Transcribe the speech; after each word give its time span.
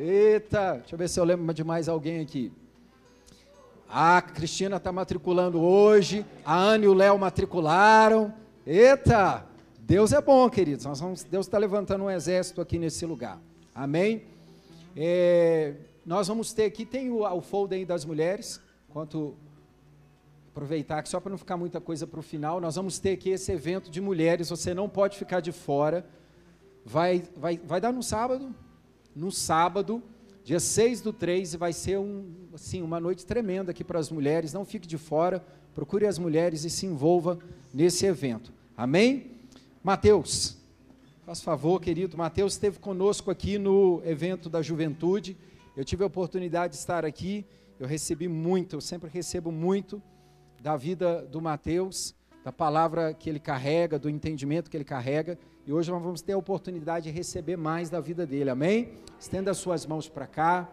Eita, 0.00 0.74
deixa 0.74 0.94
eu 0.94 0.98
ver 0.98 1.08
se 1.08 1.18
eu 1.18 1.24
lembro 1.24 1.52
de 1.52 1.64
mais 1.64 1.88
alguém 1.88 2.20
aqui. 2.20 2.52
A 3.88 4.22
Cristina 4.22 4.76
está 4.76 4.92
matriculando 4.92 5.60
hoje, 5.60 6.24
a 6.44 6.54
Ana 6.54 6.84
e 6.84 6.88
o 6.88 6.94
Léo 6.94 7.18
matricularam. 7.18 8.32
Eita, 8.64 9.44
Deus 9.80 10.12
é 10.12 10.20
bom, 10.20 10.48
queridos. 10.48 10.84
Vamos, 10.84 11.24
Deus 11.24 11.46
está 11.46 11.58
levantando 11.58 12.04
um 12.04 12.10
exército 12.10 12.60
aqui 12.60 12.78
nesse 12.78 13.04
lugar. 13.04 13.40
Amém? 13.74 14.22
É, 14.96 15.74
nós 16.06 16.28
vamos 16.28 16.52
ter 16.52 16.66
aqui, 16.66 16.86
tem 16.86 17.10
o, 17.10 17.24
o 17.24 17.40
folder 17.40 17.84
das 17.84 18.04
mulheres, 18.04 18.60
enquanto 18.88 19.34
aproveitar 20.52 21.02
que 21.02 21.08
só 21.08 21.18
para 21.18 21.30
não 21.30 21.38
ficar 21.38 21.56
muita 21.56 21.80
coisa 21.80 22.06
para 22.06 22.20
o 22.20 22.22
final, 22.22 22.60
nós 22.60 22.76
vamos 22.76 23.00
ter 23.00 23.14
aqui 23.14 23.30
esse 23.30 23.50
evento 23.50 23.90
de 23.90 24.00
mulheres, 24.00 24.48
você 24.48 24.72
não 24.72 24.88
pode 24.88 25.18
ficar 25.18 25.40
de 25.40 25.50
fora. 25.50 26.06
Vai, 26.84 27.24
vai, 27.36 27.58
vai 27.58 27.80
dar 27.80 27.92
no 27.92 28.02
sábado, 28.02 28.54
no 29.14 29.30
sábado, 29.30 30.02
dia 30.44 30.60
6 30.60 31.00
do 31.00 31.12
3, 31.12 31.54
e 31.54 31.56
vai 31.56 31.72
ser 31.72 31.98
um, 31.98 32.24
assim, 32.54 32.82
uma 32.82 32.98
noite 32.98 33.26
tremenda 33.26 33.70
aqui 33.70 33.84
para 33.84 33.98
as 33.98 34.10
mulheres. 34.10 34.52
Não 34.52 34.64
fique 34.64 34.86
de 34.86 34.96
fora, 34.96 35.44
procure 35.74 36.06
as 36.06 36.18
mulheres 36.18 36.64
e 36.64 36.70
se 36.70 36.86
envolva 36.86 37.38
nesse 37.72 38.06
evento. 38.06 38.52
Amém? 38.76 39.32
Mateus, 39.82 40.56
faz 41.24 41.40
favor, 41.40 41.80
querido. 41.80 42.16
Mateus 42.16 42.54
esteve 42.54 42.78
conosco 42.78 43.30
aqui 43.30 43.58
no 43.58 44.02
evento 44.04 44.48
da 44.48 44.62
juventude. 44.62 45.36
Eu 45.76 45.84
tive 45.84 46.02
a 46.02 46.06
oportunidade 46.06 46.72
de 46.72 46.78
estar 46.78 47.04
aqui. 47.04 47.44
Eu 47.78 47.86
recebi 47.86 48.26
muito, 48.26 48.74
eu 48.76 48.80
sempre 48.80 49.08
recebo 49.08 49.52
muito 49.52 50.02
da 50.60 50.76
vida 50.76 51.22
do 51.22 51.40
Mateus, 51.40 52.14
da 52.44 52.50
palavra 52.50 53.14
que 53.14 53.30
ele 53.30 53.38
carrega, 53.38 53.98
do 53.98 54.10
entendimento 54.10 54.70
que 54.70 54.76
ele 54.76 54.84
carrega. 54.84 55.38
E 55.68 55.72
hoje 55.72 55.90
nós 55.90 56.02
vamos 56.02 56.22
ter 56.22 56.32
a 56.32 56.38
oportunidade 56.38 57.10
de 57.10 57.14
receber 57.14 57.58
mais 57.58 57.90
da 57.90 58.00
vida 58.00 58.26
dele, 58.26 58.48
amém? 58.48 58.94
Estenda 59.20 59.50
as 59.50 59.58
suas 59.58 59.84
mãos 59.84 60.08
para 60.08 60.26
cá. 60.26 60.66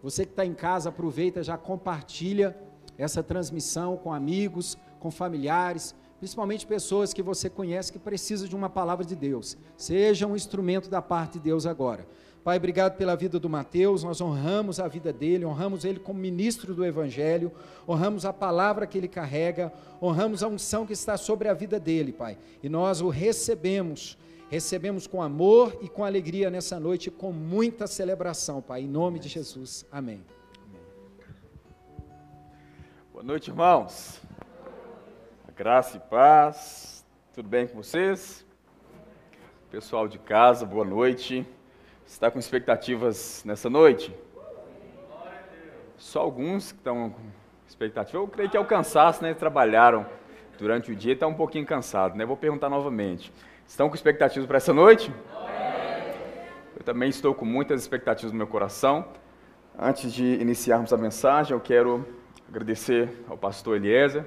Você 0.00 0.24
que 0.24 0.30
está 0.30 0.46
em 0.46 0.54
casa, 0.54 0.88
aproveita, 0.88 1.42
já 1.42 1.58
compartilha 1.58 2.56
essa 2.96 3.24
transmissão 3.24 3.96
com 3.96 4.12
amigos, 4.12 4.78
com 5.00 5.10
familiares, 5.10 5.96
principalmente 6.20 6.64
pessoas 6.64 7.12
que 7.12 7.24
você 7.24 7.50
conhece 7.50 7.92
que 7.92 7.98
precisam 7.98 8.46
de 8.46 8.54
uma 8.54 8.70
palavra 8.70 9.04
de 9.04 9.16
Deus. 9.16 9.58
Seja 9.76 10.28
um 10.28 10.36
instrumento 10.36 10.88
da 10.88 11.02
parte 11.02 11.32
de 11.32 11.40
Deus 11.40 11.66
agora. 11.66 12.06
Pai, 12.44 12.58
obrigado 12.58 12.96
pela 12.96 13.16
vida 13.16 13.40
do 13.40 13.50
Mateus, 13.50 14.04
nós 14.04 14.20
honramos 14.20 14.78
a 14.78 14.86
vida 14.86 15.12
dele, 15.12 15.44
honramos 15.44 15.84
ele 15.84 15.98
como 15.98 16.20
ministro 16.20 16.72
do 16.72 16.84
Evangelho, 16.84 17.50
honramos 17.88 18.24
a 18.24 18.32
palavra 18.32 18.86
que 18.86 18.96
ele 18.96 19.08
carrega, 19.08 19.72
honramos 20.00 20.44
a 20.44 20.46
unção 20.46 20.86
que 20.86 20.92
está 20.92 21.16
sobre 21.16 21.48
a 21.48 21.52
vida 21.52 21.80
dele, 21.80 22.12
Pai. 22.12 22.38
E 22.62 22.68
nós 22.68 23.00
o 23.00 23.08
recebemos, 23.08 24.16
recebemos 24.48 25.06
com 25.06 25.22
amor 25.22 25.76
e 25.80 25.88
com 25.88 26.04
alegria 26.04 26.50
nessa 26.50 26.78
noite, 26.78 27.10
com 27.10 27.32
muita 27.32 27.86
celebração, 27.86 28.62
Pai, 28.62 28.82
em 28.82 28.88
nome 28.88 29.18
de 29.18 29.28
Jesus. 29.28 29.84
Amém. 29.90 30.24
Boa 33.12 33.24
noite, 33.24 33.50
irmãos. 33.50 34.20
Graça 35.56 35.96
e 35.96 36.00
paz. 36.00 37.04
Tudo 37.34 37.48
bem 37.48 37.66
com 37.66 37.76
vocês? 37.76 38.44
Pessoal 39.70 40.06
de 40.06 40.18
casa, 40.18 40.66
boa 40.66 40.84
noite. 40.84 41.46
Está 42.06 42.30
com 42.30 42.38
expectativas 42.38 43.42
nessa 43.44 43.68
noite? 43.68 44.14
Só 45.96 46.20
alguns 46.20 46.72
que 46.72 46.78
estão 46.78 47.10
com 47.10 47.22
expectativa. 47.66 48.18
Eu 48.18 48.28
creio 48.28 48.50
que 48.50 48.56
é 48.56 48.60
o 48.60 48.66
cansaço, 48.66 49.22
né? 49.22 49.34
Trabalharam 49.34 50.06
durante 50.58 50.92
o 50.92 50.94
dia 50.94 51.12
e 51.12 51.14
estão 51.14 51.30
um 51.30 51.34
pouquinho 51.34 51.66
cansados, 51.66 52.16
né? 52.16 52.24
Vou 52.24 52.36
perguntar 52.36 52.68
novamente. 52.68 53.32
Estão 53.66 53.88
com 53.88 53.94
expectativas 53.94 54.46
para 54.46 54.56
essa 54.58 54.72
noite? 54.72 55.12
Eu 56.76 56.84
também 56.84 57.08
estou 57.08 57.34
com 57.34 57.44
muitas 57.44 57.82
expectativas 57.82 58.32
no 58.32 58.38
meu 58.38 58.46
coração. 58.46 59.06
Antes 59.78 60.12
de 60.12 60.24
iniciarmos 60.24 60.92
a 60.92 60.96
mensagem, 60.96 61.52
eu 61.52 61.60
quero 61.60 62.06
agradecer 62.48 63.10
ao 63.28 63.36
pastor 63.36 63.76
Eliezer. 63.76 64.22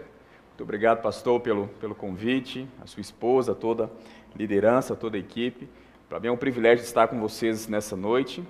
Muito 0.49 0.61
obrigado, 0.61 1.01
pastor, 1.01 1.39
pelo, 1.39 1.67
pelo 1.79 1.95
convite, 1.95 2.67
a 2.83 2.85
sua 2.85 3.01
esposa, 3.01 3.55
toda 3.55 3.85
a 3.85 4.37
liderança, 4.37 4.95
toda 4.95 5.15
a 5.15 5.19
equipe. 5.19 5.69
Para 6.07 6.19
mim 6.19 6.27
é 6.27 6.31
um 6.31 6.37
privilégio 6.37 6.83
estar 6.83 7.07
com 7.07 7.19
vocês 7.19 7.67
nessa 7.67 7.95
noite. 7.95 8.45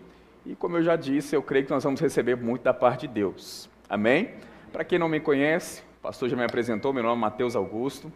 E 0.46 0.56
como 0.56 0.78
eu 0.78 0.84
já 0.84 0.96
disse, 0.96 1.36
eu 1.36 1.44
creio 1.44 1.66
que 1.66 1.72
nós 1.72 1.84
vamos 1.84 2.02
receber 2.02 2.36
muito 2.36 2.64
da 2.64 2.74
parte 2.74 3.08
de 3.08 3.14
Deus. 3.14 3.70
Amém? 3.88 4.34
Para 4.74 4.84
quem 4.84 4.98
não 4.98 5.08
me 5.08 5.20
conhece, 5.20 5.82
o 6.00 6.02
pastor 6.02 6.28
já 6.28 6.36
me 6.36 6.44
apresentou, 6.44 6.92
meu 6.92 7.04
nome 7.04 7.16
é 7.16 7.22
Mateus 7.22 7.56
Augusto. 7.56 8.12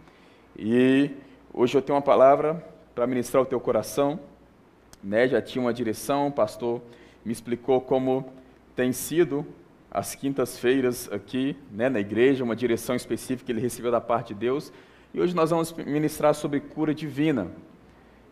E 0.57 1.11
hoje 1.53 1.77
eu 1.77 1.81
tenho 1.81 1.95
uma 1.95 2.01
palavra 2.01 2.72
para 2.93 3.07
ministrar 3.07 3.41
o 3.41 3.45
teu 3.45 3.59
coração. 3.59 4.19
Né? 5.03 5.27
Já 5.27 5.41
tinha 5.41 5.61
uma 5.61 5.73
direção, 5.73 6.27
o 6.27 6.31
pastor 6.31 6.81
me 7.25 7.31
explicou 7.31 7.81
como 7.81 8.31
tem 8.75 8.91
sido 8.91 9.45
as 9.89 10.15
quintas-feiras 10.15 11.09
aqui 11.11 11.55
né, 11.71 11.87
na 11.87 11.99
igreja, 11.99 12.43
uma 12.43 12.55
direção 12.55 12.95
específica 12.95 13.45
que 13.45 13.51
ele 13.51 13.61
recebeu 13.61 13.91
da 13.91 14.01
parte 14.01 14.33
de 14.33 14.39
Deus. 14.39 14.73
E 15.13 15.21
hoje 15.21 15.35
nós 15.35 15.51
vamos 15.51 15.71
ministrar 15.73 16.33
sobre 16.33 16.59
cura 16.59 16.93
divina. 16.95 17.51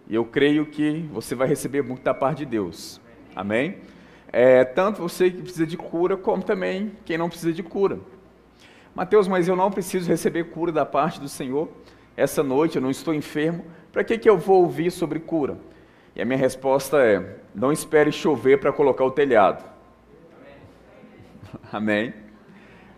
E 0.07 0.15
eu 0.15 0.25
creio 0.25 0.65
que 0.65 1.07
você 1.13 1.35
vai 1.35 1.47
receber 1.47 1.83
muito 1.83 2.01
da 2.01 2.13
parte 2.13 2.39
de 2.39 2.45
Deus. 2.47 2.99
Amém? 3.35 3.77
É, 4.33 4.63
tanto 4.63 5.01
você 5.01 5.29
que 5.29 5.41
precisa 5.41 5.67
de 5.67 5.77
cura, 5.77 6.17
como 6.17 6.41
também 6.41 6.93
quem 7.05 7.17
não 7.17 7.29
precisa 7.29 7.53
de 7.53 7.61
cura. 7.61 7.99
Mateus, 8.95 9.27
mas 9.27 9.47
eu 9.47 9.55
não 9.55 9.69
preciso 9.69 10.09
receber 10.09 10.45
cura 10.45 10.71
da 10.71 10.85
parte 10.85 11.19
do 11.19 11.29
Senhor. 11.29 11.69
Essa 12.15 12.43
noite 12.43 12.75
eu 12.75 12.81
não 12.81 12.91
estou 12.91 13.13
enfermo. 13.13 13.65
Para 13.91 14.03
que, 14.03 14.17
que 14.17 14.29
eu 14.29 14.37
vou 14.37 14.61
ouvir 14.63 14.91
sobre 14.91 15.19
cura? 15.19 15.57
E 16.15 16.21
a 16.21 16.25
minha 16.25 16.37
resposta 16.37 16.97
é: 16.97 17.37
não 17.53 17.71
espere 17.71 18.11
chover 18.11 18.59
para 18.59 18.71
colocar 18.71 19.03
o 19.03 19.11
telhado. 19.11 19.63
Amém? 21.71 22.13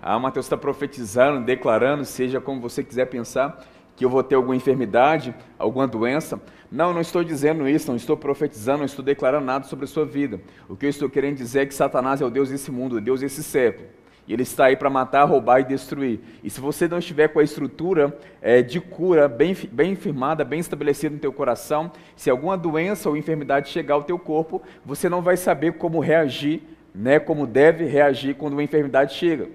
Ah, 0.02 0.20
Mateus 0.20 0.46
está 0.46 0.58
profetizando, 0.58 1.46
declarando, 1.46 2.04
seja 2.04 2.42
como 2.42 2.60
você 2.60 2.84
quiser 2.84 3.06
pensar, 3.06 3.64
que 3.96 4.04
eu 4.04 4.10
vou 4.10 4.22
ter 4.22 4.36
alguma 4.36 4.56
enfermidade, 4.56 5.34
alguma 5.58 5.88
doença. 5.88 6.42
Não, 6.70 6.92
não 6.92 7.00
estou 7.00 7.24
dizendo 7.24 7.68
isso, 7.68 7.88
não 7.88 7.96
estou 7.96 8.18
profetizando, 8.18 8.80
não 8.80 8.86
estou 8.86 9.06
declarando 9.06 9.46
nada 9.46 9.66
sobre 9.66 9.86
a 9.86 9.88
sua 9.88 10.06
vida. 10.06 10.42
O 10.68 10.76
que 10.76 10.86
eu 10.86 10.90
estou 10.90 11.10
querendo 11.10 11.38
dizer 11.38 11.62
é 11.62 11.66
que 11.66 11.74
Satanás 11.74 12.20
é 12.20 12.26
o 12.26 12.30
Deus 12.30 12.50
desse 12.50 12.72
mundo, 12.72 12.98
o 12.98 13.02
Deus 13.02 13.22
desse 13.22 13.44
século. 13.44 13.88
E 14.28 14.34
ele 14.34 14.44
está 14.44 14.66
aí 14.66 14.76
para 14.76 14.90
matar, 14.90 15.26
roubar 15.26 15.60
e 15.60 15.64
destruir. 15.66 16.20
E 16.44 16.50
se 16.50 16.62
você 16.62 16.88
não 16.88 17.00
estiver 17.00 17.28
com 17.28 17.40
a 17.40 17.44
estrutura 17.44 18.18
é, 18.42 18.62
de 18.62 18.80
cura 18.80 19.28
bem, 19.28 19.56
bem 19.72 19.96
firmada, 19.96 20.46
bem 20.46 20.60
estabelecida 20.60 21.14
no 21.14 21.20
teu 21.20 21.34
coração, 21.34 21.92
se 22.16 22.30
alguma 22.30 22.58
doença 22.58 23.10
ou 23.10 23.18
enfermidade 23.18 23.70
chegar 23.70 23.96
ao 23.96 24.04
teu 24.04 24.18
corpo, 24.18 24.62
você 24.86 25.10
não 25.10 25.22
vai 25.22 25.36
saber 25.36 25.74
como 25.74 26.00
reagir, 26.00 26.62
né, 26.96 27.20
como 27.20 27.46
deve 27.46 27.86
reagir 27.86 28.36
quando 28.36 28.54
uma 28.54 28.64
enfermidade 28.64 29.14
chega. 29.14 29.50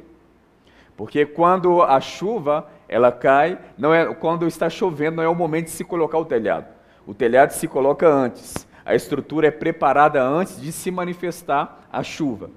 Porque 0.97 1.25
quando 1.25 1.81
a 1.81 2.00
chuva 2.00 2.69
ela 2.89 3.12
cai, 3.12 3.59
não 3.77 3.95
é 3.95 4.12
quando 4.15 4.47
está 4.47 4.69
chovendo, 4.69 5.19
não 5.19 5.23
é 5.23 5.29
o 5.29 5.35
momento 5.35 5.67
de 5.67 5.71
se 5.71 5.85
colocar 5.85 6.19
o 6.19 6.25
telhado. 6.25 6.67
O 7.06 7.15
telhado 7.15 7.53
se 7.53 7.67
coloca 7.67 8.06
antes. 8.06 8.67
A 8.85 8.95
estrutura 8.95 9.47
é 9.47 9.50
preparada 9.50 10.23
antes 10.23 10.61
de 10.61 10.73
se 10.73 10.91
manifestar 10.91 11.87
a 11.91 12.03
chuva. 12.03 12.50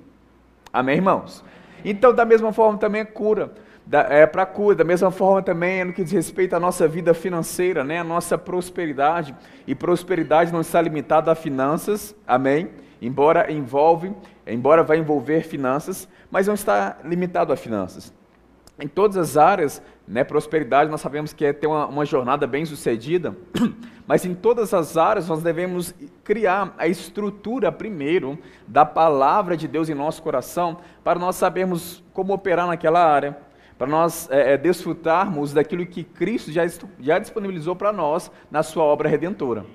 Amém, 0.73 0.95
irmãos? 0.95 1.43
Então, 1.83 2.13
da 2.13 2.25
mesma 2.25 2.51
forma 2.53 2.77
também 2.77 3.01
é 3.01 3.05
cura. 3.05 3.51
Da, 3.85 4.01
é 4.01 4.25
para 4.25 4.45
cura, 4.45 4.75
da 4.75 4.83
mesma 4.83 5.11
forma 5.11 5.41
também 5.41 5.81
é 5.81 5.83
no 5.83 5.93
que 5.93 6.03
diz 6.03 6.13
respeito 6.13 6.55
à 6.55 6.59
nossa 6.59 6.87
vida 6.87 7.13
financeira, 7.13 7.83
né? 7.83 7.99
a 7.99 8.03
nossa 8.03 8.37
prosperidade. 8.37 9.35
E 9.65 9.73
prosperidade 9.73 10.51
não 10.51 10.61
está 10.61 10.81
limitada 10.81 11.31
a 11.31 11.35
finanças, 11.35 12.15
amém? 12.27 12.69
Embora 13.01 13.51
envolve, 13.51 14.13
embora 14.45 14.83
vai 14.83 14.97
envolver 14.97 15.41
finanças, 15.41 16.07
mas 16.29 16.47
não 16.47 16.53
está 16.53 16.97
limitado 17.03 17.51
a 17.51 17.57
finanças. 17.57 18.13
Em 18.79 18.87
todas 18.87 19.17
as 19.17 19.37
áreas 19.37 19.81
né? 20.11 20.25
Prosperidade, 20.25 20.91
nós 20.91 20.99
sabemos 20.99 21.31
que 21.31 21.45
é 21.45 21.53
ter 21.53 21.67
uma, 21.67 21.85
uma 21.88 22.05
jornada 22.05 22.45
bem 22.45 22.66
sucedida, 22.66 23.33
mas 24.05 24.25
em 24.25 24.35
todas 24.35 24.73
as 24.73 24.97
áreas 24.97 25.29
nós 25.29 25.41
devemos 25.41 25.95
criar 26.22 26.75
a 26.77 26.85
estrutura 26.85 27.72
primeiro 27.72 28.38
da 28.67 28.85
palavra 28.85 29.55
de 29.55 29.69
Deus 29.69 29.88
em 29.88 29.94
nosso 29.95 30.22
coração, 30.22 30.79
para 31.02 31.17
nós 31.17 31.37
sabermos 31.37 32.03
como 32.11 32.34
operar 32.34 32.67
naquela 32.67 33.02
área, 33.02 33.37
para 33.78 33.87
nós 33.87 34.29
é, 34.29 34.53
é, 34.53 34.58
desfrutarmos 34.58 35.53
daquilo 35.53 35.85
que 35.85 36.03
Cristo 36.03 36.52
já, 36.52 36.63
já 36.99 37.17
disponibilizou 37.17 37.73
para 37.73 37.93
nós 37.93 38.29
na 38.52 38.61
sua 38.63 38.84
obra 38.84 39.08
redentora. 39.08 39.66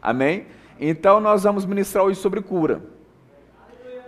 Amém? 0.00 0.46
Então 0.80 1.20
nós 1.20 1.42
vamos 1.42 1.66
ministrar 1.66 2.06
hoje 2.06 2.18
sobre 2.18 2.40
cura. 2.40 2.82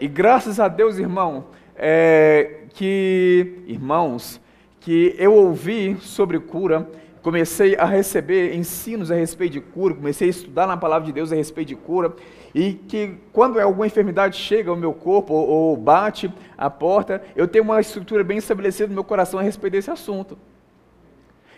E 0.01 0.09
graças 0.09 0.59
a 0.59 0.67
Deus, 0.67 0.99
irmão, 0.99 1.49
é, 1.77 2.63
que, 2.71 3.63
irmãos, 3.67 4.41
que 4.85 5.17
eu 5.19 5.33
ouvi 5.33 5.97
sobre 5.99 6.39
cura, 6.39 6.87
comecei 7.23 7.75
a 7.75 7.87
receber 7.87 8.55
ensinos 8.55 9.11
a 9.11 9.15
respeito 9.15 9.55
de 9.55 9.61
cura, 9.63 9.95
comecei 9.95 10.29
a 10.29 10.31
estudar 10.31 10.67
na 10.67 10.77
palavra 10.77 11.07
de 11.07 11.13
Deus 11.13 11.33
a 11.33 11.35
respeito 11.35 11.69
de 11.69 11.75
cura, 11.75 12.15
e 12.55 12.75
que 12.75 13.15
quando 13.33 13.59
alguma 13.59 13.87
enfermidade 13.87 14.37
chega 14.37 14.69
ao 14.69 14.77
meu 14.77 14.93
corpo 14.93 15.33
ou, 15.33 15.75
bate 15.75 16.31
a 16.57 16.69
porta, 16.69 17.23
eu 17.35 17.49
tenho 17.49 17.65
uma 17.65 17.81
estrutura 17.81 18.23
bem 18.23 18.37
estabelecida 18.37 18.89
no 18.89 18.93
meu 18.93 19.05
coração 19.05 19.41
a 19.41 19.43
respeito 19.43 19.73
desse 19.73 19.91
assunto. 19.91 20.37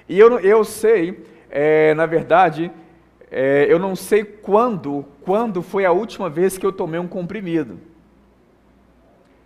E 0.08 0.16
eu, 0.16 0.38
eu 0.38 0.62
sei, 0.62 1.24
é, 1.50 1.94
na 1.94 2.06
verdade, 2.06 2.70
é, 3.28 3.66
eu 3.68 3.80
não 3.80 3.96
sei 3.96 4.22
quando, 4.22 5.04
quando 5.22 5.62
foi 5.62 5.84
a 5.84 5.90
última 5.90 6.30
vez 6.30 6.56
que 6.56 6.64
eu 6.64 6.70
tomei 6.70 7.00
um 7.00 7.08
comprimido. 7.08 7.80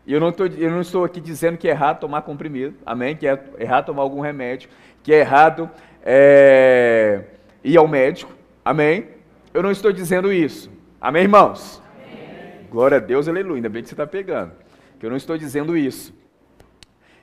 Eu 0.06 0.18
não, 0.18 0.34
eu 0.58 0.70
não 0.70 0.80
estou 0.80 1.04
aqui 1.04 1.20
dizendo 1.20 1.58
que 1.58 1.68
é 1.68 1.70
errado 1.70 2.00
tomar 2.00 2.22
comprimido, 2.22 2.76
amém? 2.84 3.16
Que 3.16 3.26
é 3.26 3.38
errado 3.58 3.86
tomar 3.86 4.02
algum 4.02 4.20
remédio, 4.20 4.68
que 5.02 5.12
é 5.12 5.20
errado 5.20 5.70
é, 6.02 7.24
ir 7.62 7.76
ao 7.76 7.86
médico, 7.86 8.32
amém? 8.64 9.08
Eu 9.52 9.62
não 9.62 9.70
estou 9.70 9.92
dizendo 9.92 10.32
isso, 10.32 10.70
amém, 11.00 11.22
irmãos? 11.22 11.82
Amém. 11.94 12.66
Glória 12.70 12.96
a 12.96 13.00
Deus, 13.00 13.28
aleluia, 13.28 13.56
ainda 13.56 13.68
bem 13.68 13.82
que 13.82 13.88
você 13.88 13.94
está 13.94 14.06
pegando, 14.06 14.52
que 14.98 15.04
eu 15.04 15.10
não 15.10 15.16
estou 15.16 15.36
dizendo 15.36 15.76
isso. 15.76 16.14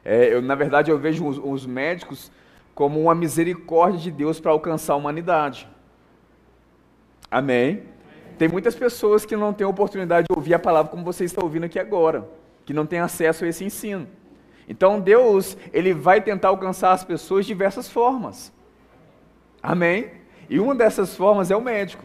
É, 0.06 0.34
eu, 0.34 0.42
na 0.42 0.56
verdade, 0.56 0.90
eu 0.90 0.98
vejo 0.98 1.26
os, 1.26 1.38
os 1.38 1.66
médicos 1.66 2.32
como 2.74 3.02
uma 3.02 3.16
misericórdia 3.16 4.00
de 4.00 4.12
Deus 4.12 4.40
para 4.40 4.52
alcançar 4.52 4.94
a 4.94 4.98
humanidade. 4.98 5.68
Amém? 7.30 7.84
Tem 8.38 8.48
muitas 8.48 8.76
pessoas 8.76 9.26
que 9.26 9.36
não 9.36 9.52
têm 9.52 9.66
oportunidade 9.66 10.28
de 10.30 10.38
ouvir 10.38 10.54
a 10.54 10.60
palavra 10.60 10.92
como 10.92 11.04
você 11.04 11.26
está 11.26 11.44
ouvindo 11.44 11.66
aqui 11.66 11.80
agora, 11.80 12.28
que 12.68 12.74
não 12.74 12.86
têm 12.86 13.00
acesso 13.00 13.46
a 13.46 13.48
esse 13.48 13.64
ensino. 13.64 14.06
Então 14.68 15.00
Deus, 15.00 15.58
ele 15.72 15.94
vai 15.94 16.20
tentar 16.20 16.50
alcançar 16.50 16.92
as 16.92 17.02
pessoas 17.02 17.46
de 17.46 17.54
diversas 17.54 17.90
formas. 17.90 18.52
Amém? 19.64 20.12
E 20.50 20.60
uma 20.60 20.76
dessas 20.76 21.16
formas 21.16 21.50
é 21.50 21.56
o 21.56 21.62
médico. 21.62 22.04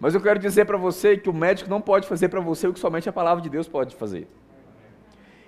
Mas 0.00 0.12
eu 0.12 0.20
quero 0.20 0.40
dizer 0.40 0.64
para 0.64 0.76
você 0.76 1.16
que 1.16 1.30
o 1.30 1.32
médico 1.32 1.70
não 1.70 1.80
pode 1.80 2.08
fazer 2.08 2.28
para 2.28 2.40
você 2.40 2.66
o 2.66 2.72
que 2.72 2.80
somente 2.80 3.08
a 3.08 3.12
palavra 3.12 3.40
de 3.40 3.48
Deus 3.48 3.68
pode 3.68 3.94
fazer. 3.94 4.26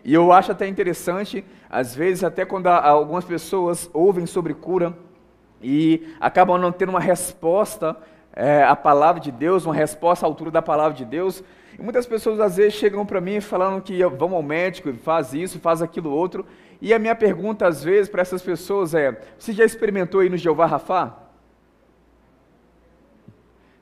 E 0.04 0.14
eu 0.14 0.30
acho 0.30 0.52
até 0.52 0.68
interessante, 0.68 1.44
às 1.68 1.92
vezes, 1.92 2.22
até 2.22 2.44
quando 2.44 2.68
algumas 2.68 3.24
pessoas 3.24 3.90
ouvem 3.92 4.24
sobre 4.24 4.54
cura 4.54 4.96
e 5.60 6.14
acabam 6.20 6.58
não 6.58 6.70
tendo 6.70 6.90
uma 6.90 7.00
resposta 7.00 7.96
é, 8.34 8.62
à 8.62 8.74
palavra 8.74 9.20
de 9.20 9.30
Deus, 9.30 9.64
uma 9.64 9.74
resposta 9.74 10.24
à 10.24 10.28
altura 10.28 10.50
da 10.50 10.62
palavra 10.62 10.96
de 10.96 11.04
Deus. 11.04 11.42
E 11.78 11.82
muitas 11.82 12.06
pessoas 12.06 12.40
às 12.40 12.56
vezes 12.56 12.74
chegam 12.74 13.04
para 13.04 13.20
mim 13.20 13.40
falando 13.40 13.82
que 13.82 14.04
vão 14.04 14.34
ao 14.34 14.42
médico 14.42 14.92
faz 14.94 15.32
isso, 15.32 15.58
faz 15.58 15.82
aquilo 15.82 16.10
outro. 16.10 16.46
E 16.80 16.92
a 16.92 16.98
minha 16.98 17.14
pergunta 17.14 17.66
às 17.66 17.82
vezes 17.82 18.08
para 18.08 18.22
essas 18.22 18.42
pessoas 18.42 18.94
é: 18.94 19.20
você 19.38 19.52
já 19.52 19.64
experimentou 19.64 20.22
ir 20.22 20.30
no 20.30 20.36
Jeová 20.36 20.66
Rafá? 20.66 21.18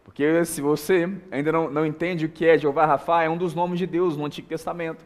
Porque 0.05 0.45
se 0.45 0.61
você 0.61 1.09
ainda 1.31 1.53
não, 1.53 1.71
não 1.71 1.87
entende 1.87 2.27
o 2.27 2.29
que 2.29 2.45
é 2.45 2.59
Jeová 2.59 2.85
Rafá, 2.85 3.23
é 3.23 3.29
um 3.29 3.39
dos 3.39 3.55
nomes 3.55 3.79
de 3.79 3.87
Deus 3.87 4.17
no 4.17 4.25
Antigo 4.25 4.49
Testamento. 4.49 5.05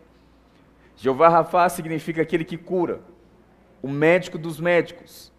Jeová 0.97 1.29
Rafa 1.29 1.69
significa 1.69 2.23
aquele 2.23 2.44
que 2.44 2.56
cura, 2.56 3.00
o 3.82 3.88
médico 3.88 4.38
dos 4.38 4.58
médicos. 4.61 5.32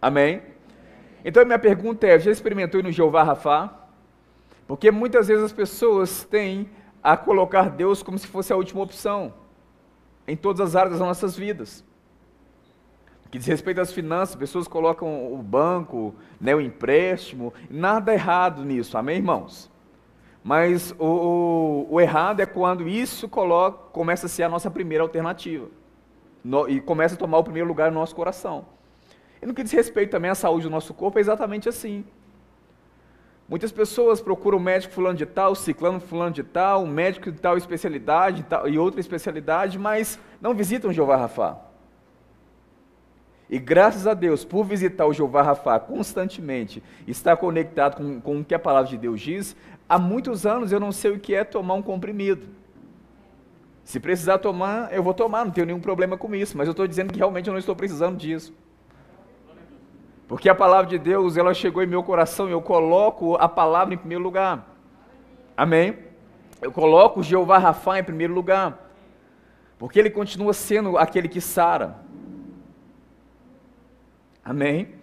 Amém? 0.00 0.42
Então 1.26 1.44
minha 1.44 1.58
pergunta 1.58 2.06
é: 2.06 2.20
já 2.20 2.30
experimentou 2.30 2.80
no 2.84 2.92
Jeová 2.92 3.24
Rafa? 3.24 3.74
Porque 4.64 4.92
muitas 4.92 5.26
vezes 5.26 5.44
as 5.44 5.52
pessoas 5.52 6.24
têm 6.24 6.70
a 7.02 7.16
colocar 7.16 7.68
Deus 7.68 8.00
como 8.00 8.16
se 8.16 8.28
fosse 8.28 8.52
a 8.52 8.56
última 8.56 8.80
opção 8.80 9.34
em 10.26 10.36
todas 10.36 10.60
as 10.60 10.76
áreas 10.76 10.92
das 10.92 11.00
nossas 11.00 11.36
vidas. 11.36 11.84
Que 13.28 13.38
diz 13.38 13.46
respeito 13.46 13.80
às 13.80 13.92
finanças, 13.92 14.36
pessoas 14.36 14.68
colocam 14.68 15.32
o 15.32 15.38
banco, 15.38 16.14
né, 16.40 16.54
o 16.54 16.60
empréstimo, 16.60 17.52
nada 17.68 18.14
errado 18.14 18.64
nisso, 18.64 18.96
amém, 18.96 19.16
irmãos? 19.16 19.68
Mas 20.44 20.94
o, 20.96 21.04
o, 21.04 21.94
o 21.94 22.00
errado 22.00 22.38
é 22.38 22.46
quando 22.46 22.88
isso 22.88 23.28
coloca, 23.28 23.78
começa 23.90 24.26
a 24.26 24.28
ser 24.28 24.44
a 24.44 24.48
nossa 24.48 24.70
primeira 24.70 25.02
alternativa. 25.02 25.66
No, 26.42 26.68
e 26.68 26.80
começa 26.80 27.16
a 27.16 27.18
tomar 27.18 27.38
o 27.38 27.44
primeiro 27.44 27.66
lugar 27.66 27.90
no 27.90 27.98
nosso 27.98 28.14
coração. 28.14 28.75
E 29.40 29.46
no 29.46 29.54
que 29.54 29.62
diz 29.62 29.72
respeito 29.72 30.10
também 30.10 30.30
à 30.30 30.34
saúde 30.34 30.64
do 30.64 30.70
nosso 30.70 30.94
corpo, 30.94 31.18
é 31.18 31.20
exatamente 31.20 31.68
assim. 31.68 32.04
Muitas 33.48 33.70
pessoas 33.70 34.20
procuram 34.20 34.58
médico 34.58 34.92
fulano 34.92 35.16
de 35.16 35.24
tal, 35.24 35.54
ciclano 35.54 36.00
fulano 36.00 36.32
de 36.32 36.42
tal, 36.42 36.84
médico 36.84 37.30
de 37.30 37.40
tal 37.40 37.56
especialidade 37.56 38.42
tal, 38.42 38.68
e 38.68 38.76
outra 38.76 38.98
especialidade, 38.98 39.78
mas 39.78 40.18
não 40.40 40.52
visitam 40.52 40.92
Jeová 40.92 41.16
Rafa. 41.16 41.56
E 43.48 43.60
graças 43.60 44.08
a 44.08 44.14
Deus, 44.14 44.44
por 44.44 44.64
visitar 44.64 45.06
o 45.06 45.12
Jeová 45.12 45.42
Rafa 45.42 45.78
constantemente, 45.78 46.82
estar 47.06 47.36
conectado 47.36 47.96
com, 47.96 48.20
com 48.20 48.40
o 48.40 48.44
que 48.44 48.54
a 48.54 48.58
palavra 48.58 48.90
de 48.90 48.98
Deus 48.98 49.20
diz, 49.20 49.54
há 49.88 49.96
muitos 49.96 50.44
anos 50.44 50.72
eu 50.72 50.80
não 50.80 50.90
sei 50.90 51.12
o 51.12 51.20
que 51.20 51.32
é 51.32 51.44
tomar 51.44 51.74
um 51.74 51.82
comprimido. 51.82 52.48
Se 53.84 54.00
precisar 54.00 54.38
tomar, 54.38 54.92
eu 54.92 55.00
vou 55.00 55.14
tomar, 55.14 55.44
não 55.44 55.52
tenho 55.52 55.68
nenhum 55.68 55.80
problema 55.80 56.18
com 56.18 56.34
isso, 56.34 56.58
mas 56.58 56.66
eu 56.66 56.72
estou 56.72 56.88
dizendo 56.88 57.12
que 57.12 57.18
realmente 57.18 57.46
eu 57.46 57.52
não 57.52 57.60
estou 57.60 57.76
precisando 57.76 58.16
disso. 58.16 58.52
Porque 60.28 60.48
a 60.48 60.54
palavra 60.54 60.86
de 60.86 60.98
Deus, 60.98 61.36
ela 61.36 61.54
chegou 61.54 61.82
em 61.82 61.86
meu 61.86 62.02
coração 62.02 62.48
e 62.48 62.52
eu 62.52 62.60
coloco 62.60 63.36
a 63.36 63.48
palavra 63.48 63.94
em 63.94 63.98
primeiro 63.98 64.22
lugar. 64.22 64.66
Amém? 65.56 65.98
Eu 66.60 66.72
coloco 66.72 67.22
Jeová 67.22 67.58
Rafa 67.58 67.98
em 67.98 68.04
primeiro 68.04 68.34
lugar. 68.34 68.90
Porque 69.78 69.98
ele 69.98 70.10
continua 70.10 70.52
sendo 70.52 70.98
aquele 70.98 71.28
que 71.28 71.40
sara. 71.40 71.96
Amém? 74.44 74.94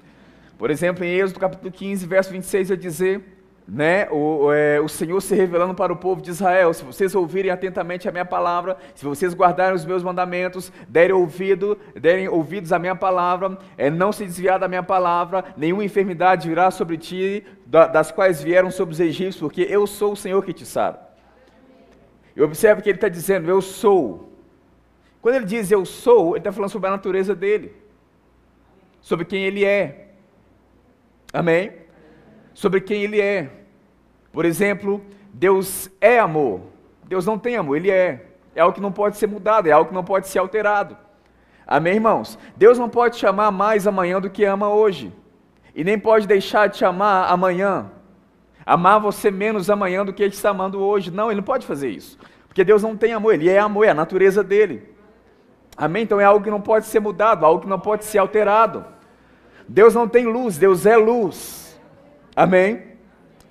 Por 0.57 0.69
exemplo, 0.69 1.03
em 1.03 1.09
Êxodo 1.09 1.39
capítulo 1.39 1.71
15, 1.71 2.05
verso 2.05 2.31
26, 2.31 2.69
vai 2.69 2.77
dizer 2.77 3.32
né, 3.67 4.09
o, 4.11 4.51
é, 4.51 4.79
o 4.81 4.89
Senhor 4.89 5.21
se 5.21 5.33
revelando 5.33 5.73
para 5.73 5.93
o 5.93 5.95
povo 5.95 6.21
de 6.21 6.29
Israel: 6.29 6.73
se 6.73 6.83
vocês 6.83 7.15
ouvirem 7.15 7.49
atentamente 7.49 8.09
a 8.09 8.11
minha 8.11 8.25
palavra, 8.25 8.77
se 8.93 9.05
vocês 9.05 9.33
guardarem 9.33 9.75
os 9.75 9.85
meus 9.85 10.03
mandamentos, 10.03 10.71
derem 10.87 11.15
ouvido, 11.15 11.77
derem 11.95 12.27
ouvidos 12.27 12.73
à 12.73 12.79
minha 12.79 12.95
palavra, 12.95 13.57
é, 13.77 13.89
não 13.89 14.11
se 14.11 14.25
desviar 14.25 14.59
da 14.59 14.67
minha 14.67 14.83
palavra, 14.83 15.45
nenhuma 15.55 15.83
enfermidade 15.83 16.49
virá 16.49 16.71
sobre 16.71 16.97
ti, 16.97 17.45
da, 17.65 17.87
das 17.87 18.11
quais 18.11 18.41
vieram 18.41 18.69
sobre 18.69 18.93
os 18.93 18.99
egípcios, 18.99 19.39
porque 19.39 19.61
eu 19.69 19.87
sou 19.87 20.11
o 20.11 20.17
Senhor 20.17 20.43
que 20.43 20.53
te 20.53 20.65
sara. 20.65 20.99
E 22.35 22.41
observe 22.41 22.81
que 22.81 22.89
ele 22.89 22.97
está 22.97 23.07
dizendo: 23.07 23.49
Eu 23.49 23.61
sou. 23.61 24.29
Quando 25.21 25.35
ele 25.35 25.45
diz 25.45 25.71
eu 25.71 25.85
sou, 25.85 26.31
ele 26.31 26.39
está 26.39 26.51
falando 26.51 26.69
sobre 26.69 26.89
a 26.89 26.91
natureza 26.91 27.33
dele, 27.33 27.73
sobre 28.99 29.23
quem 29.23 29.45
ele 29.45 29.63
é. 29.63 30.09
Amém? 31.31 31.82
Sobre 32.53 32.81
quem 32.81 33.03
Ele 33.03 33.19
é. 33.19 33.49
Por 34.31 34.45
exemplo, 34.45 35.01
Deus 35.33 35.89
é 35.99 36.19
amor. 36.19 36.61
Deus 37.05 37.25
não 37.25 37.37
tem 37.37 37.55
amor, 37.55 37.77
Ele 37.77 37.91
é. 37.91 38.27
É 38.55 38.61
algo 38.61 38.75
que 38.75 38.81
não 38.81 38.91
pode 38.91 39.17
ser 39.17 39.27
mudado, 39.27 39.67
é 39.67 39.71
algo 39.71 39.89
que 39.89 39.95
não 39.95 40.03
pode 40.03 40.27
ser 40.27 40.39
alterado. 40.39 40.97
Amém, 41.65 41.95
irmãos? 41.95 42.37
Deus 42.55 42.77
não 42.77 42.89
pode 42.89 43.17
te 43.17 43.25
amar 43.25 43.51
mais 43.51 43.87
amanhã 43.87 44.19
do 44.19 44.29
que 44.29 44.43
ama 44.43 44.69
hoje. 44.69 45.11
E 45.75 45.83
nem 45.83 45.97
pode 45.97 46.27
deixar 46.27 46.67
de 46.67 46.77
te 46.77 46.85
amar 46.85 47.31
amanhã. 47.31 47.89
Amar 48.65 48.99
você 48.99 49.31
menos 49.31 49.69
amanhã 49.69 50.05
do 50.05 50.13
que 50.13 50.21
Ele 50.21 50.33
está 50.33 50.49
amando 50.49 50.79
hoje. 50.79 51.09
Não, 51.09 51.29
Ele 51.29 51.37
não 51.37 51.43
pode 51.43 51.65
fazer 51.65 51.89
isso. 51.89 52.17
Porque 52.47 52.63
Deus 52.63 52.83
não 52.83 52.95
tem 52.95 53.13
amor, 53.13 53.33
Ele 53.33 53.49
é 53.49 53.59
amor, 53.59 53.85
é 53.85 53.89
a 53.89 53.95
natureza 53.95 54.43
dele. 54.43 54.93
Amém? 55.75 56.03
Então 56.03 56.21
é 56.21 56.23
algo 56.23 56.43
que 56.43 56.51
não 56.51 56.61
pode 56.61 56.85
ser 56.85 56.99
mudado, 56.99 57.45
algo 57.45 57.61
que 57.61 57.67
não 57.67 57.79
pode 57.79 58.05
ser 58.05 58.19
alterado. 58.19 58.85
Deus 59.67 59.95
não 59.95 60.07
tem 60.07 60.25
luz, 60.25 60.57
Deus 60.57 60.85
é 60.85 60.95
luz. 60.95 61.62
Amém? 62.35 62.93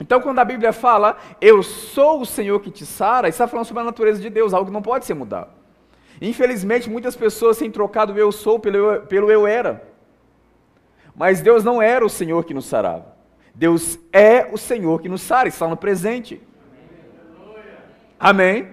Então, 0.00 0.20
quando 0.20 0.38
a 0.40 0.44
Bíblia 0.44 0.72
fala, 0.72 1.16
eu 1.40 1.62
sou 1.62 2.22
o 2.22 2.26
Senhor 2.26 2.58
que 2.60 2.70
te 2.70 2.84
sara, 2.84 3.28
está 3.28 3.46
falando 3.46 3.66
sobre 3.66 3.82
a 3.82 3.86
natureza 3.86 4.20
de 4.20 4.28
Deus, 4.28 4.52
algo 4.52 4.66
que 4.66 4.72
não 4.72 4.82
pode 4.82 5.04
ser 5.04 5.14
mudado. 5.14 5.50
Infelizmente, 6.20 6.90
muitas 6.90 7.14
pessoas 7.14 7.58
têm 7.58 7.70
trocado 7.70 8.12
o 8.12 8.18
eu 8.18 8.32
sou 8.32 8.58
pelo 8.58 8.76
eu, 8.76 9.02
pelo 9.02 9.30
eu 9.30 9.46
era. 9.46 9.88
Mas 11.14 11.40
Deus 11.40 11.62
não 11.62 11.80
era 11.80 12.04
o 12.04 12.10
Senhor 12.10 12.44
que 12.44 12.54
nos 12.54 12.66
sarava. 12.66 13.14
Deus 13.54 13.98
é 14.12 14.48
o 14.50 14.56
Senhor 14.56 15.00
que 15.00 15.08
nos 15.08 15.22
sara, 15.22 15.48
está 15.48 15.68
no 15.68 15.76
presente. 15.76 16.40
Amém? 18.18 18.68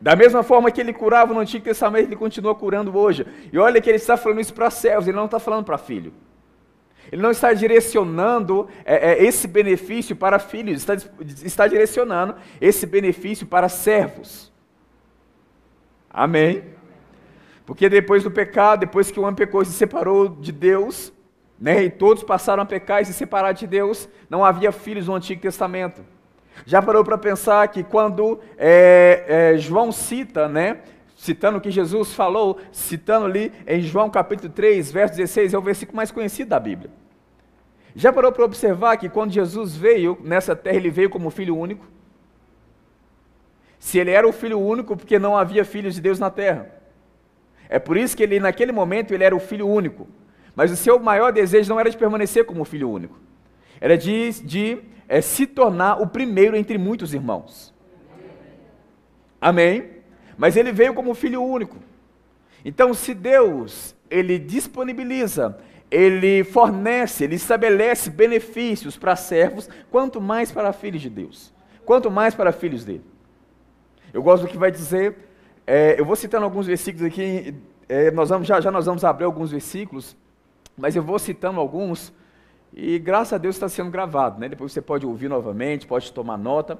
Da 0.00 0.14
mesma 0.14 0.42
forma 0.42 0.70
que 0.70 0.80
ele 0.80 0.92
curava 0.92 1.34
no 1.34 1.40
Antigo 1.40 1.64
Testamento, 1.64 2.06
ele 2.06 2.16
continua 2.16 2.54
curando 2.54 2.96
hoje. 2.96 3.26
E 3.52 3.58
olha 3.58 3.80
que 3.80 3.90
ele 3.90 3.96
está 3.96 4.16
falando 4.16 4.40
isso 4.40 4.54
para 4.54 4.70
servos, 4.70 5.06
ele 5.06 5.16
não 5.16 5.26
está 5.26 5.38
falando 5.38 5.64
para 5.64 5.76
filho. 5.76 6.12
Ele 7.10 7.22
não 7.22 7.30
está 7.30 7.52
direcionando 7.52 8.68
é, 8.84 9.12
é, 9.12 9.24
esse 9.24 9.48
benefício 9.48 10.14
para 10.14 10.38
filhos, 10.38 10.78
está, 10.78 10.94
está 11.44 11.66
direcionando 11.66 12.34
esse 12.60 12.86
benefício 12.86 13.46
para 13.46 13.68
servos. 13.68 14.52
Amém? 16.10 16.64
Porque 17.64 17.88
depois 17.88 18.22
do 18.22 18.30
pecado, 18.30 18.80
depois 18.80 19.10
que 19.10 19.20
o 19.20 19.22
homem 19.22 19.34
pecou 19.34 19.62
e 19.62 19.66
se 19.66 19.72
separou 19.72 20.28
de 20.28 20.52
Deus, 20.52 21.12
né, 21.58 21.84
e 21.84 21.90
todos 21.90 22.22
passaram 22.22 22.62
a 22.62 22.66
pecar 22.66 23.02
e 23.02 23.04
se 23.04 23.12
separar 23.12 23.52
de 23.52 23.66
Deus, 23.66 24.08
não 24.30 24.44
havia 24.44 24.72
filhos 24.72 25.08
no 25.08 25.14
Antigo 25.14 25.40
Testamento. 25.40 26.02
Já 26.64 26.80
parou 26.82 27.04
para 27.04 27.18
pensar 27.18 27.66
que 27.68 27.82
quando 27.82 28.40
é, 28.56 29.52
é, 29.54 29.58
João 29.58 29.92
cita, 29.92 30.48
né, 30.48 30.78
citando 31.18 31.58
o 31.58 31.60
que 31.60 31.68
Jesus 31.68 32.14
falou, 32.14 32.60
citando 32.70 33.26
ali 33.26 33.52
em 33.66 33.80
João 33.80 34.08
capítulo 34.08 34.52
3, 34.52 34.92
verso 34.92 35.16
16, 35.16 35.52
é 35.52 35.58
o 35.58 35.60
versículo 35.60 35.96
mais 35.96 36.12
conhecido 36.12 36.50
da 36.50 36.60
Bíblia. 36.60 36.92
Já 37.92 38.12
parou 38.12 38.30
para 38.30 38.44
observar 38.44 38.96
que 38.96 39.08
quando 39.08 39.32
Jesus 39.32 39.76
veio 39.76 40.16
nessa 40.22 40.54
terra, 40.54 40.76
ele 40.76 40.90
veio 40.90 41.10
como 41.10 41.28
filho 41.28 41.56
único? 41.56 41.84
Se 43.80 43.98
ele 43.98 44.12
era 44.12 44.28
o 44.28 44.32
filho 44.32 44.60
único, 44.60 44.96
porque 44.96 45.18
não 45.18 45.36
havia 45.36 45.64
filhos 45.64 45.96
de 45.96 46.00
Deus 46.00 46.20
na 46.20 46.30
terra. 46.30 46.70
É 47.68 47.80
por 47.80 47.96
isso 47.96 48.16
que 48.16 48.22
ele, 48.22 48.38
naquele 48.38 48.70
momento, 48.70 49.12
ele 49.12 49.24
era 49.24 49.34
o 49.34 49.40
filho 49.40 49.66
único. 49.66 50.06
Mas 50.54 50.70
o 50.70 50.76
seu 50.76 51.00
maior 51.00 51.32
desejo 51.32 51.68
não 51.68 51.80
era 51.80 51.90
de 51.90 51.96
permanecer 51.96 52.44
como 52.44 52.64
filho 52.64 52.88
único, 52.88 53.18
era 53.80 53.98
de, 53.98 54.40
de 54.44 54.78
é, 55.08 55.20
se 55.20 55.48
tornar 55.48 56.00
o 56.00 56.06
primeiro 56.06 56.56
entre 56.56 56.78
muitos 56.78 57.12
irmãos. 57.12 57.74
Amém? 59.40 59.97
Mas 60.38 60.56
ele 60.56 60.70
veio 60.70 60.94
como 60.94 61.12
filho 61.14 61.42
único. 61.42 61.76
Então, 62.64 62.94
se 62.94 63.12
Deus 63.12 63.94
ele 64.08 64.38
disponibiliza, 64.38 65.58
ele 65.90 66.44
fornece, 66.44 67.24
ele 67.24 67.34
estabelece 67.34 68.08
benefícios 68.08 68.96
para 68.96 69.16
servos, 69.16 69.68
quanto 69.90 70.20
mais 70.20 70.52
para 70.52 70.72
filhos 70.72 71.02
de 71.02 71.10
Deus, 71.10 71.52
quanto 71.84 72.10
mais 72.10 72.34
para 72.34 72.52
filhos 72.52 72.84
dele. 72.84 73.04
Eu 74.12 74.22
gosto 74.22 74.44
do 74.44 74.48
que 74.48 74.56
vai 74.56 74.70
dizer, 74.70 75.16
é, 75.66 75.98
eu 75.98 76.04
vou 76.04 76.16
citando 76.16 76.44
alguns 76.44 76.66
versículos 76.66 77.06
aqui, 77.06 77.54
é, 77.88 78.10
nós 78.10 78.28
vamos, 78.28 78.46
já, 78.46 78.60
já 78.60 78.70
nós 78.70 78.86
vamos 78.86 79.04
abrir 79.04 79.24
alguns 79.24 79.50
versículos, 79.50 80.16
mas 80.76 80.94
eu 80.94 81.02
vou 81.02 81.18
citando 81.18 81.58
alguns, 81.58 82.12
e 82.72 82.98
graças 82.98 83.32
a 83.32 83.38
Deus 83.38 83.56
está 83.56 83.68
sendo 83.68 83.90
gravado, 83.90 84.40
né? 84.40 84.48
depois 84.48 84.72
você 84.72 84.80
pode 84.80 85.04
ouvir 85.04 85.28
novamente, 85.28 85.86
pode 85.86 86.12
tomar 86.12 86.36
nota, 86.36 86.78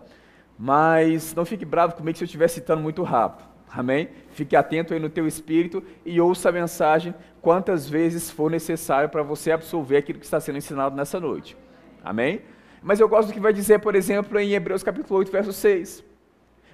mas 0.59 1.35
não 1.35 1.45
fique 1.45 1.65
bravo 1.65 1.95
comigo 1.95 2.19
se 2.19 2.25
eu 2.25 2.27
estiver 2.27 2.49
citando 2.49 2.83
muito 2.83 3.03
rápido. 3.03 3.47
Amém? 3.71 4.09
Fique 4.33 4.57
atento 4.57 4.93
aí 4.93 4.99
no 4.99 5.09
teu 5.09 5.27
espírito 5.27 5.83
e 6.05 6.21
ouça 6.21 6.49
a 6.49 6.53
mensagem 6.53 7.15
quantas 7.41 7.89
vezes 7.89 8.31
for 8.31 8.51
necessário 8.51 9.09
para 9.09 9.23
você 9.23 9.53
absorver 9.53 9.99
aquilo 9.99 10.19
que 10.19 10.25
está 10.25 10.41
sendo 10.41 10.59
ensinado 10.59 10.97
nessa 10.97 11.21
noite. 11.21 11.57
Amém? 12.03 12.43
Mas 12.83 12.99
eu 12.99 13.09
gosto 13.09 13.29
do 13.29 13.35
que 13.35 13.41
vai 13.41 13.53
dizer, 13.53 13.81
por 13.81 13.95
exemplo, 13.95 14.39
em 14.39 14.53
Hebreus 14.53 14.83
capítulo 14.83 15.19
8, 15.19 15.31
verso 15.31 15.53
6. 15.53 16.05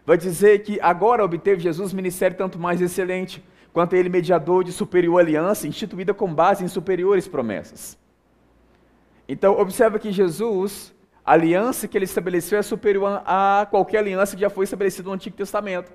Vai 0.07 0.17
dizer 0.17 0.63
que 0.63 0.79
agora 0.81 1.25
obteve 1.25 1.61
Jesus 1.61 1.93
ministério 1.93 2.37
tanto 2.37 2.59
mais 2.59 2.81
excelente, 2.81 3.43
quanto 3.73 3.97
ele 3.97 4.09
mediador 4.09 4.63
de 4.63 4.71
superior 4.71 5.19
aliança, 5.19 5.67
instituída 5.67 6.15
com 6.15 6.33
base 6.33 6.63
em 6.63 6.69
superiores 6.69 7.27
promessas. 7.27 7.99
Então, 9.29 9.59
observa 9.59 9.99
que 9.99 10.13
Jesus, 10.13 10.95
a 11.25 11.33
aliança 11.33 11.89
que 11.89 11.97
ele 11.97 12.05
estabeleceu 12.05 12.59
é 12.59 12.63
superior 12.63 13.23
a 13.25 13.67
qualquer 13.71 13.99
aliança 13.99 14.35
que 14.35 14.43
já 14.43 14.51
foi 14.51 14.65
estabelecida 14.65 15.09
no 15.09 15.15
Antigo 15.15 15.37
Testamento 15.37 15.93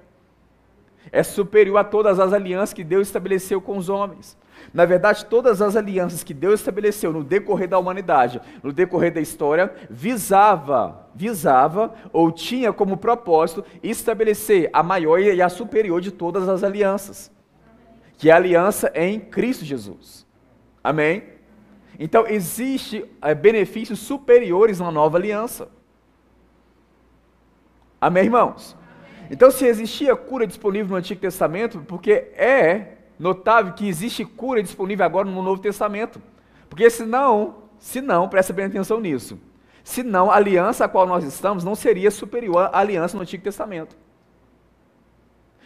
é 1.12 1.24
superior 1.24 1.78
a 1.78 1.84
todas 1.84 2.20
as 2.20 2.34
alianças 2.34 2.74
que 2.74 2.84
Deus 2.84 3.08
estabeleceu 3.08 3.62
com 3.62 3.78
os 3.78 3.90
homens. 3.90 4.38
Na 4.74 4.86
verdade, 4.86 5.26
todas 5.26 5.62
as 5.62 5.76
alianças 5.76 6.24
que 6.24 6.34
Deus 6.34 6.60
estabeleceu 6.60 7.14
no 7.14 7.24
decorrer 7.24 7.68
da 7.68 7.80
humanidade, 7.80 8.42
no 8.62 8.74
decorrer 8.74 9.14
da 9.14 9.22
história, 9.22 9.74
visava, 9.90 11.08
visava 11.16 11.94
ou 12.12 12.32
tinha 12.32 12.74
como 12.74 12.98
propósito 12.98 13.64
estabelecer 13.82 14.70
a 14.74 14.84
maior 14.84 15.20
e 15.20 15.42
a 15.42 15.50
superior 15.50 16.02
de 16.02 16.12
todas 16.12 16.48
as 16.50 16.64
alianças, 16.64 17.32
que 18.18 18.30
é 18.30 18.34
a 18.34 18.36
aliança 18.36 18.92
em 18.94 19.20
Cristo 19.20 19.64
Jesus. 19.64 20.28
Amém? 20.84 21.39
Então, 22.00 22.26
existe 22.26 23.06
é, 23.22 23.36
benefícios 23.36 24.00
superiores 24.00 24.80
na 24.80 24.90
nova 24.90 25.18
aliança. 25.18 25.68
Amém, 28.00 28.24
irmãos? 28.24 28.78
Então, 29.30 29.52
se 29.52 29.66
existia 29.66 30.16
cura 30.16 30.48
disponível 30.48 30.92
no 30.92 30.96
Antigo 30.96 31.20
Testamento, 31.20 31.84
porque 31.86 32.12
é 32.38 33.00
notável 33.20 33.74
que 33.74 33.86
existe 33.86 34.24
cura 34.24 34.64
disponível 34.64 35.06
agora 35.06 35.30
no 35.30 35.44
Novo 35.44 35.62
Testamento. 35.62 36.22
Porque 36.70 36.90
senão, 36.90 37.64
se 37.78 38.00
não, 38.00 38.30
presta 38.30 38.54
bem 38.54 38.66
atenção 38.66 39.02
nisso. 39.02 39.38
Senão, 39.84 40.32
a 40.32 40.36
aliança 40.36 40.86
a 40.86 40.88
qual 40.88 41.06
nós 41.06 41.26
estamos 41.26 41.66
não 41.66 41.76
seria 41.76 42.10
superior 42.10 42.70
à 42.72 42.80
aliança 42.80 43.18
no 43.18 43.24
Antigo 43.24 43.44
Testamento. 43.44 43.98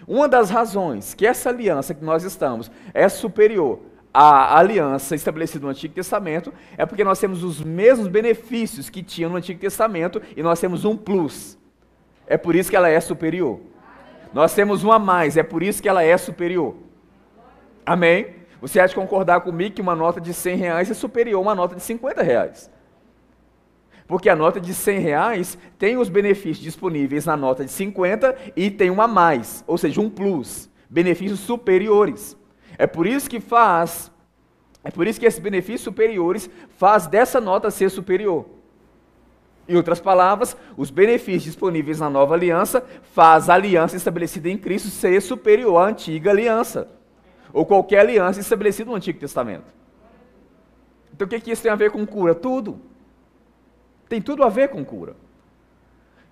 Uma 0.08 0.28
das 0.28 0.50
razões 0.50 1.13
que 1.13 1.28
essa 1.28 1.50
aliança 1.50 1.94
que 1.94 2.04
nós 2.04 2.24
estamos 2.24 2.72
é 2.92 3.08
superior 3.08 3.80
à 4.13 4.60
aliança 4.60 5.15
estabelecida 5.15 5.65
no 5.65 5.72
Antigo 5.72 5.93
Testamento 5.93 6.53
é 6.77 6.86
porque 6.86 7.03
nós 7.03 7.20
temos 7.20 7.43
os 7.43 7.62
mesmos 7.62 8.08
benefícios 8.08 8.89
que 8.89 9.01
tinha 9.01 9.27
no 9.27 9.36
Antigo 9.36 9.60
Testamento 9.60 10.22
e 10.38 10.43
nós 10.43 10.60
temos 10.60 10.86
um 10.86 10.96
plus. 10.96 11.58
É 12.27 12.38
por 12.38 12.55
isso 12.55 12.70
que 12.70 12.75
ela 12.75 12.89
é 12.89 13.00
superior. 13.00 13.60
Nós 14.34 14.53
temos 14.53 14.84
uma 14.84 14.96
a 14.96 15.00
mais, 15.00 15.36
é 15.36 15.43
por 15.43 15.63
isso 15.63 15.82
que 15.82 15.89
ela 15.89 16.03
é 16.03 16.15
superior. 16.17 16.75
Amém? 17.86 18.43
Você 18.62 18.86
de 18.88 18.96
concordar 18.96 19.41
comigo 19.41 19.75
que 19.75 19.82
uma 19.82 19.96
nota 19.96 20.22
de 20.22 20.34
100 20.34 20.58
reais 20.58 20.89
é 20.89 20.93
superior 20.93 21.39
a 21.39 21.41
uma 21.41 21.55
nota 21.55 21.75
de 21.75 21.82
50 21.82 22.24
reais. 22.24 22.72
Porque 24.08 24.29
a 24.29 24.36
nota 24.36 24.60
de 24.60 24.74
100 24.74 25.00
reais 25.00 25.58
tem 25.77 25.98
os 25.98 26.08
benefícios 26.08 26.63
disponíveis 26.63 27.25
na 27.25 27.36
nota 27.36 27.65
de 27.65 27.72
50 27.72 28.36
e 28.55 28.70
tem 28.70 28.89
uma 28.89 29.03
a 29.03 29.08
mais, 29.08 29.63
ou 29.67 29.77
seja, 29.77 30.00
um 30.00 30.10
plus, 30.10 30.70
benefícios 30.89 31.39
superiores. 31.39 32.38
É 32.77 32.88
por 32.88 33.06
isso 33.06 33.30
que 33.30 33.39
faz, 33.39 34.12
é 34.84 34.92
por 34.92 35.08
isso 35.08 35.20
que 35.20 35.25
esses 35.25 35.39
benefícios 35.39 35.82
superiores 35.82 36.50
faz 36.77 37.08
dessa 37.08 37.39
nota 37.39 37.72
ser 37.72 37.89
superior. 37.89 38.46
Em 39.68 39.77
outras 39.77 40.00
palavras, 40.01 40.58
os 40.75 40.89
benefícios 40.89 41.44
disponíveis 41.44 42.00
na 42.00 42.10
nova 42.10 42.34
aliança 42.34 42.84
faz 43.13 43.50
a 43.50 43.53
aliança 43.53 43.96
estabelecida 43.96 44.50
em 44.50 44.58
Cristo 44.58 44.89
ser 44.89 45.22
superior 45.22 45.77
à 45.77 45.88
antiga 45.88 46.32
aliança, 46.32 46.89
ou 47.53 47.65
qualquer 47.65 48.00
aliança 48.00 48.42
estabelecida 48.42 48.89
no 48.89 48.96
Antigo 48.96 49.20
Testamento. 49.20 49.72
Então 51.13 51.25
o 51.25 51.30
que, 51.30 51.39
que 51.39 51.51
isso 51.51 51.62
tem 51.62 51.72
a 51.72 51.75
ver 51.75 51.92
com 51.92 52.06
cura? 52.06 52.36
Tudo. 52.36 52.82
Tem 54.10 54.22
tudo 54.22 54.44
a 54.44 54.50
ver 54.50 54.68
com 54.70 54.84
cura. 54.84 55.15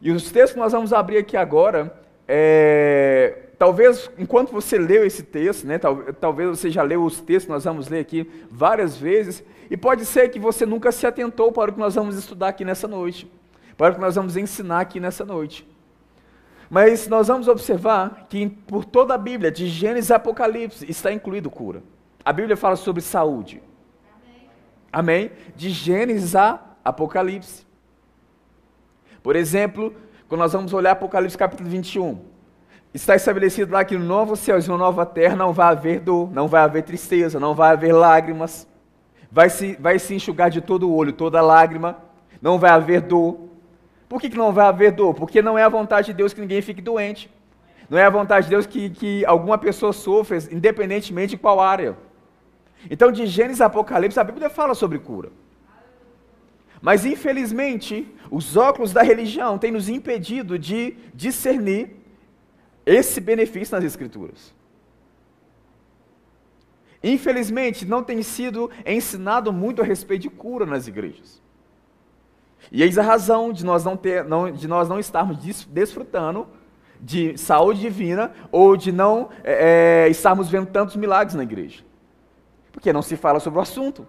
E 0.01 0.11
os 0.11 0.29
textos 0.31 0.53
que 0.53 0.59
nós 0.59 0.71
vamos 0.71 0.91
abrir 0.91 1.19
aqui 1.19 1.37
agora, 1.37 2.00
é, 2.27 3.49
talvez 3.57 4.09
enquanto 4.17 4.51
você 4.51 4.77
leu 4.77 5.05
esse 5.05 5.23
texto, 5.23 5.65
né, 5.65 5.79
talvez 6.19 6.49
você 6.49 6.69
já 6.69 6.81
leu 6.81 7.03
os 7.03 7.19
textos, 7.19 7.49
nós 7.49 7.63
vamos 7.63 7.87
ler 7.89 7.99
aqui 7.99 8.29
várias 8.49 8.97
vezes, 8.97 9.43
e 9.69 9.77
pode 9.77 10.05
ser 10.05 10.29
que 10.29 10.39
você 10.39 10.65
nunca 10.65 10.91
se 10.91 11.05
atentou 11.05 11.51
para 11.51 11.71
o 11.71 11.73
que 11.73 11.79
nós 11.79 11.95
vamos 11.95 12.17
estudar 12.17 12.49
aqui 12.49 12.65
nessa 12.65 12.87
noite, 12.87 13.31
para 13.77 13.91
o 13.91 13.95
que 13.95 14.01
nós 14.01 14.15
vamos 14.15 14.35
ensinar 14.35 14.81
aqui 14.81 14.99
nessa 14.99 15.23
noite. 15.23 15.67
Mas 16.69 17.07
nós 17.07 17.27
vamos 17.27 17.49
observar 17.49 18.27
que 18.29 18.47
por 18.47 18.85
toda 18.85 19.13
a 19.13 19.17
Bíblia, 19.17 19.51
de 19.51 19.67
Gênesis 19.67 20.09
a 20.09 20.15
Apocalipse, 20.15 20.89
está 20.89 21.11
incluído 21.11 21.49
cura. 21.49 21.83
A 22.23 22.31
Bíblia 22.31 22.55
fala 22.55 22.77
sobre 22.77 23.01
saúde. 23.01 23.61
Amém? 24.91 25.29
Amém? 25.29 25.31
De 25.53 25.69
Gênesis 25.69 26.33
a 26.33 26.61
Apocalipse. 26.83 27.65
Por 29.21 29.35
exemplo, 29.35 29.93
quando 30.31 30.39
nós 30.39 30.53
vamos 30.53 30.71
olhar 30.71 30.91
Apocalipse 30.91 31.37
capítulo 31.37 31.69
21, 31.69 32.17
está 32.93 33.17
estabelecido 33.17 33.73
lá 33.73 33.83
que 33.83 33.97
no 33.97 34.05
novo 34.05 34.37
céu 34.37 34.57
e 34.57 34.65
na 34.65 34.77
nova 34.77 35.05
terra 35.05 35.35
não 35.35 35.51
vai 35.51 35.67
haver 35.67 35.99
dor, 35.99 36.31
não 36.31 36.47
vai 36.47 36.61
haver 36.61 36.83
tristeza, 36.83 37.37
não 37.37 37.53
vai 37.53 37.73
haver 37.73 37.91
lágrimas 37.91 38.65
vai 39.29 39.49
se, 39.49 39.75
vai 39.77 39.99
se 39.99 40.15
enxugar 40.15 40.49
de 40.49 40.61
todo 40.61 40.89
o 40.89 40.95
olho, 40.95 41.11
toda 41.11 41.41
lágrima, 41.41 41.97
não 42.41 42.57
vai 42.57 42.71
haver 42.71 43.01
dor. 43.01 43.49
Por 44.07 44.21
que, 44.21 44.29
que 44.29 44.37
não 44.37 44.53
vai 44.53 44.67
haver 44.67 44.93
dor? 44.93 45.13
Porque 45.13 45.41
não 45.41 45.57
é 45.57 45.63
a 45.63 45.69
vontade 45.69 46.07
de 46.07 46.13
Deus 46.13 46.33
que 46.33 46.39
ninguém 46.39 46.61
fique 46.61 46.81
doente. 46.81 47.29
Não 47.89 47.97
é 47.97 48.05
a 48.05 48.09
vontade 48.09 48.45
de 48.45 48.51
Deus 48.51 48.65
que, 48.65 48.89
que 48.89 49.25
alguma 49.25 49.57
pessoa 49.57 49.91
sofra, 49.91 50.37
independentemente 50.49 51.31
de 51.31 51.37
qual 51.37 51.59
área. 51.59 51.97
Então, 52.89 53.11
de 53.11 53.25
Gênesis 53.25 53.59
a 53.59 53.65
Apocalipse, 53.65 54.17
a 54.17 54.23
Bíblia 54.23 54.49
fala 54.49 54.73
sobre 54.73 54.97
cura. 54.97 55.29
Mas, 56.81 57.05
infelizmente, 57.05 58.07
os 58.31 58.55
óculos 58.55 58.93
da 58.93 59.03
religião 59.03 59.57
têm 59.57 59.71
nos 59.71 59.89
impedido 59.89 60.57
de 60.57 60.95
discernir 61.13 61.97
esse 62.85 63.19
benefício 63.19 63.75
nas 63.75 63.83
Escrituras. 63.83 64.53
Infelizmente, 67.03 67.85
não 67.85 68.01
tem 68.01 68.23
sido 68.23 68.71
ensinado 68.85 69.51
muito 69.51 69.81
a 69.81 69.85
respeito 69.85 70.21
de 70.21 70.29
cura 70.29 70.65
nas 70.65 70.87
igrejas. 70.87 71.41
E 72.71 72.81
eis 72.81 72.97
a 72.97 73.01
razão 73.01 73.51
de 73.51 73.65
nós 73.65 73.83
não, 73.83 73.97
ter, 73.97 74.23
não, 74.23 74.49
de 74.49 74.67
nós 74.67 74.87
não 74.87 74.99
estarmos 74.99 75.37
desfrutando 75.67 76.47
de 77.01 77.37
saúde 77.37 77.81
divina 77.81 78.31
ou 78.51 78.77
de 78.77 78.91
não 78.91 79.29
é, 79.43 80.05
é, 80.05 80.09
estarmos 80.09 80.47
vendo 80.47 80.67
tantos 80.67 80.95
milagres 80.95 81.35
na 81.35 81.43
igreja. 81.43 81.83
Porque 82.71 82.93
não 82.93 83.01
se 83.01 83.17
fala 83.17 83.41
sobre 83.41 83.59
o 83.59 83.61
assunto. 83.61 84.07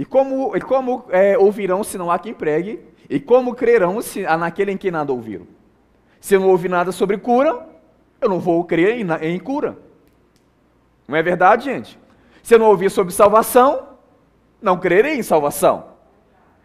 E 0.00 0.04
como, 0.06 0.56
e 0.56 0.62
como 0.62 1.04
é, 1.10 1.36
ouvirão 1.36 1.84
se 1.84 1.98
não 1.98 2.10
há 2.10 2.18
quem 2.18 2.32
pregue? 2.32 2.80
E 3.06 3.20
como 3.20 3.54
crerão 3.54 4.00
se 4.00 4.22
naquele 4.22 4.72
em 4.72 4.76
quem 4.78 4.90
nada 4.90 5.12
ouviram? 5.12 5.46
Se 6.18 6.34
eu 6.34 6.40
não 6.40 6.48
ouvir 6.48 6.70
nada 6.70 6.90
sobre 6.90 7.18
cura, 7.18 7.68
eu 8.18 8.26
não 8.26 8.40
vou 8.40 8.64
crer 8.64 8.98
em, 8.98 9.06
em 9.20 9.38
cura. 9.38 9.76
Não 11.06 11.14
é 11.14 11.22
verdade, 11.22 11.66
gente? 11.66 11.98
Se 12.42 12.54
eu 12.54 12.58
não 12.58 12.68
ouvir 12.68 12.90
sobre 12.90 13.12
salvação, 13.12 13.88
não 14.62 14.78
crerei 14.78 15.16
em 15.16 15.22
salvação. 15.22 15.84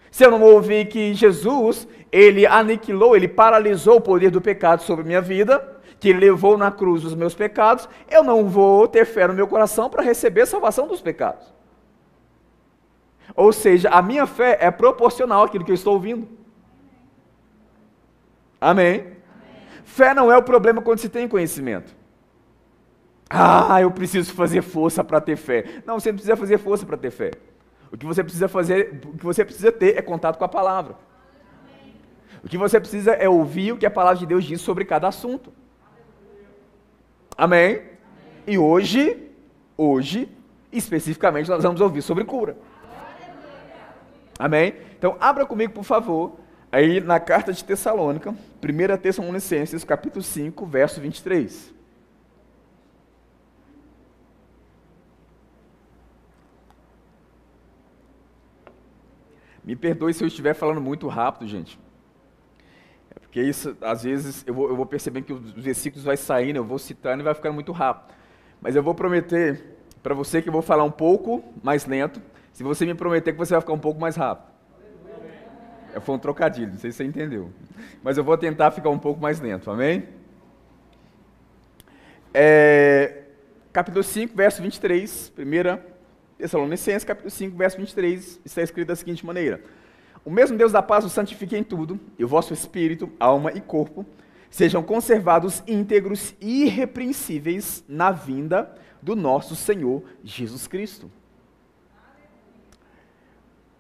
Se 0.10 0.26
eu 0.26 0.32
não 0.32 0.42
ouvir 0.42 0.88
que 0.88 1.14
Jesus, 1.14 1.86
ele 2.14 2.48
aniquilou, 2.48 3.18
ele 3.18 3.28
paralisou 3.28 3.98
o 3.98 4.02
poder 4.02 4.30
do 4.30 4.40
pecado 4.40 4.82
sobre 4.82 5.04
minha 5.04 5.20
vida, 5.20 5.82
que 6.00 6.14
levou 6.14 6.58
na 6.58 6.72
cruz 6.72 7.04
os 7.04 7.14
meus 7.14 7.36
pecados, 7.36 7.90
eu 8.10 8.24
não 8.24 8.48
vou 8.48 8.88
ter 8.88 9.04
fé 9.04 9.28
no 9.28 9.34
meu 9.34 9.46
coração 9.46 9.90
para 9.90 10.02
receber 10.02 10.44
a 10.44 10.46
salvação 10.46 10.88
dos 10.88 11.02
pecados. 11.02 11.55
Ou 13.36 13.54
seja, 13.54 13.90
a 13.90 14.02
minha 14.02 14.28
fé 14.28 14.58
é 14.60 14.70
proporcional 14.70 15.44
àquilo 15.44 15.64
que 15.64 15.72
eu 15.72 15.76
estou 15.76 15.94
ouvindo. 15.94 16.28
Amém? 18.60 19.00
Amém. 19.00 19.16
Fé 19.84 20.14
não 20.14 20.32
é 20.32 20.38
o 20.38 20.44
problema 20.44 20.82
quando 20.82 21.00
se 21.00 21.10
tem 21.10 21.28
conhecimento. 21.28 21.96
Ah, 23.30 23.82
eu 23.82 23.90
preciso 23.92 24.34
fazer 24.34 24.62
força 24.62 25.04
para 25.04 25.20
ter 25.20 25.36
fé. 25.36 25.82
Não, 25.86 26.00
você 26.00 26.10
não 26.12 26.16
precisa 26.16 26.36
fazer 26.36 26.58
força 26.58 26.86
para 26.86 26.98
ter 26.98 27.12
fé. 27.12 27.32
O 27.92 27.98
que 27.98 28.06
você 28.06 28.24
precisa 28.24 28.48
fazer, 28.48 29.02
o 29.06 29.18
que 29.18 29.24
você 29.24 29.44
precisa 29.44 29.72
ter 29.72 29.98
é 29.98 30.02
contato 30.02 30.38
com 30.38 30.46
a 30.46 30.50
palavra. 30.50 30.96
O 32.44 32.48
que 32.48 32.58
você 32.58 32.80
precisa 32.80 33.12
é 33.12 33.28
ouvir 33.28 33.72
o 33.72 33.78
que 33.78 33.86
a 33.86 33.92
palavra 33.92 34.20
de 34.20 34.26
Deus 34.26 34.44
diz 34.44 34.62
sobre 34.62 34.86
cada 34.86 35.08
assunto. 35.08 35.52
Amém? 37.38 37.82
E 38.46 38.58
hoje, 38.58 39.32
hoje, 39.76 40.30
especificamente, 40.72 41.50
nós 41.50 41.64
vamos 41.64 41.82
ouvir 41.82 42.02
sobre 42.02 42.24
cura. 42.24 42.56
Amém? 44.38 44.76
Então, 44.98 45.16
abra 45.20 45.46
comigo, 45.46 45.74
por 45.74 45.84
favor, 45.84 46.38
aí 46.72 47.00
na 47.00 47.20
carta 47.20 47.54
de 47.54 47.64
Tessalônica, 47.64 48.32
1 48.32 48.98
Tessalonicenses, 48.98 49.84
capítulo 49.84 50.24
5, 50.24 50.66
verso 50.66 51.00
23. 51.00 51.74
Me 59.64 59.76
perdoe 59.76 60.14
se 60.14 60.24
eu 60.24 60.28
estiver 60.28 60.54
falando 60.54 60.80
muito 60.80 61.08
rápido, 61.08 61.48
gente. 61.48 61.80
É 63.10 63.20
porque 63.20 63.42
isso, 63.42 63.76
às 63.82 64.04
vezes, 64.04 64.44
eu 64.46 64.54
vou, 64.54 64.70
eu 64.70 64.76
vou 64.76 64.86
percebendo 64.86 65.26
que 65.26 65.34
os 65.34 65.52
versículos 65.54 66.06
vai 66.06 66.16
saindo, 66.16 66.58
eu 66.58 66.64
vou 66.64 66.78
citando 66.78 67.22
e 67.22 67.24
vai 67.24 67.34
ficando 67.34 67.56
muito 67.56 67.72
rápido. 67.72 68.14
Mas 68.62 68.76
eu 68.76 68.84
vou 68.84 68.94
prometer 68.94 69.76
para 70.04 70.14
você 70.14 70.40
que 70.40 70.50
eu 70.50 70.54
vou 70.54 70.62
falar 70.62 70.84
um 70.84 70.92
pouco 70.92 71.44
mais 71.64 71.88
lento, 71.88 72.22
se 72.56 72.64
você 72.64 72.86
me 72.86 72.96
prometer 72.96 73.34
que 73.34 73.38
você 73.38 73.54
vai 73.54 73.60
ficar 73.60 73.74
um 73.74 73.80
pouco 73.80 74.00
mais 74.00 74.16
rápido. 74.16 74.48
É, 75.94 76.00
foi 76.00 76.16
um 76.16 76.18
trocadilho, 76.18 76.72
não 76.72 76.80
sei 76.80 76.90
se 76.90 76.96
você 76.96 77.04
entendeu. 77.04 77.52
Mas 78.02 78.18
eu 78.18 78.24
vou 78.24 78.38
tentar 78.38 78.72
ficar 78.72 78.90
um 78.90 78.98
pouco 78.98 79.22
mais 79.22 79.42
lento, 79.42 79.70
amém? 79.70 80.06
É, 82.34 83.24
capítulo 83.74 84.02
5, 84.02 84.34
verso 84.34 84.62
23, 84.62 85.34
primeira 85.36 85.86
Tessalonicenses, 86.38 87.04
capítulo 87.04 87.30
5, 87.30 87.58
verso 87.58 87.76
23, 87.76 88.40
está 88.46 88.62
escrito 88.62 88.88
da 88.88 88.96
seguinte 88.96 89.26
maneira: 89.26 89.60
O 90.24 90.32
mesmo 90.32 90.58
Deus 90.58 90.72
da 90.72 90.82
paz 90.82 91.04
os 91.04 91.12
santifique 91.12 91.58
em 91.58 91.64
tudo, 91.64 92.00
e 92.18 92.24
o 92.24 92.28
vosso 92.28 92.54
espírito, 92.54 93.12
alma 93.20 93.52
e 93.52 93.60
corpo 93.60 94.06
sejam 94.50 94.82
conservados 94.82 95.62
íntegros 95.68 96.34
e 96.40 96.64
irrepreensíveis 96.64 97.84
na 97.86 98.12
vinda 98.12 98.74
do 99.02 99.14
nosso 99.14 99.58
Senhor 99.58 100.02
Jesus 100.24 100.68
Cristo. 100.68 101.12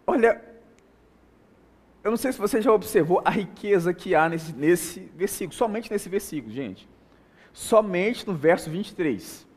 Olha, 0.07 0.41
eu 2.03 2.11
não 2.11 2.17
sei 2.17 2.31
se 2.31 2.37
você 2.37 2.61
já 2.61 2.71
observou 2.71 3.21
a 3.25 3.31
riqueza 3.31 3.93
que 3.93 4.13
há 4.13 4.29
nesse, 4.29 4.53
nesse 4.53 4.99
versículo, 5.15 5.55
somente 5.55 5.91
nesse 5.91 6.07
versículo, 6.07 6.53
gente. 6.53 6.87
Somente 7.51 8.27
no 8.27 8.35
verso 8.35 8.69
23. 8.69 9.47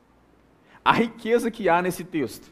A 0.82 0.92
riqueza 0.92 1.50
que 1.50 1.68
há 1.68 1.82
nesse 1.82 2.04
texto. 2.04 2.50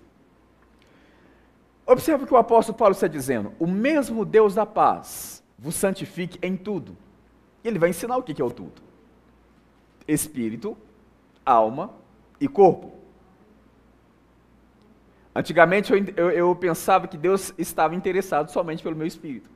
Observe 1.87 2.25
o 2.25 2.27
que 2.27 2.35
o 2.35 2.37
apóstolo 2.37 2.77
Paulo 2.77 2.93
está 2.93 3.07
dizendo. 3.07 3.55
O 3.59 3.67
mesmo 3.67 4.25
Deus 4.25 4.55
da 4.55 4.67
paz 4.67 5.43
vos 5.59 5.75
santifique 5.77 6.39
em 6.43 6.57
tudo. 6.57 6.97
E 7.65 7.69
ele 7.69 7.79
vai 7.79 7.91
ensinar 7.91 8.17
o 8.17 8.23
que 8.23 8.43
é 8.43 8.45
o 8.45 8.51
tudo: 8.51 8.83
espírito, 10.07 10.77
alma 11.45 11.95
e 12.41 12.47
corpo. 12.49 12.93
Antigamente 15.37 15.93
eu, 15.93 16.03
eu, 16.17 16.31
eu, 16.31 16.57
pensava 16.57 17.07
que 17.07 17.17
Deus 17.19 17.53
estava 17.59 17.95
interessado 17.95 18.51
somente 18.51 18.83
pelo 18.83 18.97
meu 18.97 19.07
espírito. 19.07 19.51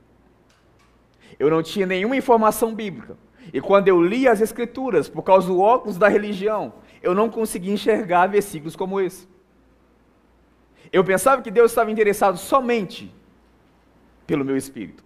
Eu 1.39 1.49
não 1.49 1.63
tinha 1.63 1.87
nenhuma 1.87 2.15
informação 2.15 2.75
bíblica. 2.75 3.17
E 3.51 3.63
quando 3.63 3.89
eu 3.89 4.03
li 4.03 4.29
as 4.29 4.43
Escrituras, 4.43 5.09
por 5.09 5.23
causa 5.23 5.47
do 5.47 5.59
óculos 5.59 5.97
da 5.97 6.07
religião, 6.07 6.75
eu 7.03 7.15
não 7.15 7.31
conseguia 7.31 7.73
enxergar 7.73 8.27
versículos 8.27 8.77
como 8.77 9.01
esse. 9.01 9.27
Eu 10.93 11.03
pensava 11.03 11.41
que 11.41 11.51
Deus 11.51 11.71
estava 11.71 11.91
interessado 11.91 12.37
somente 12.37 13.11
pelo 14.27 14.45
meu 14.45 14.59
espírito. 14.59 15.03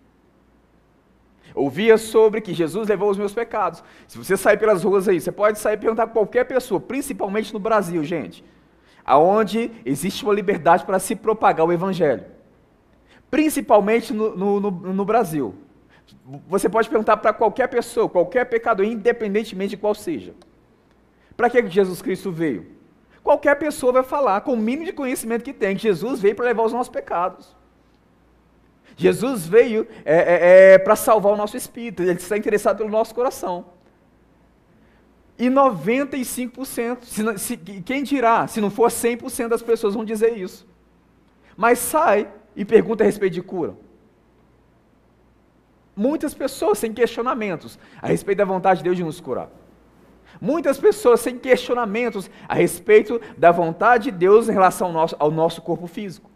Ouvia 1.54 1.96
sobre 1.96 2.40
que 2.40 2.52
Jesus 2.52 2.88
levou 2.88 3.10
os 3.10 3.16
meus 3.16 3.32
pecados. 3.32 3.84
Se 4.08 4.18
você 4.18 4.36
sair 4.36 4.58
pelas 4.58 4.82
ruas 4.82 5.06
aí, 5.06 5.20
você 5.20 5.30
pode 5.30 5.60
sair 5.60 5.74
e 5.74 5.78
perguntar 5.78 6.02
a 6.02 6.08
qualquer 6.08 6.42
pessoa, 6.46 6.80
principalmente 6.80 7.54
no 7.54 7.60
Brasil, 7.60 8.02
gente, 8.02 8.42
aonde 9.04 9.70
existe 9.84 10.24
uma 10.24 10.34
liberdade 10.34 10.84
para 10.84 10.98
se 10.98 11.14
propagar 11.14 11.66
o 11.66 11.72
evangelho. 11.72 12.24
Principalmente 13.30 14.12
no, 14.12 14.36
no, 14.36 14.60
no, 14.60 14.70
no 14.70 15.04
Brasil. 15.04 15.54
Você 16.48 16.68
pode 16.68 16.88
perguntar 16.88 17.16
para 17.16 17.32
qualquer 17.32 17.68
pessoa, 17.68 18.08
qualquer 18.08 18.44
pecador, 18.44 18.86
independentemente 18.86 19.70
de 19.70 19.76
qual 19.76 19.94
seja. 19.94 20.34
Para 21.36 21.50
que 21.50 21.68
Jesus 21.68 22.00
Cristo 22.00 22.30
veio? 22.30 22.74
qualquer 23.24 23.58
pessoa 23.58 23.90
vai 23.90 24.02
falar, 24.02 24.42
com 24.42 24.52
o 24.52 24.56
mínimo 24.56 24.84
de 24.84 24.92
conhecimento 24.92 25.42
que 25.42 25.54
tem, 25.54 25.74
que 25.74 25.82
Jesus 25.82 26.20
veio 26.20 26.36
para 26.36 26.44
levar 26.44 26.62
os 26.62 26.72
nossos 26.72 26.90
pecados. 26.92 27.56
Jesus 28.96 29.46
veio 29.46 29.88
é, 30.04 30.16
é, 30.16 30.74
é, 30.74 30.78
para 30.78 30.94
salvar 30.94 31.32
o 31.32 31.36
nosso 31.36 31.56
espírito, 31.56 32.02
ele 32.02 32.12
está 32.12 32.36
interessado 32.36 32.76
pelo 32.76 32.90
nosso 32.90 33.14
coração. 33.14 33.64
E 35.38 35.46
95%, 35.46 36.98
se, 37.02 37.38
se, 37.38 37.56
quem 37.56 38.02
dirá, 38.02 38.46
se 38.46 38.60
não 38.60 38.70
for 38.70 38.88
100% 38.88 39.48
das 39.48 39.62
pessoas 39.62 39.94
vão 39.94 40.04
dizer 40.04 40.36
isso. 40.38 40.66
Mas 41.56 41.78
sai 41.78 42.28
e 42.54 42.64
pergunta 42.64 43.02
a 43.02 43.06
respeito 43.06 43.34
de 43.34 43.42
cura. 43.42 43.76
Muitas 45.96 46.34
pessoas 46.34 46.78
sem 46.78 46.92
questionamentos 46.92 47.78
a 48.00 48.08
respeito 48.08 48.38
da 48.38 48.44
vontade 48.44 48.78
de 48.78 48.84
Deus 48.84 48.96
de 48.96 49.04
nos 49.04 49.20
curar. 49.20 49.48
Muitas 50.40 50.78
pessoas 50.78 51.20
sem 51.20 51.38
questionamentos 51.38 52.28
a 52.48 52.54
respeito 52.54 53.20
da 53.36 53.52
vontade 53.52 54.10
de 54.10 54.18
Deus 54.18 54.48
em 54.48 54.52
relação 54.52 54.88
ao 54.88 54.92
nosso, 54.92 55.16
ao 55.18 55.30
nosso 55.30 55.62
corpo 55.62 55.86
físico. 55.86 56.30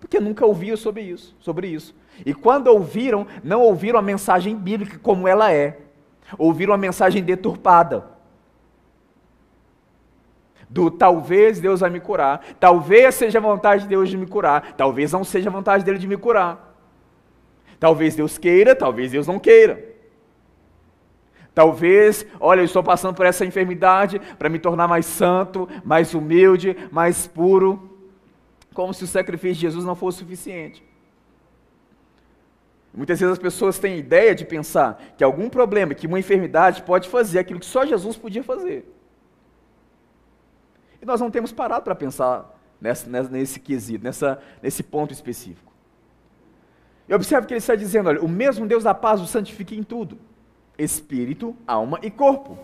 Porque 0.00 0.20
nunca 0.20 0.44
ouviram 0.44 0.76
sobre 0.76 1.02
isso, 1.02 1.34
sobre 1.38 1.68
isso. 1.68 1.94
E 2.26 2.34
quando 2.34 2.66
ouviram, 2.66 3.26
não 3.42 3.62
ouviram 3.62 3.98
a 3.98 4.02
mensagem 4.02 4.56
bíblica 4.56 4.98
como 4.98 5.26
ela 5.26 5.52
é. 5.52 5.80
Ouviram 6.38 6.74
a 6.74 6.78
mensagem 6.78 7.22
deturpada. 7.22 8.04
Do 10.68 10.90
talvez 10.90 11.60
Deus 11.60 11.80
vai 11.80 11.90
me 11.90 12.00
curar, 12.00 12.42
talvez 12.58 13.14
seja 13.14 13.38
vontade 13.38 13.82
de 13.82 13.88
Deus 13.88 14.08
de 14.08 14.16
me 14.16 14.26
curar, 14.26 14.72
talvez 14.76 15.12
não 15.12 15.22
seja 15.22 15.50
vontade 15.50 15.84
dele 15.84 15.98
de 15.98 16.08
me 16.08 16.16
curar. 16.16 16.74
Talvez 17.78 18.16
Deus 18.16 18.38
queira, 18.38 18.74
talvez 18.74 19.12
Deus 19.12 19.26
não 19.26 19.38
queira. 19.38 19.94
Talvez, 21.54 22.26
olha, 22.40 22.60
eu 22.60 22.64
estou 22.64 22.82
passando 22.82 23.14
por 23.14 23.24
essa 23.24 23.44
enfermidade 23.44 24.20
para 24.38 24.48
me 24.48 24.58
tornar 24.58 24.88
mais 24.88 25.06
santo, 25.06 25.68
mais 25.84 26.12
humilde, 26.12 26.76
mais 26.90 27.26
puro, 27.26 27.98
como 28.74 28.92
se 28.92 29.04
o 29.04 29.06
sacrifício 29.06 29.54
de 29.54 29.60
Jesus 29.60 29.84
não 29.84 29.94
fosse 29.94 30.18
suficiente. 30.18 30.82
Muitas 32.94 33.18
vezes 33.18 33.32
as 33.32 33.38
pessoas 33.38 33.78
têm 33.78 33.98
ideia 33.98 34.34
de 34.34 34.44
pensar 34.44 35.02
que 35.16 35.24
algum 35.24 35.48
problema, 35.48 35.94
que 35.94 36.06
uma 36.06 36.18
enfermidade 36.18 36.82
pode 36.82 37.08
fazer 37.08 37.40
aquilo 37.40 37.58
que 37.58 37.66
só 37.66 37.84
Jesus 37.84 38.16
podia 38.16 38.42
fazer. 38.42 38.88
E 41.02 41.04
nós 41.04 41.20
não 41.20 41.30
temos 41.30 41.52
parado 41.52 41.84
para 41.84 41.94
pensar 41.94 42.56
nessa, 42.80 43.10
nesse 43.28 43.58
quesito, 43.58 44.04
nessa, 44.04 44.40
nesse 44.62 44.82
ponto 44.82 45.12
específico. 45.12 45.72
E 47.08 47.14
observe 47.14 47.46
que 47.46 47.52
ele 47.52 47.58
está 47.58 47.74
dizendo: 47.74 48.08
olha, 48.08 48.22
o 48.22 48.28
mesmo 48.28 48.66
Deus 48.66 48.84
da 48.84 48.94
paz 48.94 49.20
o 49.20 49.26
santifique 49.26 49.76
em 49.76 49.82
tudo 49.82 50.18
espírito, 50.78 51.56
alma 51.66 51.98
e 52.02 52.10
corpo. 52.10 52.58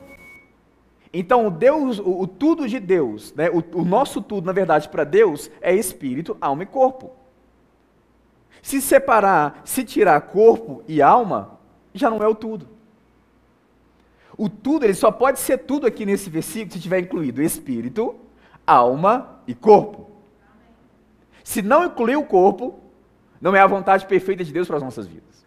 Então, 1.12 1.46
o 1.46 1.50
Deus, 1.50 1.98
o, 1.98 2.22
o 2.22 2.26
tudo 2.26 2.68
de 2.68 2.78
Deus, 2.78 3.34
né, 3.34 3.50
o, 3.50 3.62
o 3.78 3.84
nosso 3.84 4.20
tudo, 4.20 4.46
na 4.46 4.52
verdade, 4.52 4.88
para 4.88 5.04
Deus 5.04 5.50
é 5.60 5.74
espírito, 5.74 6.36
alma 6.40 6.62
e 6.62 6.66
corpo. 6.66 7.10
Se 8.62 8.80
separar, 8.80 9.62
se 9.64 9.84
tirar 9.84 10.20
corpo 10.20 10.82
e 10.86 11.00
alma, 11.00 11.58
já 11.94 12.10
não 12.10 12.22
é 12.22 12.28
o 12.28 12.34
tudo. 12.34 12.68
O 14.36 14.48
tudo, 14.48 14.84
ele 14.84 14.94
só 14.94 15.10
pode 15.10 15.38
ser 15.38 15.58
tudo 15.58 15.86
aqui 15.86 16.06
nesse 16.06 16.30
versículo 16.30 16.72
se 16.72 16.80
tiver 16.80 17.00
incluído 17.00 17.42
espírito, 17.42 18.16
alma 18.66 19.40
e 19.46 19.54
corpo. 19.54 20.10
Se 21.44 21.62
não 21.62 21.84
incluir 21.84 22.16
o 22.16 22.24
corpo, 22.24 22.78
não 23.40 23.56
é 23.56 23.60
a 23.60 23.66
vontade 23.66 24.06
perfeita 24.06 24.44
de 24.44 24.52
Deus 24.52 24.66
para 24.66 24.76
as 24.76 24.82
nossas 24.82 25.06
vidas. 25.06 25.44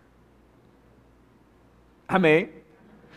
Amém? 2.07 2.49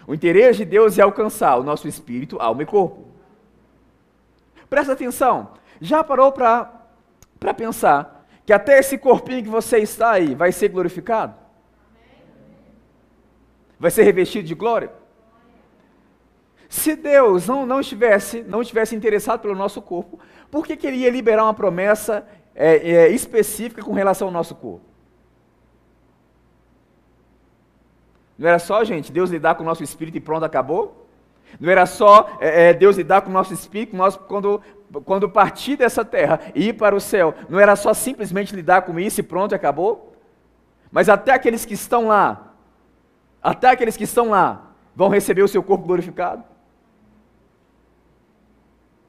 O 0.07 0.15
interesse 0.15 0.59
de 0.59 0.65
Deus 0.65 0.99
é 0.99 1.03
alcançar 1.03 1.57
o 1.57 1.63
nosso 1.63 1.89
espírito, 1.89 2.41
alma 2.41 2.63
e 2.63 2.67
corpo. 2.67 3.05
Presta 4.71 4.93
atenção. 4.93 5.51
Já 5.81 6.05
parou 6.05 6.31
para 6.33 6.87
pensar 7.57 8.16
que 8.47 8.53
até 8.53 8.79
esse 8.79 8.97
corpinho 8.97 9.43
que 9.43 9.49
você 9.49 9.79
está 9.79 10.13
aí 10.13 10.35
vai 10.35 10.53
ser 10.53 10.69
glorificado? 10.69 11.35
Vai 13.79 13.91
ser 13.91 14.05
revestido 14.05 14.47
de 14.47 14.55
glória? 14.55 14.91
Se 16.69 16.95
Deus 16.95 17.47
não, 17.49 17.67
não, 17.67 17.81
estivesse, 17.81 18.43
não 18.43 18.63
estivesse 18.63 18.95
interessado 18.95 19.41
pelo 19.41 19.55
nosso 19.55 19.83
corpo, 19.83 20.21
por 20.51 20.65
que 20.65 20.77
queria 20.77 21.11
liberar 21.11 21.43
uma 21.43 21.55
promessa 21.55 22.27
é, 22.55 22.77
é, 22.77 23.09
específica 23.09 23.83
com 23.83 23.93
relação 23.93 24.29
ao 24.29 24.33
nosso 24.33 24.55
corpo? 24.55 24.87
Não 28.39 28.49
era 28.49 28.59
só, 28.59 28.85
gente, 28.85 29.11
Deus 29.11 29.31
lidar 29.31 29.55
com 29.57 29.63
o 29.63 29.67
nosso 29.67 29.83
espírito 29.83 30.19
e 30.19 30.21
pronto, 30.21 30.45
acabou? 30.45 31.09
Não 31.59 31.71
era 31.71 31.87
só 31.87 32.37
é, 32.41 32.69
é, 32.69 32.75
Deus 32.75 32.97
lidar 32.97 33.23
com 33.23 33.31
o 33.31 33.33
nosso 33.33 33.53
espírito 33.55 33.97
nós, 33.97 34.17
quando, 34.17 34.61
quando 35.05 35.29
partir 35.29 35.77
dessa 35.77 36.05
terra 36.05 36.41
e 36.55 36.69
ir 36.69 36.73
para 36.75 36.95
o 36.95 37.01
céu? 37.01 37.35
Não 37.49 37.59
era 37.59 37.77
só 37.77 37.93
simplesmente 37.95 38.55
lidar 38.55 38.83
com 38.83 38.99
isso 38.99 39.21
e 39.21 39.23
pronto, 39.23 39.55
acabou? 39.55 40.15
Mas 40.91 41.09
até 41.09 41.33
aqueles 41.33 41.65
que 41.65 41.75
estão 41.75 42.09
lá, 42.09 42.55
até 43.43 43.71
aqueles 43.71 43.97
que 43.97 44.05
estão 44.05 44.31
lá, 44.31 44.73
vão 44.95 45.09
receber 45.09 45.43
o 45.43 45.49
seu 45.49 45.63
corpo 45.63 45.87
glorificado? 45.87 46.45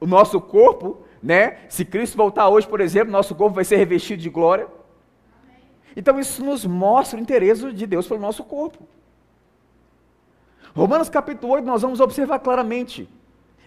o 0.00 0.06
nosso 0.06 0.40
corpo, 0.40 1.02
né? 1.22 1.58
Se 1.68 1.84
Cristo 1.84 2.16
voltar 2.16 2.48
hoje, 2.48 2.66
por 2.66 2.80
exemplo, 2.80 3.10
nosso 3.10 3.34
corpo 3.34 3.54
vai 3.54 3.64
ser 3.64 3.76
revestido 3.76 4.22
de 4.22 4.30
glória. 4.30 4.68
Então 5.96 6.18
isso 6.20 6.44
nos 6.44 6.64
mostra 6.64 7.18
o 7.18 7.22
interesse 7.22 7.72
de 7.72 7.86
Deus 7.86 8.06
pelo 8.06 8.20
nosso 8.20 8.44
corpo. 8.44 8.86
Romanos 10.74 11.08
capítulo 11.08 11.54
8 11.54 11.64
nós 11.64 11.82
vamos 11.82 11.98
observar 11.98 12.38
claramente. 12.38 13.08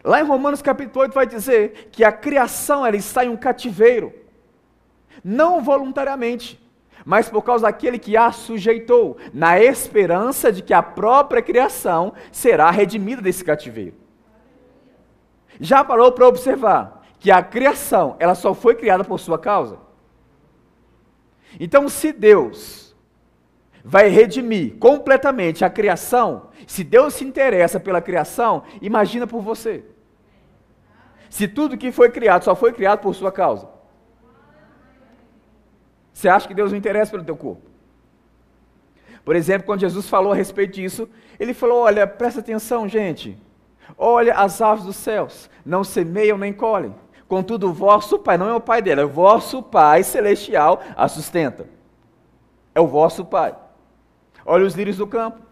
Lá 0.04 0.20
em 0.20 0.24
Romanos 0.24 0.62
capítulo 0.62 1.02
8 1.02 1.14
vai 1.14 1.28
dizer 1.28 1.90
que 1.92 2.04
a 2.04 2.12
criação 2.12 2.86
ela 2.86 2.96
está 2.96 3.24
em 3.24 3.30
um 3.30 3.38
cativeiro. 3.38 4.14
Não 5.24 5.62
voluntariamente, 5.62 6.60
mas 7.06 7.30
por 7.30 7.44
causa 7.44 7.64
daquele 7.64 8.00
que 8.00 8.18
a 8.18 8.32
sujeitou, 8.32 9.18
na 9.34 9.60
esperança 9.60 10.52
de 10.52 10.64
que 10.64 10.74
a 10.74 10.82
própria 10.82 11.42
criação 11.42 12.14
será 12.32 12.72
redimida 12.72 13.22
desse 13.22 13.44
cativeiro. 13.44 13.96
Já 15.60 15.84
parou 15.84 16.12
para 16.12 16.28
observar 16.28 17.06
que 17.20 17.30
a 17.30 17.44
criação, 17.44 18.16
ela 18.18 18.34
só 18.34 18.54
foi 18.54 18.74
criada 18.74 19.04
por 19.04 19.20
sua 19.20 19.38
causa? 19.38 19.78
Então, 21.60 21.88
se 21.88 22.12
Deus 22.12 22.81
vai 23.84 24.10
redimir 24.10 24.78
completamente 24.78 25.66
a 25.66 25.70
criação, 25.70 26.50
se 26.68 26.84
Deus 26.84 27.16
se 27.16 27.24
interessa 27.24 27.80
pela 27.80 28.02
criação, 28.02 28.64
imagina 28.82 29.26
por 29.26 29.42
você. 29.42 29.84
Se 31.30 31.48
tudo 31.48 31.78
que 31.78 31.92
foi 31.92 32.10
criado 32.10 32.44
só 32.44 32.56
foi 32.56 32.74
criado 32.74 33.00
por 33.00 33.16
sua 33.16 33.32
causa. 33.32 33.68
Você 36.14 36.28
acha 36.28 36.48
que 36.48 36.54
Deus 36.54 36.72
não 36.72 36.78
interessa 36.78 37.12
pelo 37.12 37.24
teu 37.24 37.38
corpo? 37.38 37.72
Por 39.24 39.36
exemplo, 39.36 39.66
quando 39.66 39.82
Jesus 39.82 40.10
falou 40.10 40.34
a 40.34 40.36
respeito 40.36 40.74
disso, 40.74 41.08
ele 41.40 41.54
falou: 41.54 41.84
Olha, 41.84 42.06
presta 42.06 42.40
atenção, 42.40 42.88
gente. 42.88 43.38
Olha 43.98 44.36
as 44.36 44.62
aves 44.62 44.84
dos 44.84 44.96
céus, 44.96 45.50
não 45.66 45.84
semeiam 45.84 46.38
nem 46.38 46.54
colhem. 46.54 46.94
Contudo, 47.28 47.70
o 47.70 47.74
vosso 47.74 48.20
Pai, 48.20 48.38
não 48.38 48.50
é 48.50 48.54
o 48.54 48.60
Pai 48.60 48.82
dela, 48.82 49.02
é 49.02 49.06
o 49.06 49.10
vosso 49.10 49.64
Pai 49.64 50.04
celestial 50.04 50.82
a 50.96 51.08
sustenta. 51.08 51.66
É 52.76 52.82
o 52.82 52.88
vosso 52.88 53.24
Pai. 53.24 53.56
Olha 54.46 54.66
os 54.66 54.74
lírios 54.74 54.98
do 54.98 55.08
campo. 55.08 55.52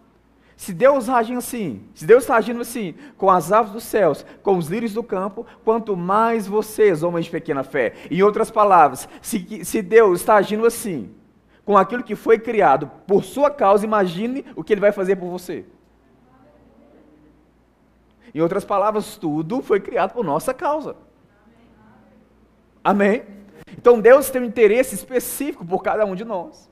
Se 0.59 0.73
Deus 0.73 1.07
age 1.07 1.33
assim, 1.33 1.87
se 1.95 2.05
Deus 2.05 2.23
está 2.23 2.35
agindo 2.35 2.59
assim, 2.59 2.93
com 3.17 3.31
as 3.31 3.49
aves 3.49 3.71
dos 3.71 3.83
céus, 3.85 4.25
com 4.43 4.57
os 4.57 4.67
lírios 4.67 4.93
do 4.93 5.01
campo, 5.01 5.45
quanto 5.63 5.95
mais 5.95 6.47
vocês, 6.47 7.01
homens 7.01 7.25
de 7.25 7.31
pequena 7.31 7.63
fé. 7.63 7.93
Em 8.11 8.21
outras 8.21 8.51
palavras, 8.51 9.07
se, 9.21 9.63
se 9.63 9.81
Deus 9.81 10.19
está 10.19 10.35
agindo 10.35 10.65
assim, 10.65 11.15
com 11.63 11.77
aquilo 11.77 12.03
que 12.03 12.13
foi 12.13 12.37
criado 12.37 12.91
por 13.07 13.23
sua 13.23 13.49
causa, 13.49 13.85
imagine 13.85 14.45
o 14.53 14.61
que 14.61 14.73
ele 14.73 14.81
vai 14.81 14.91
fazer 14.91 15.15
por 15.15 15.29
você. 15.29 15.65
Em 18.35 18.41
outras 18.41 18.65
palavras, 18.65 19.15
tudo 19.15 19.61
foi 19.61 19.79
criado 19.79 20.13
por 20.13 20.25
nossa 20.25 20.53
causa. 20.53 20.97
Amém? 22.83 23.23
Então 23.77 23.99
Deus 24.01 24.29
tem 24.29 24.41
um 24.41 24.45
interesse 24.45 24.93
específico 24.93 25.65
por 25.65 25.81
cada 25.81 26.05
um 26.05 26.15
de 26.15 26.25
nós. 26.25 26.68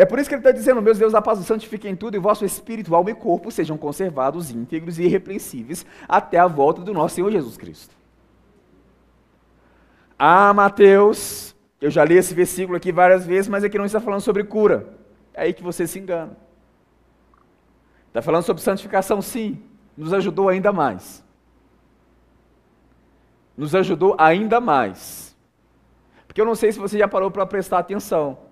É 0.00 0.06
por 0.06 0.18
isso 0.18 0.30
que 0.30 0.34
ele 0.34 0.40
está 0.40 0.50
dizendo: 0.50 0.80
Meus 0.80 0.96
Deus 0.96 1.12
da 1.12 1.20
paz, 1.20 1.38
santifiquem 1.40 1.94
tudo, 1.94 2.16
e 2.16 2.18
vosso 2.18 2.42
espírito, 2.42 2.94
alma 2.94 3.10
e 3.10 3.14
corpo 3.14 3.50
sejam 3.50 3.76
conservados 3.76 4.50
íntegros 4.50 4.98
e 4.98 5.02
irrepreensíveis 5.02 5.84
até 6.08 6.38
a 6.38 6.46
volta 6.46 6.80
do 6.80 6.94
nosso 6.94 7.16
Senhor 7.16 7.30
Jesus 7.30 7.58
Cristo. 7.58 7.94
Ah, 10.18 10.54
Mateus, 10.54 11.54
eu 11.82 11.90
já 11.90 12.02
li 12.02 12.14
esse 12.16 12.32
versículo 12.32 12.78
aqui 12.78 12.90
várias 12.90 13.26
vezes, 13.26 13.46
mas 13.46 13.62
aqui 13.62 13.76
não 13.76 13.84
está 13.84 14.00
falando 14.00 14.22
sobre 14.22 14.42
cura. 14.42 14.88
É 15.34 15.42
aí 15.42 15.52
que 15.52 15.62
você 15.62 15.86
se 15.86 15.98
engana. 15.98 16.34
Está 18.08 18.22
falando 18.22 18.44
sobre 18.44 18.62
santificação, 18.62 19.20
sim, 19.20 19.62
nos 19.94 20.14
ajudou 20.14 20.48
ainda 20.48 20.72
mais. 20.72 21.22
Nos 23.54 23.74
ajudou 23.74 24.16
ainda 24.16 24.62
mais. 24.62 25.36
Porque 26.26 26.40
eu 26.40 26.46
não 26.46 26.54
sei 26.54 26.72
se 26.72 26.78
você 26.78 26.96
já 26.96 27.06
parou 27.06 27.30
para 27.30 27.44
prestar 27.44 27.80
atenção. 27.80 28.49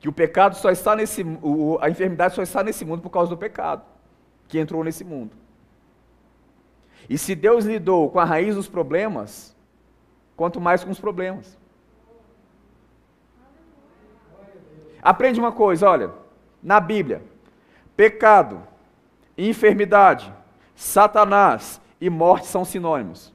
Que 0.00 0.08
o 0.08 0.12
pecado 0.12 0.56
só 0.56 0.70
está 0.70 0.94
nesse 0.94 1.22
o, 1.42 1.78
a 1.80 1.90
enfermidade 1.90 2.34
só 2.34 2.42
está 2.42 2.62
nesse 2.62 2.84
mundo 2.84 3.02
por 3.02 3.10
causa 3.10 3.30
do 3.30 3.36
pecado 3.36 3.82
que 4.48 4.58
entrou 4.58 4.82
nesse 4.82 5.04
mundo. 5.04 5.36
E 7.08 7.18
se 7.18 7.34
Deus 7.34 7.64
lidou 7.64 8.10
com 8.10 8.18
a 8.18 8.24
raiz 8.24 8.54
dos 8.54 8.68
problemas, 8.68 9.56
quanto 10.36 10.60
mais 10.60 10.84
com 10.84 10.90
os 10.90 11.00
problemas. 11.00 11.56
Aprende 15.02 15.38
uma 15.38 15.52
coisa, 15.52 15.88
olha, 15.88 16.10
na 16.62 16.80
Bíblia, 16.80 17.22
pecado, 17.96 18.62
enfermidade, 19.36 20.32
Satanás 20.74 21.80
e 22.00 22.08
morte 22.10 22.46
são 22.46 22.64
sinônimos. 22.64 23.32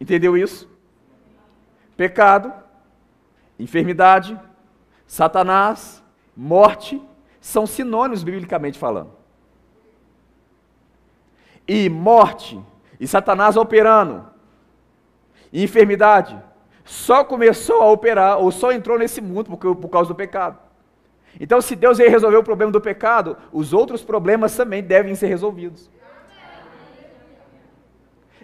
Entendeu 0.00 0.36
isso? 0.36 0.68
Pecado, 1.96 2.52
enfermidade, 3.58 4.38
Satanás, 5.06 6.02
morte 6.36 7.00
são 7.40 7.66
sinônimos 7.66 8.22
biblicamente 8.22 8.78
falando. 8.78 9.12
E 11.66 11.88
morte 11.88 12.60
e 12.98 13.06
Satanás 13.06 13.56
operando, 13.56 14.26
e 15.52 15.62
enfermidade 15.62 16.40
só 16.84 17.24
começou 17.24 17.80
a 17.80 17.90
operar 17.90 18.38
ou 18.38 18.50
só 18.50 18.72
entrou 18.72 18.98
nesse 18.98 19.20
mundo 19.20 19.56
por, 19.56 19.76
por 19.76 19.88
causa 19.88 20.08
do 20.08 20.14
pecado. 20.14 20.58
Então, 21.40 21.60
se 21.60 21.74
Deus 21.74 21.98
veio 21.98 22.10
resolver 22.10 22.36
o 22.36 22.44
problema 22.44 22.70
do 22.70 22.80
pecado, 22.80 23.36
os 23.52 23.72
outros 23.72 24.04
problemas 24.04 24.54
também 24.54 24.82
devem 24.82 25.14
ser 25.14 25.26
resolvidos. 25.26 25.90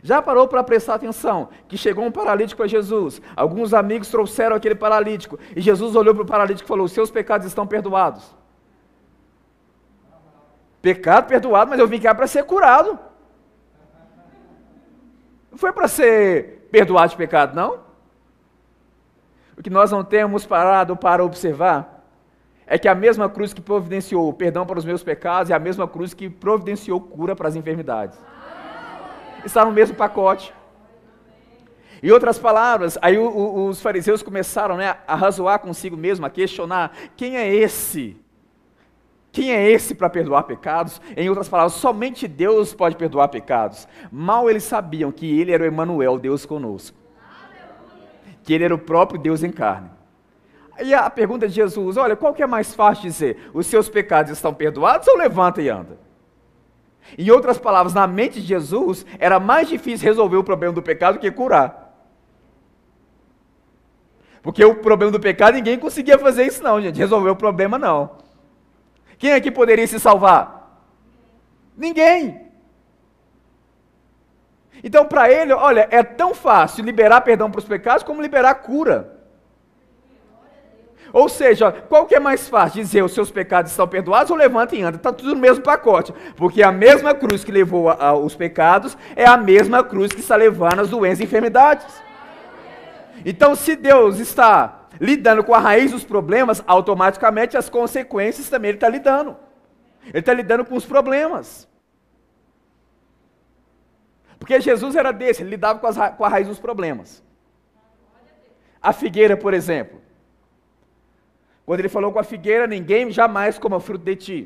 Já 0.03 0.23
parou 0.23 0.49
para 0.49 0.65
prestar 0.65 0.95
atenção 0.95 1.49
que 1.69 1.77
chegou 1.77 2.05
um 2.05 2.11
paralítico 2.11 2.63
a 2.63 2.67
Jesus? 2.67 3.21
Alguns 3.37 3.75
amigos 3.75 4.09
trouxeram 4.09 4.57
aquele 4.57 4.75
paralítico 4.75 5.39
e 5.55 5.61
Jesus 5.61 5.95
olhou 5.95 6.15
para 6.15 6.23
o 6.23 6.27
paralítico 6.27 6.67
e 6.67 6.69
falou: 6.69 6.89
seus 6.89 7.11
pecados 7.11 7.47
estão 7.47 7.67
perdoados. 7.67 8.35
Pecado 10.81 11.27
perdoado, 11.27 11.71
mas 11.71 11.79
eu 11.79 11.87
vim 11.87 12.01
cá 12.01 12.15
para 12.15 12.27
ser 12.27 12.45
curado. 12.45 12.99
Não 15.51 15.59
foi 15.59 15.73
para 15.73 15.87
ser 15.89 16.69
perdoado 16.71 17.11
de 17.11 17.17
pecado, 17.17 17.55
não? 17.55 17.81
O 19.59 19.63
que 19.63 19.69
nós 19.69 19.91
não 19.91 20.03
temos 20.03 20.47
parado 20.47 20.97
para 20.97 21.23
observar 21.23 22.01
é 22.67 22.79
que 22.79 22.89
a 22.89 22.95
mesma 22.95 23.29
cruz 23.29 23.53
que 23.53 23.61
providenciou 23.61 24.29
o 24.29 24.33
perdão 24.33 24.65
para 24.65 24.79
os 24.79 24.85
meus 24.85 25.03
pecados 25.03 25.51
é 25.51 25.55
a 25.55 25.59
mesma 25.59 25.87
cruz 25.87 26.15
que 26.15 26.31
providenciou 26.31 26.99
cura 27.01 27.37
para 27.37 27.49
as 27.49 27.57
enfermidades. 27.57 28.19
Está 29.45 29.65
no 29.65 29.73
mesmo 29.73 29.97
pacote. 29.97 30.53
Em 32.03 32.11
outras 32.11 32.39
palavras, 32.39 32.99
aí 33.03 33.19
o, 33.19 33.29
o, 33.29 33.67
os 33.69 33.83
fariseus 33.83 34.23
começaram 34.23 34.77
né, 34.77 34.97
a 35.07 35.15
razoar 35.15 35.59
consigo 35.59 35.97
mesmo, 35.97 36.25
a 36.25 36.31
questionar: 36.31 36.93
quem 37.17 37.37
é 37.37 37.55
esse? 37.55 38.17
Quem 39.33 39.53
é 39.53 39.71
esse 39.71 39.95
para 39.95 40.11
perdoar 40.11 40.43
pecados? 40.45 41.01
Em 41.17 41.29
outras 41.29 41.49
palavras, 41.49 41.75
somente 41.75 42.27
Deus 42.27 42.75
pode 42.75 42.97
perdoar 42.97 43.29
pecados. 43.29 43.87
Mal 44.11 44.51
eles 44.51 44.65
sabiam 44.65 45.13
que 45.13 45.41
ele 45.41 45.53
era 45.53 45.63
o 45.63 45.67
Emanuel, 45.67 46.19
Deus 46.19 46.45
conosco. 46.45 46.97
Que 48.43 48.55
ele 48.55 48.65
era 48.65 48.75
o 48.75 48.79
próprio 48.79 49.21
Deus 49.21 49.45
em 49.45 49.53
carne. 49.53 49.91
E 50.83 50.95
a 50.95 51.09
pergunta 51.11 51.47
de 51.47 51.55
Jesus, 51.55 51.97
olha, 51.97 52.17
qual 52.17 52.35
que 52.35 52.43
é 52.43 52.47
mais 52.47 52.75
fácil 52.75 53.03
dizer? 53.03 53.51
Os 53.53 53.67
seus 53.67 53.89
pecados 53.89 54.33
estão 54.33 54.53
perdoados 54.53 55.07
ou 55.07 55.17
levanta 55.17 55.61
e 55.61 55.69
anda? 55.69 55.99
Em 57.19 57.31
outras 57.31 57.59
palavras, 57.59 57.95
na 57.95 58.07
mente 58.07 58.41
de 58.41 58.47
Jesus, 58.47 59.05
era 59.19 59.41
mais 59.41 59.69
difícil 59.69 60.07
resolver 60.07 60.37
o 60.37 60.45
problema 60.45 60.75
do 60.75 60.83
pecado 60.83 61.19
que 61.19 61.31
curar. 61.31 61.91
Porque 64.43 64.65
o 64.65 64.77
problema 64.77 65.13
do 65.13 65.21
pecado, 65.21 65.55
ninguém 65.55 65.79
conseguia 65.79 66.19
fazer 66.19 66.47
isso 66.47 66.63
não, 66.63 66.81
gente. 66.81 66.99
Resolver 66.99 67.31
o 67.31 67.37
problema, 67.37 67.79
não. 67.79 68.19
Quem 69.19 69.33
aqui 69.33 69.51
poderia 69.51 69.87
se 69.87 70.01
salvar? 70.01 70.81
Ninguém. 71.77 72.49
Então, 74.83 75.05
para 75.05 75.31
ele, 75.31 75.53
olha, 75.53 75.87
é 75.91 76.03
tão 76.03 76.35
fácil 76.35 76.85
liberar 76.85 77.21
perdão 77.21 77.51
para 77.51 77.59
os 77.59 77.67
pecados 77.67 78.03
como 78.03 78.23
liberar 78.23 78.55
cura. 78.55 79.20
Ou 81.13 81.29
seja, 81.29 81.73
qual 81.73 82.07
que 82.07 82.15
é 82.15 82.21
mais 82.21 82.49
fácil? 82.49 82.83
Dizer 82.83 83.03
os 83.03 83.13
seus 83.13 83.31
pecados 83.31 83.71
estão 83.71 83.87
perdoados 83.87 84.31
ou 84.31 84.37
levanta 84.37 84.77
e 84.77 84.83
anda? 84.83 84.97
Está 84.97 85.13
tudo 85.13 85.35
no 85.35 85.41
mesmo 85.41 85.63
pacote. 85.63 86.15
Porque 86.37 86.63
a 86.63 86.71
mesma 86.71 87.15
cruz 87.15 87.43
que 87.43 87.51
levou 87.51 87.89
a, 87.89 87.95
a, 87.95 88.15
os 88.15 88.35
pecados 88.35 88.97
é 89.17 89.27
a 89.27 89.37
mesma 89.37 89.83
cruz 89.83 90.13
que 90.13 90.21
está 90.21 90.37
levando 90.37 90.81
as 90.81 90.89
doenças 90.89 91.21
e 91.21 91.25
enfermidades. 91.25 91.87
Então, 93.25 93.55
se 93.55 93.77
Deus 93.77 94.19
está 94.19 94.87
lidando 95.01 95.45
com 95.45 95.55
a 95.55 95.59
raiz 95.59 95.91
dos 95.91 96.05
problemas, 96.05 96.63
automaticamente 96.67 97.57
as 97.57 97.69
consequências 97.69 98.49
também 98.49 98.71
Ele 98.71 98.77
está 98.77 98.89
lidando. 98.89 99.37
Ele 100.07 100.19
está 100.19 100.33
lidando 100.33 100.65
com 100.65 100.75
os 100.75 100.87
problemas. 100.87 101.69
Porque 104.39 104.59
Jesus 104.59 104.97
era 104.97 105.13
desse, 105.13 105.43
ele 105.43 105.51
lidava 105.51 105.79
com, 105.79 106.17
com 106.17 106.25
a 106.25 106.29
raiz 106.29 106.49
dos 106.49 106.59
problemas. 106.59 107.23
A 108.81 108.93
figueira, 108.93 109.37
por 109.37 109.53
exemplo. 109.53 110.00
Quando 111.71 111.79
ele 111.83 111.89
falou 111.89 112.13
com 112.13 112.19
a 112.19 112.25
figueira, 112.25 112.67
ninguém 112.67 113.13
jamais 113.13 113.57
coma 113.57 113.79
fruto 113.79 114.05
de 114.05 114.17
ti. 114.17 114.39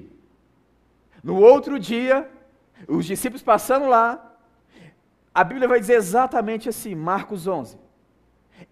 No 1.22 1.40
outro 1.40 1.78
dia, 1.78 2.30
Os 2.87 3.06
discípulos 3.06 3.42
passando 3.42 3.87
lá, 3.87 4.37
a 5.32 5.42
Bíblia 5.42 5.66
vai 5.66 5.80
dizer 5.80 5.94
exatamente 5.94 6.68
assim, 6.68 6.94
Marcos 6.94 7.46
11, 7.46 7.78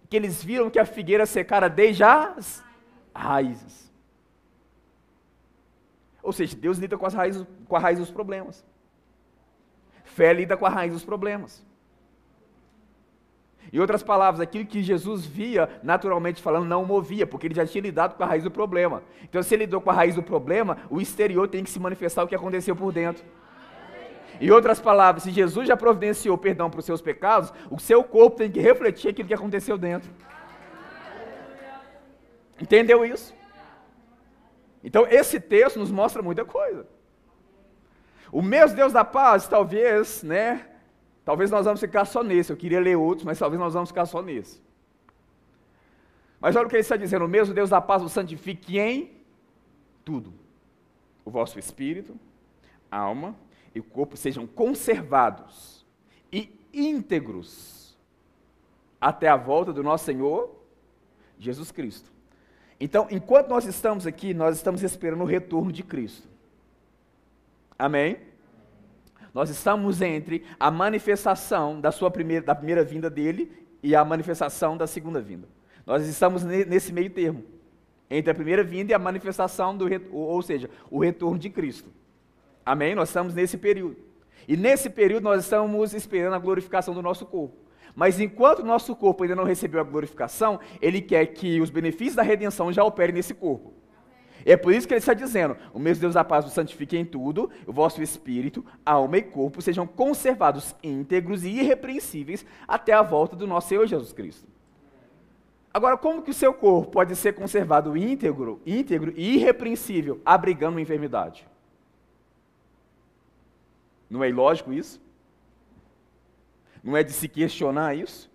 que 0.07 0.15
eles 0.15 0.43
viram 0.43 0.69
que 0.69 0.77
a 0.77 0.85
figueira 0.85 1.25
secara 1.25 1.67
desde 1.67 2.03
as 2.03 2.63
raízes. 3.15 3.91
Ou 6.21 6.31
seja, 6.31 6.55
Deus 6.55 6.77
lida 6.77 6.95
com, 6.95 7.07
as 7.07 7.15
raízes, 7.15 7.43
com 7.67 7.75
a 7.75 7.79
raiz 7.79 7.97
dos 7.97 8.11
problemas. 8.11 8.63
Fé 10.03 10.31
lida 10.31 10.55
com 10.55 10.67
a 10.67 10.69
raiz 10.69 10.93
dos 10.93 11.03
problemas. 11.03 11.65
Em 13.73 13.79
outras 13.79 14.03
palavras, 14.03 14.39
aquilo 14.39 14.67
que 14.67 14.83
Jesus 14.83 15.25
via, 15.25 15.67
naturalmente 15.81 16.39
falando, 16.39 16.65
não 16.65 16.85
movia, 16.85 17.25
porque 17.25 17.47
ele 17.47 17.55
já 17.55 17.65
tinha 17.65 17.81
lidado 17.81 18.15
com 18.15 18.23
a 18.23 18.27
raiz 18.27 18.43
do 18.43 18.51
problema. 18.51 19.01
Então, 19.23 19.41
se 19.41 19.55
ele 19.55 19.65
lidou 19.65 19.81
com 19.81 19.89
a 19.89 19.93
raiz 19.93 20.13
do 20.13 20.21
problema, 20.21 20.77
o 20.91 21.01
exterior 21.01 21.47
tem 21.47 21.63
que 21.63 21.71
se 21.71 21.79
manifestar 21.79 22.23
o 22.23 22.27
que 22.27 22.35
aconteceu 22.35 22.75
por 22.75 22.93
dentro. 22.93 23.25
Em 24.39 24.51
outras 24.51 24.79
palavras, 24.79 25.23
se 25.23 25.31
Jesus 25.31 25.67
já 25.67 25.75
providenciou 25.75 26.37
perdão 26.37 26.69
para 26.69 26.81
os 26.81 26.85
seus 26.85 27.01
pecados, 27.01 27.51
o 27.71 27.79
seu 27.79 28.03
corpo 28.03 28.37
tem 28.37 28.51
que 28.51 28.59
refletir 28.59 29.09
aquilo 29.09 29.27
que 29.27 29.33
aconteceu 29.33 29.75
dentro. 29.75 30.11
Entendeu 32.61 33.03
isso? 33.03 33.33
Então, 34.83 35.07
esse 35.09 35.39
texto 35.39 35.79
nos 35.79 35.89
mostra 35.89 36.21
muita 36.21 36.45
coisa. 36.45 36.85
O 38.31 38.43
mesmo 38.43 38.75
Deus 38.75 38.93
da 38.93 39.03
paz, 39.03 39.47
talvez, 39.47 40.21
né, 40.21 40.63
Talvez 41.25 41.49
nós 41.49 41.65
vamos 41.65 41.79
ficar 41.79 42.05
só 42.05 42.23
nesse. 42.23 42.51
Eu 42.51 42.57
queria 42.57 42.79
ler 42.79 42.97
outros, 42.97 43.25
mas 43.25 43.39
talvez 43.39 43.59
nós 43.59 43.73
vamos 43.73 43.89
ficar 43.89 44.05
só 44.05 44.21
nesse. 44.21 44.61
Mas 46.39 46.55
olha 46.55 46.65
o 46.65 46.69
que 46.69 46.75
ele 46.75 46.81
está 46.81 46.97
dizendo: 46.97 47.25
o 47.25 47.27
mesmo 47.27 47.53
Deus 47.53 47.69
da 47.69 47.79
paz 47.79 48.03
o 48.03 48.09
santifique 48.09 48.77
em 48.77 49.11
tudo. 50.03 50.33
O 51.23 51.31
vosso 51.31 51.57
espírito, 51.57 52.19
alma 52.91 53.35
e 53.73 53.81
corpo 53.81 54.17
sejam 54.17 54.45
conservados 54.45 55.85
e 56.31 56.53
íntegros 56.73 57.97
até 58.99 59.29
a 59.29 59.37
volta 59.37 59.71
do 59.71 59.81
nosso 59.81 60.03
Senhor 60.05 60.53
Jesus 61.39 61.71
Cristo. 61.71 62.11
Então, 62.79 63.07
enquanto 63.09 63.47
nós 63.47 63.65
estamos 63.65 64.05
aqui, 64.05 64.33
nós 64.33 64.57
estamos 64.57 64.83
esperando 64.83 65.21
o 65.21 65.25
retorno 65.25 65.71
de 65.71 65.83
Cristo. 65.83 66.27
Amém? 67.79 68.17
Nós 69.33 69.49
estamos 69.49 70.01
entre 70.01 70.45
a 70.59 70.69
manifestação 70.69 71.81
da 71.81 71.91
sua 71.91 72.11
primeira, 72.11 72.45
da 72.45 72.53
primeira 72.53 72.83
vinda 72.83 73.09
dele 73.09 73.51
e 73.81 73.95
a 73.95 74.05
manifestação 74.05 74.77
da 74.77 74.85
segunda 74.85 75.19
vinda. 75.19 75.47
Nós 75.85 76.07
estamos 76.07 76.43
nesse 76.43 76.93
meio 76.93 77.09
termo, 77.09 77.43
entre 78.09 78.31
a 78.31 78.35
primeira 78.35 78.63
vinda 78.63 78.91
e 78.91 78.95
a 78.95 78.99
manifestação 78.99 79.75
do, 79.75 79.85
ou 80.11 80.41
seja, 80.41 80.69
o 80.89 80.99
retorno 80.99 81.39
de 81.39 81.49
Cristo. 81.49 81.89
Amém? 82.65 82.95
Nós 82.95 83.09
estamos 83.09 83.33
nesse 83.33 83.57
período. 83.57 83.97
E 84.47 84.55
nesse 84.55 84.89
período 84.89 85.23
nós 85.23 85.43
estamos 85.43 85.93
esperando 85.93 86.33
a 86.33 86.39
glorificação 86.39 86.93
do 86.93 87.01
nosso 87.01 87.25
corpo. 87.25 87.57
Mas 87.95 88.19
enquanto 88.19 88.59
o 88.59 88.65
nosso 88.65 88.95
corpo 88.95 89.23
ainda 89.23 89.35
não 89.35 89.43
recebeu 89.43 89.79
a 89.79 89.83
glorificação, 89.83 90.59
ele 90.81 91.01
quer 91.01 91.25
que 91.27 91.59
os 91.59 91.69
benefícios 91.69 92.15
da 92.15 92.23
redenção 92.23 92.71
já 92.71 92.83
operem 92.83 93.15
nesse 93.15 93.33
corpo. 93.33 93.73
É 94.45 94.57
por 94.57 94.73
isso 94.73 94.87
que 94.87 94.93
ele 94.93 94.99
está 94.99 95.13
dizendo: 95.13 95.55
o 95.73 95.79
mesmo 95.79 96.01
Deus 96.01 96.13
da 96.13 96.23
paz 96.23 96.45
o 96.45 96.49
santifique 96.49 96.97
em 96.97 97.05
tudo, 97.05 97.49
o 97.65 97.73
vosso 97.73 98.01
espírito, 98.01 98.65
alma 98.85 99.17
e 99.17 99.21
corpo 99.21 99.61
sejam 99.61 99.87
conservados 99.87 100.75
íntegros 100.83 101.43
e 101.43 101.49
irrepreensíveis 101.49 102.45
até 102.67 102.93
a 102.93 103.01
volta 103.01 103.35
do 103.35 103.47
nosso 103.47 103.69
Senhor 103.69 103.85
Jesus 103.87 104.11
Cristo. 104.13 104.47
Agora, 105.73 105.97
como 105.97 106.21
que 106.21 106.29
o 106.29 106.35
seu 106.35 106.53
corpo 106.53 106.91
pode 106.91 107.15
ser 107.15 107.33
conservado 107.33 107.97
íntegro, 107.97 108.61
íntegro 108.65 109.11
e 109.15 109.37
irrepreensível, 109.37 110.21
abrigando 110.23 110.75
uma 110.75 110.81
enfermidade? 110.81 111.47
Não 114.07 114.23
é 114.23 114.29
ilógico 114.29 114.71
isso? 114.71 115.01
Não 116.83 116.95
é 116.95 117.03
de 117.03 117.11
se 117.11 117.27
questionar 117.27 117.95
isso? 117.95 118.31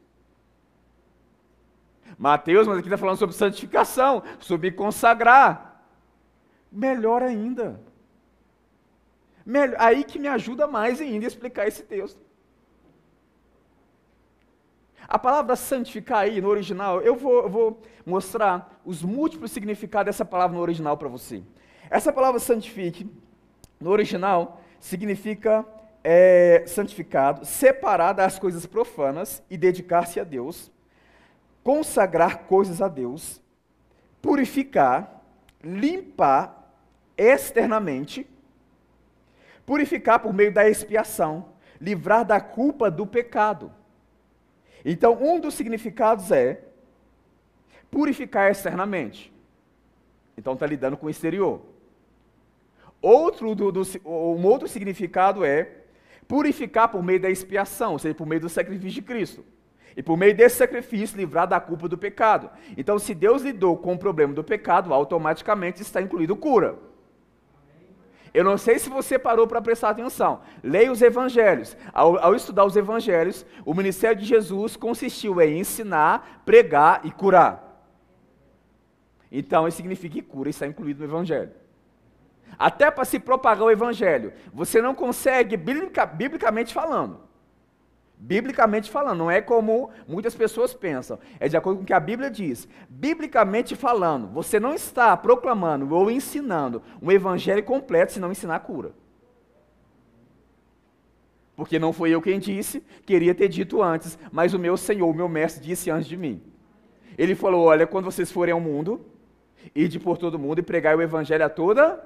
Mateus, 2.18 2.66
mas 2.66 2.78
aqui 2.78 2.88
está 2.88 2.96
falando 2.96 3.18
sobre 3.18 3.36
santificação, 3.36 4.22
sobre 4.40 4.72
consagrar. 4.72 5.67
Melhor 6.70 7.22
ainda. 7.22 7.80
Melhor, 9.44 9.76
aí 9.78 10.04
que 10.04 10.18
me 10.18 10.28
ajuda 10.28 10.66
mais 10.66 11.00
ainda 11.00 11.26
a 11.26 11.28
explicar 11.28 11.66
esse 11.66 11.82
texto. 11.82 12.20
A 15.08 15.18
palavra 15.18 15.56
santificar 15.56 16.18
aí 16.18 16.38
no 16.38 16.48
original, 16.48 17.00
eu 17.00 17.16
vou, 17.16 17.42
eu 17.44 17.48
vou 17.48 17.82
mostrar 18.04 18.78
os 18.84 19.02
múltiplos 19.02 19.50
significados 19.50 20.06
dessa 20.06 20.24
palavra 20.24 20.54
no 20.54 20.62
original 20.62 20.98
para 20.98 21.08
você. 21.08 21.42
Essa 21.88 22.12
palavra 22.12 22.38
santifique, 22.38 23.10
no 23.80 23.88
original, 23.88 24.60
significa 24.78 25.64
é, 26.04 26.62
santificado, 26.66 27.46
separar 27.46 28.12
das 28.12 28.38
coisas 28.38 28.66
profanas 28.66 29.42
e 29.48 29.56
dedicar-se 29.56 30.20
a 30.20 30.24
Deus, 30.24 30.70
consagrar 31.64 32.40
coisas 32.40 32.82
a 32.82 32.88
Deus, 32.88 33.40
purificar, 34.20 35.22
limpar 35.62 36.57
externamente, 37.18 38.26
purificar 39.66 40.20
por 40.20 40.32
meio 40.32 40.52
da 40.52 40.68
expiação, 40.68 41.50
livrar 41.80 42.24
da 42.24 42.40
culpa 42.40 42.90
do 42.90 43.06
pecado. 43.06 43.70
Então, 44.84 45.18
um 45.20 45.38
dos 45.38 45.54
significados 45.54 46.30
é 46.30 46.62
purificar 47.90 48.50
externamente. 48.50 49.32
Então, 50.36 50.54
está 50.54 50.64
lidando 50.66 50.96
com 50.96 51.06
o 51.06 51.10
exterior. 51.10 51.60
Outro 53.02 53.54
do, 53.54 53.70
do, 53.70 53.82
um 54.04 54.46
outro 54.46 54.68
significado 54.68 55.44
é 55.44 55.72
purificar 56.26 56.88
por 56.88 57.02
meio 57.02 57.20
da 57.20 57.30
expiação, 57.30 57.92
ou 57.92 57.98
seja, 57.98 58.14
por 58.14 58.26
meio 58.26 58.40
do 58.40 58.48
sacrifício 58.48 58.90
de 58.90 59.02
Cristo. 59.02 59.44
E 59.96 60.02
por 60.02 60.16
meio 60.16 60.34
desse 60.34 60.56
sacrifício, 60.56 61.16
livrar 61.16 61.46
da 61.46 61.58
culpa 61.58 61.88
do 61.88 61.98
pecado. 61.98 62.50
Então, 62.76 62.98
se 62.98 63.14
Deus 63.14 63.42
lidou 63.42 63.76
com 63.76 63.94
o 63.94 63.98
problema 63.98 64.32
do 64.32 64.44
pecado, 64.44 64.94
automaticamente 64.94 65.82
está 65.82 66.00
incluído 66.00 66.36
cura. 66.36 66.87
Eu 68.32 68.44
não 68.44 68.58
sei 68.58 68.78
se 68.78 68.88
você 68.88 69.18
parou 69.18 69.46
para 69.46 69.60
prestar 69.60 69.90
atenção. 69.90 70.40
Leia 70.62 70.92
os 70.92 71.02
evangelhos. 71.02 71.76
Ao, 71.92 72.18
ao, 72.18 72.34
estudar 72.34 72.64
os 72.64 72.76
evangelhos, 72.76 73.44
o 73.64 73.74
ministério 73.74 74.16
de 74.16 74.24
Jesus 74.24 74.76
consistiu 74.76 75.40
em 75.40 75.60
ensinar, 75.60 76.42
pregar 76.44 77.00
e 77.04 77.10
curar. 77.10 77.64
Então, 79.30 79.68
isso 79.68 79.76
significa 79.76 80.14
que 80.14 80.22
cura 80.22 80.48
está 80.48 80.66
incluído 80.66 81.00
no 81.00 81.06
evangelho. 81.06 81.50
Até 82.58 82.90
para 82.90 83.04
se 83.04 83.18
propagar 83.18 83.64
o 83.64 83.70
evangelho, 83.70 84.32
você 84.52 84.80
não 84.80 84.94
consegue, 84.94 85.56
biblica, 85.56 86.06
biblicamente 86.06 86.72
falando, 86.72 87.20
Biblicamente 88.20 88.90
falando, 88.90 89.18
não 89.18 89.30
é 89.30 89.40
como 89.40 89.90
muitas 90.06 90.34
pessoas 90.34 90.74
pensam, 90.74 91.20
é 91.38 91.48
de 91.48 91.56
acordo 91.56 91.78
com 91.78 91.82
o 91.84 91.86
que 91.86 91.92
a 91.92 92.00
Bíblia 92.00 92.28
diz. 92.28 92.66
Biblicamente 92.88 93.76
falando, 93.76 94.26
você 94.26 94.58
não 94.58 94.74
está 94.74 95.16
proclamando 95.16 95.94
ou 95.94 96.10
ensinando 96.10 96.82
um 97.00 97.12
evangelho 97.12 97.62
completo 97.62 98.12
se 98.12 98.20
não 98.20 98.32
ensinar 98.32 98.56
a 98.56 98.60
cura. 98.60 98.92
Porque 101.54 101.78
não 101.78 101.92
foi 101.92 102.10
eu 102.10 102.20
quem 102.20 102.40
disse, 102.40 102.82
queria 103.06 103.34
ter 103.34 103.48
dito 103.48 103.80
antes, 103.80 104.18
mas 104.32 104.52
o 104.52 104.58
meu 104.58 104.76
Senhor, 104.76 105.08
o 105.08 105.14
meu 105.14 105.28
mestre, 105.28 105.64
disse 105.64 105.88
antes 105.88 106.08
de 106.08 106.16
mim. 106.16 106.42
Ele 107.16 107.34
falou: 107.34 107.66
Olha, 107.66 107.86
quando 107.86 108.04
vocês 108.04 108.30
forem 108.30 108.52
ao 108.52 108.60
mundo, 108.60 109.04
ide 109.74 109.98
por 109.98 110.18
todo 110.18 110.38
mundo 110.38 110.58
e 110.58 110.62
pregai 110.62 110.94
o 110.94 111.02
evangelho 111.02 111.44
a 111.44 111.48
toda. 111.48 112.00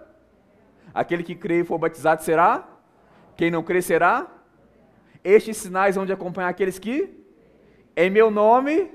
Aquele 0.94 1.22
que 1.22 1.35
crê 1.35 1.61
e 1.61 1.64
for 1.64 1.79
batizado 1.79 2.22
será, 2.22 2.68
quem 3.37 3.51
não 3.51 3.62
crê 3.62 3.81
será 3.81 4.42
estes 5.25 5.57
sinais 5.57 5.97
vão 5.97 6.07
de 6.07 6.13
acompanhar 6.13 6.49
aqueles 6.49 6.79
que, 6.79 7.11
em 7.97 8.11
meu 8.11 8.31
nome, 8.31 8.91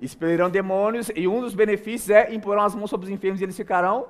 expelirão 0.00 0.50
demônios, 0.50 1.10
e 1.14 1.26
um 1.28 1.40
dos 1.40 1.54
benefícios 1.54 2.10
é 2.10 2.34
imporão 2.34 2.62
as 2.62 2.74
mãos 2.74 2.90
sobre 2.90 3.06
os 3.06 3.12
enfermos 3.12 3.40
e 3.40 3.44
eles 3.44 3.56
ficarão. 3.56 4.08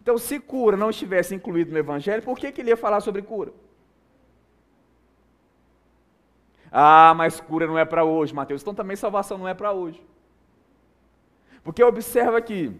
Então, 0.00 0.16
se 0.16 0.38
cura 0.38 0.76
não 0.76 0.90
estivesse 0.90 1.34
incluído 1.34 1.72
no 1.72 1.78
Evangelho, 1.78 2.22
por 2.22 2.38
que, 2.38 2.52
que 2.52 2.60
ele 2.60 2.70
ia 2.70 2.76
falar 2.76 3.00
sobre 3.00 3.22
cura? 3.22 3.52
Ah, 6.70 7.14
mas 7.16 7.40
cura 7.40 7.66
não 7.66 7.78
é 7.78 7.84
para 7.84 8.04
hoje, 8.04 8.34
Mateus. 8.34 8.62
Então 8.62 8.74
também 8.74 8.96
salvação 8.96 9.38
não 9.38 9.48
é 9.48 9.54
para 9.54 9.72
hoje. 9.72 10.04
Porque 11.62 11.82
observa 11.82 12.38
aqui, 12.38 12.78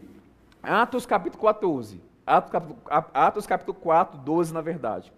Atos 0.62 1.06
capítulo 1.06 1.42
14, 1.42 2.00
Atos 2.26 2.50
capítulo, 2.50 2.78
Atos 3.14 3.46
capítulo 3.46 3.78
4, 3.78 4.18
12 4.18 4.52
na 4.54 4.60
verdade. 4.60 5.12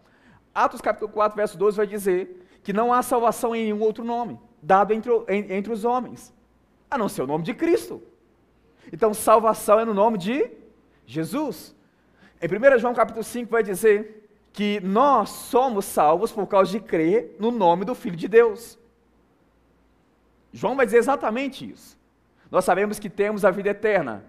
Atos 0.65 0.81
capítulo 0.81 1.13
4, 1.13 1.37
verso 1.37 1.57
12 1.57 1.77
vai 1.77 1.87
dizer 1.87 2.49
que 2.65 2.73
não 2.73 2.93
há 2.93 3.01
salvação 3.03 3.55
em 3.55 3.65
nenhum 3.65 3.81
outro 3.81 4.03
nome, 4.05 4.41
dado 4.61 4.93
entre, 4.93 5.11
entre 5.29 5.73
os 5.73 5.85
homens, 5.85 6.35
a 6.91 6.99
não 6.99 7.09
ser 7.09 7.23
o 7.23 7.27
nome 7.27 7.45
de 7.45 7.55
Cristo. 7.55 8.03
Então, 8.93 9.15
salvação 9.15 9.79
é 9.79 9.85
no 9.85 9.95
nome 9.95 10.19
de 10.19 10.51
Jesus. 11.07 11.77
Em 12.43 12.47
1 12.47 12.79
João 12.79 12.93
capítulo 12.93 13.23
5 13.23 13.51
vai 13.51 13.63
dizer 13.63 14.29
que 14.53 14.81
nós 14.81 15.31
somos 15.31 15.85
salvos 15.85 16.33
por 16.33 16.47
causa 16.47 16.73
de 16.73 16.81
crer 16.81 17.37
no 17.39 17.51
nome 17.53 17.85
do 17.85 17.95
Filho 17.95 18.17
de 18.17 18.27
Deus. 18.27 18.79
João 20.53 20.75
vai 20.75 20.87
dizer 20.87 20.99
exatamente 20.99 21.71
isso. 21.71 21.97
Nós 22.51 22.65
sabemos 22.65 22.99
que 22.99 23.09
temos 23.09 23.45
a 23.45 23.51
vida 23.51 23.69
eterna 23.69 24.25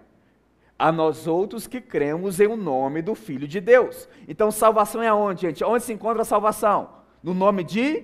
a 0.80 0.90
nós 0.90 1.26
outros 1.26 1.66
que 1.66 1.78
cremos 1.78 2.40
em 2.40 2.46
o 2.46 2.56
nome 2.56 3.02
do 3.02 3.14
Filho 3.14 3.46
de 3.46 3.60
Deus. 3.60 4.08
Então, 4.26 4.50
salvação 4.50 5.02
é 5.02 5.08
aonde, 5.08 5.42
gente? 5.42 5.62
Onde 5.62 5.84
se 5.84 5.92
encontra 5.92 6.22
a 6.22 6.24
salvação? 6.24 6.88
No 7.22 7.34
nome 7.34 7.62
de 7.62 8.02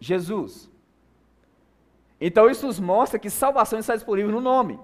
Jesus. 0.00 0.70
Então, 2.18 2.48
isso 2.48 2.66
nos 2.66 2.80
mostra 2.80 3.18
que 3.18 3.28
salvação 3.28 3.78
está 3.78 3.94
disponível 3.94 4.32
no 4.32 4.40
nome. 4.40 4.80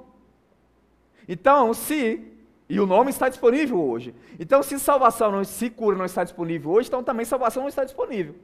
Então, 1.26 1.72
se. 1.72 2.22
E 2.68 2.78
o 2.78 2.84
nome 2.86 3.08
está 3.08 3.30
disponível 3.30 3.80
hoje. 3.82 4.14
Então, 4.38 4.62
se 4.62 4.78
salvação, 4.78 5.32
não, 5.32 5.42
se 5.42 5.70
cura 5.70 5.96
não 5.96 6.04
está 6.04 6.22
disponível 6.22 6.70
hoje, 6.70 6.88
então 6.88 7.02
também 7.02 7.24
salvação 7.24 7.62
não 7.62 7.68
está 7.70 7.82
disponível. 7.82 8.34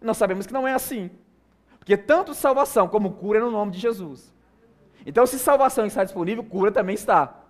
Nós 0.00 0.16
sabemos 0.16 0.46
que 0.46 0.52
não 0.52 0.66
é 0.66 0.72
assim. 0.72 1.10
Porque 1.80 1.96
tanto 1.96 2.34
salvação 2.34 2.86
como 2.86 3.14
cura 3.14 3.40
é 3.40 3.42
no 3.42 3.50
nome 3.50 3.72
de 3.72 3.80
Jesus. 3.80 4.32
Então, 5.04 5.26
se 5.26 5.40
salvação 5.40 5.86
está 5.86 6.04
disponível, 6.04 6.44
cura 6.44 6.70
também 6.70 6.94
está. 6.94 7.45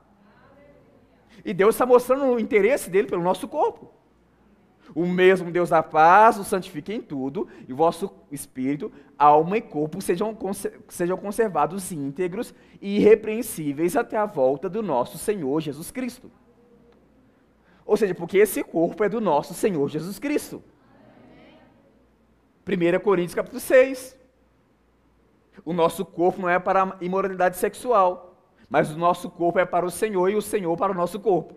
E 1.47 1.55
Deus 1.55 1.77
está 1.77 1.87
mostrando 1.87 2.25
o 2.25 2.41
interesse 2.41 2.91
dele 2.91 3.07
pelo 3.07 3.23
nosso 3.23 3.47
corpo. 3.47 3.93
O 4.93 5.07
mesmo 5.07 5.53
Deus 5.53 5.71
da 5.71 5.81
paz 5.81 6.37
o 6.39 6.43
santifique 6.43 6.93
em 6.93 7.01
tudo, 7.01 7.47
e 7.69 7.73
o 7.73 7.77
vosso 7.77 8.13
espírito, 8.33 8.91
alma 9.17 9.57
e 9.57 9.63
corpo 9.63 10.03
sejam, 10.03 10.37
sejam 10.89 11.17
conservados 11.17 11.93
íntegros 11.93 12.53
e 12.83 12.97
irrepreensíveis 12.97 13.95
até 13.95 14.17
a 14.17 14.27
volta 14.27 14.69
do 14.69 14.83
nosso 14.83 15.19
Senhor 15.19 15.61
Jesus 15.61 15.93
Cristo. 15.93 16.33
Ou 17.85 17.97
seja, 17.97 18.13
porque 18.13 18.39
esse 18.39 18.65
corpo 18.65 19.05
é 19.05 19.09
do 19.09 19.21
nosso 19.21 19.55
Senhor 19.55 19.89
Jesus 19.89 20.19
Cristo. 20.19 20.61
1 22.67 22.99
Coríntios 23.05 23.37
capítulo 23.37 23.61
6. 23.61 24.17
O 25.65 25.73
nosso 25.73 26.05
corpo 26.05 26.43
não 26.43 26.49
é 26.49 26.59
para 26.59 26.97
imoralidade 27.01 27.57
sexual, 27.57 28.26
mas 28.69 28.91
o 28.91 28.99
nosso 28.99 29.31
corpo 29.31 29.59
é 29.59 29.65
para 29.65 29.87
o 29.87 29.91
Senhor 29.91 30.29
e 30.29 30.37
o 30.37 30.43
Senhor 30.43 30.77
para 30.77 30.93
o 30.93 30.95
nosso 30.95 31.21
corpo. 31.21 31.55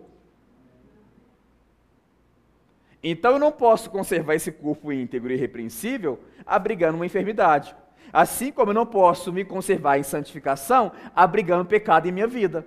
Então 3.02 3.32
eu 3.32 3.38
não 3.38 3.50
posso 3.50 3.90
conservar 3.90 4.34
esse 4.34 4.52
corpo 4.52 4.92
íntegro 4.92 5.32
e 5.32 5.34
irrepreensível 5.34 6.20
abrigando 6.46 6.96
uma 6.96 7.06
enfermidade. 7.06 7.74
Assim 8.12 8.52
como 8.52 8.70
eu 8.70 8.74
não 8.74 8.86
posso 8.86 9.32
me 9.32 9.44
conservar 9.44 9.98
em 9.98 10.02
santificação 10.02 10.92
abrigando 11.14 11.64
pecado 11.64 12.06
em 12.06 12.12
minha 12.12 12.26
vida. 12.26 12.66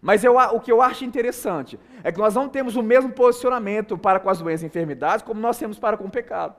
Mas 0.00 0.24
eu, 0.24 0.36
o 0.36 0.60
que 0.60 0.70
eu 0.70 0.82
acho 0.82 1.04
interessante 1.04 1.78
é 2.02 2.10
que 2.10 2.18
nós 2.18 2.34
não 2.34 2.48
temos 2.48 2.74
o 2.74 2.82
mesmo 2.82 3.12
posicionamento 3.12 3.96
para 3.96 4.18
com 4.18 4.28
as 4.28 4.40
doenças 4.40 4.64
e 4.64 4.66
enfermidades 4.66 5.24
como 5.24 5.40
nós 5.40 5.56
temos 5.56 5.78
para 5.78 5.96
com 5.96 6.06
o 6.06 6.10
pecado. 6.10 6.56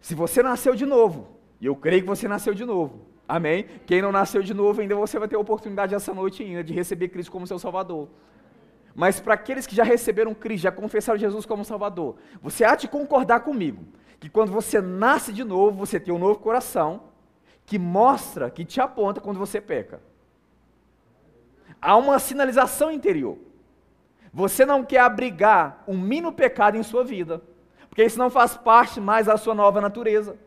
Se 0.00 0.14
você 0.14 0.42
nasceu 0.42 0.74
de 0.74 0.86
novo, 0.86 1.35
e 1.60 1.66
eu 1.66 1.74
creio 1.74 2.02
que 2.02 2.08
você 2.08 2.28
nasceu 2.28 2.54
de 2.54 2.64
novo. 2.64 3.06
Amém? 3.28 3.66
Quem 3.86 4.00
não 4.00 4.12
nasceu 4.12 4.42
de 4.42 4.54
novo, 4.54 4.80
ainda 4.80 4.94
você 4.94 5.18
vai 5.18 5.26
ter 5.26 5.36
a 5.36 5.40
oportunidade 5.40 5.94
essa 5.94 6.14
noite 6.14 6.42
ainda 6.42 6.62
de 6.62 6.72
receber 6.72 7.08
Cristo 7.08 7.32
como 7.32 7.46
seu 7.46 7.58
Salvador. 7.58 8.08
Mas 8.94 9.20
para 9.20 9.34
aqueles 9.34 9.66
que 9.66 9.74
já 9.74 9.84
receberam 9.84 10.34
Cristo, 10.34 10.62
já 10.62 10.72
confessaram 10.72 11.18
Jesus 11.18 11.44
como 11.44 11.64
Salvador, 11.64 12.16
você 12.40 12.64
há 12.64 12.74
de 12.74 12.88
concordar 12.88 13.40
comigo 13.40 13.84
que 14.18 14.30
quando 14.30 14.50
você 14.52 14.80
nasce 14.80 15.32
de 15.32 15.44
novo, 15.44 15.76
você 15.76 16.00
tem 16.00 16.14
um 16.14 16.18
novo 16.18 16.38
coração 16.38 17.02
que 17.66 17.78
mostra, 17.78 18.48
que 18.48 18.64
te 18.64 18.80
aponta 18.80 19.20
quando 19.20 19.38
você 19.38 19.60
peca. 19.60 20.00
Há 21.82 21.96
uma 21.96 22.18
sinalização 22.18 22.90
interior. 22.90 23.38
Você 24.32 24.64
não 24.64 24.84
quer 24.84 25.00
abrigar 25.00 25.82
um 25.86 25.96
mínimo 25.96 26.32
pecado 26.32 26.76
em 26.76 26.82
sua 26.82 27.04
vida, 27.04 27.42
porque 27.88 28.04
isso 28.04 28.18
não 28.18 28.30
faz 28.30 28.56
parte 28.56 29.00
mais 29.00 29.26
da 29.26 29.36
sua 29.36 29.54
nova 29.54 29.80
natureza. 29.80 30.38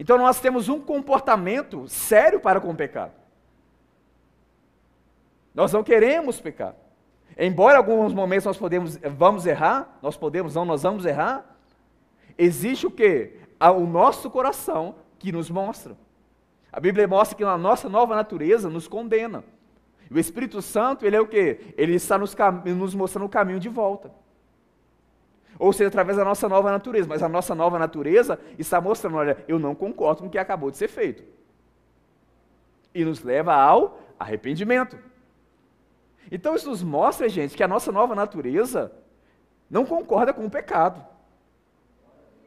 Então 0.00 0.16
nós 0.16 0.40
temos 0.40 0.70
um 0.70 0.80
comportamento 0.80 1.86
sério 1.86 2.40
para 2.40 2.58
com 2.58 2.70
o 2.70 2.74
pecado. 2.74 3.12
Nós 5.54 5.74
não 5.74 5.84
queremos 5.84 6.40
pecar. 6.40 6.74
Embora 7.36 7.74
em 7.74 7.76
alguns 7.76 8.14
momentos 8.14 8.46
nós 8.46 8.56
podemos, 8.56 8.96
vamos 8.96 9.44
errar, 9.44 9.98
nós 10.00 10.16
podemos 10.16 10.54
não, 10.54 10.64
nós 10.64 10.84
vamos 10.84 11.04
errar, 11.04 11.54
existe 12.38 12.86
o 12.86 12.90
que? 12.90 13.36
O 13.60 13.80
nosso 13.80 14.30
coração 14.30 14.94
que 15.18 15.30
nos 15.30 15.50
mostra. 15.50 15.94
A 16.72 16.80
Bíblia 16.80 17.06
mostra 17.06 17.36
que 17.36 17.44
a 17.44 17.58
nossa 17.58 17.86
nova 17.86 18.16
natureza 18.16 18.70
nos 18.70 18.88
condena. 18.88 19.44
O 20.10 20.18
Espírito 20.18 20.62
Santo, 20.62 21.04
ele 21.04 21.16
é 21.16 21.20
o 21.20 21.26
que? 21.26 21.74
Ele 21.76 21.94
está 21.94 22.16
nos, 22.16 22.34
nos 22.64 22.94
mostrando 22.94 23.26
o 23.26 23.28
caminho 23.28 23.60
de 23.60 23.68
volta 23.68 24.10
ou 25.60 25.74
seja, 25.74 25.88
através 25.88 26.16
da 26.16 26.24
nossa 26.24 26.48
nova 26.48 26.70
natureza. 26.70 27.06
Mas 27.06 27.22
a 27.22 27.28
nossa 27.28 27.54
nova 27.54 27.78
natureza 27.78 28.40
está 28.58 28.80
mostrando: 28.80 29.18
olha, 29.18 29.44
eu 29.46 29.58
não 29.58 29.74
concordo 29.74 30.22
com 30.22 30.26
o 30.26 30.30
que 30.30 30.38
acabou 30.38 30.70
de 30.70 30.78
ser 30.78 30.88
feito. 30.88 31.22
E 32.94 33.04
nos 33.04 33.22
leva 33.22 33.54
ao 33.54 34.00
arrependimento. 34.18 34.98
Então 36.32 36.56
isso 36.56 36.70
nos 36.70 36.82
mostra, 36.82 37.28
gente, 37.28 37.54
que 37.54 37.62
a 37.62 37.68
nossa 37.68 37.92
nova 37.92 38.14
natureza 38.14 38.90
não 39.68 39.84
concorda 39.84 40.32
com 40.32 40.46
o 40.46 40.50
pecado. 40.50 41.04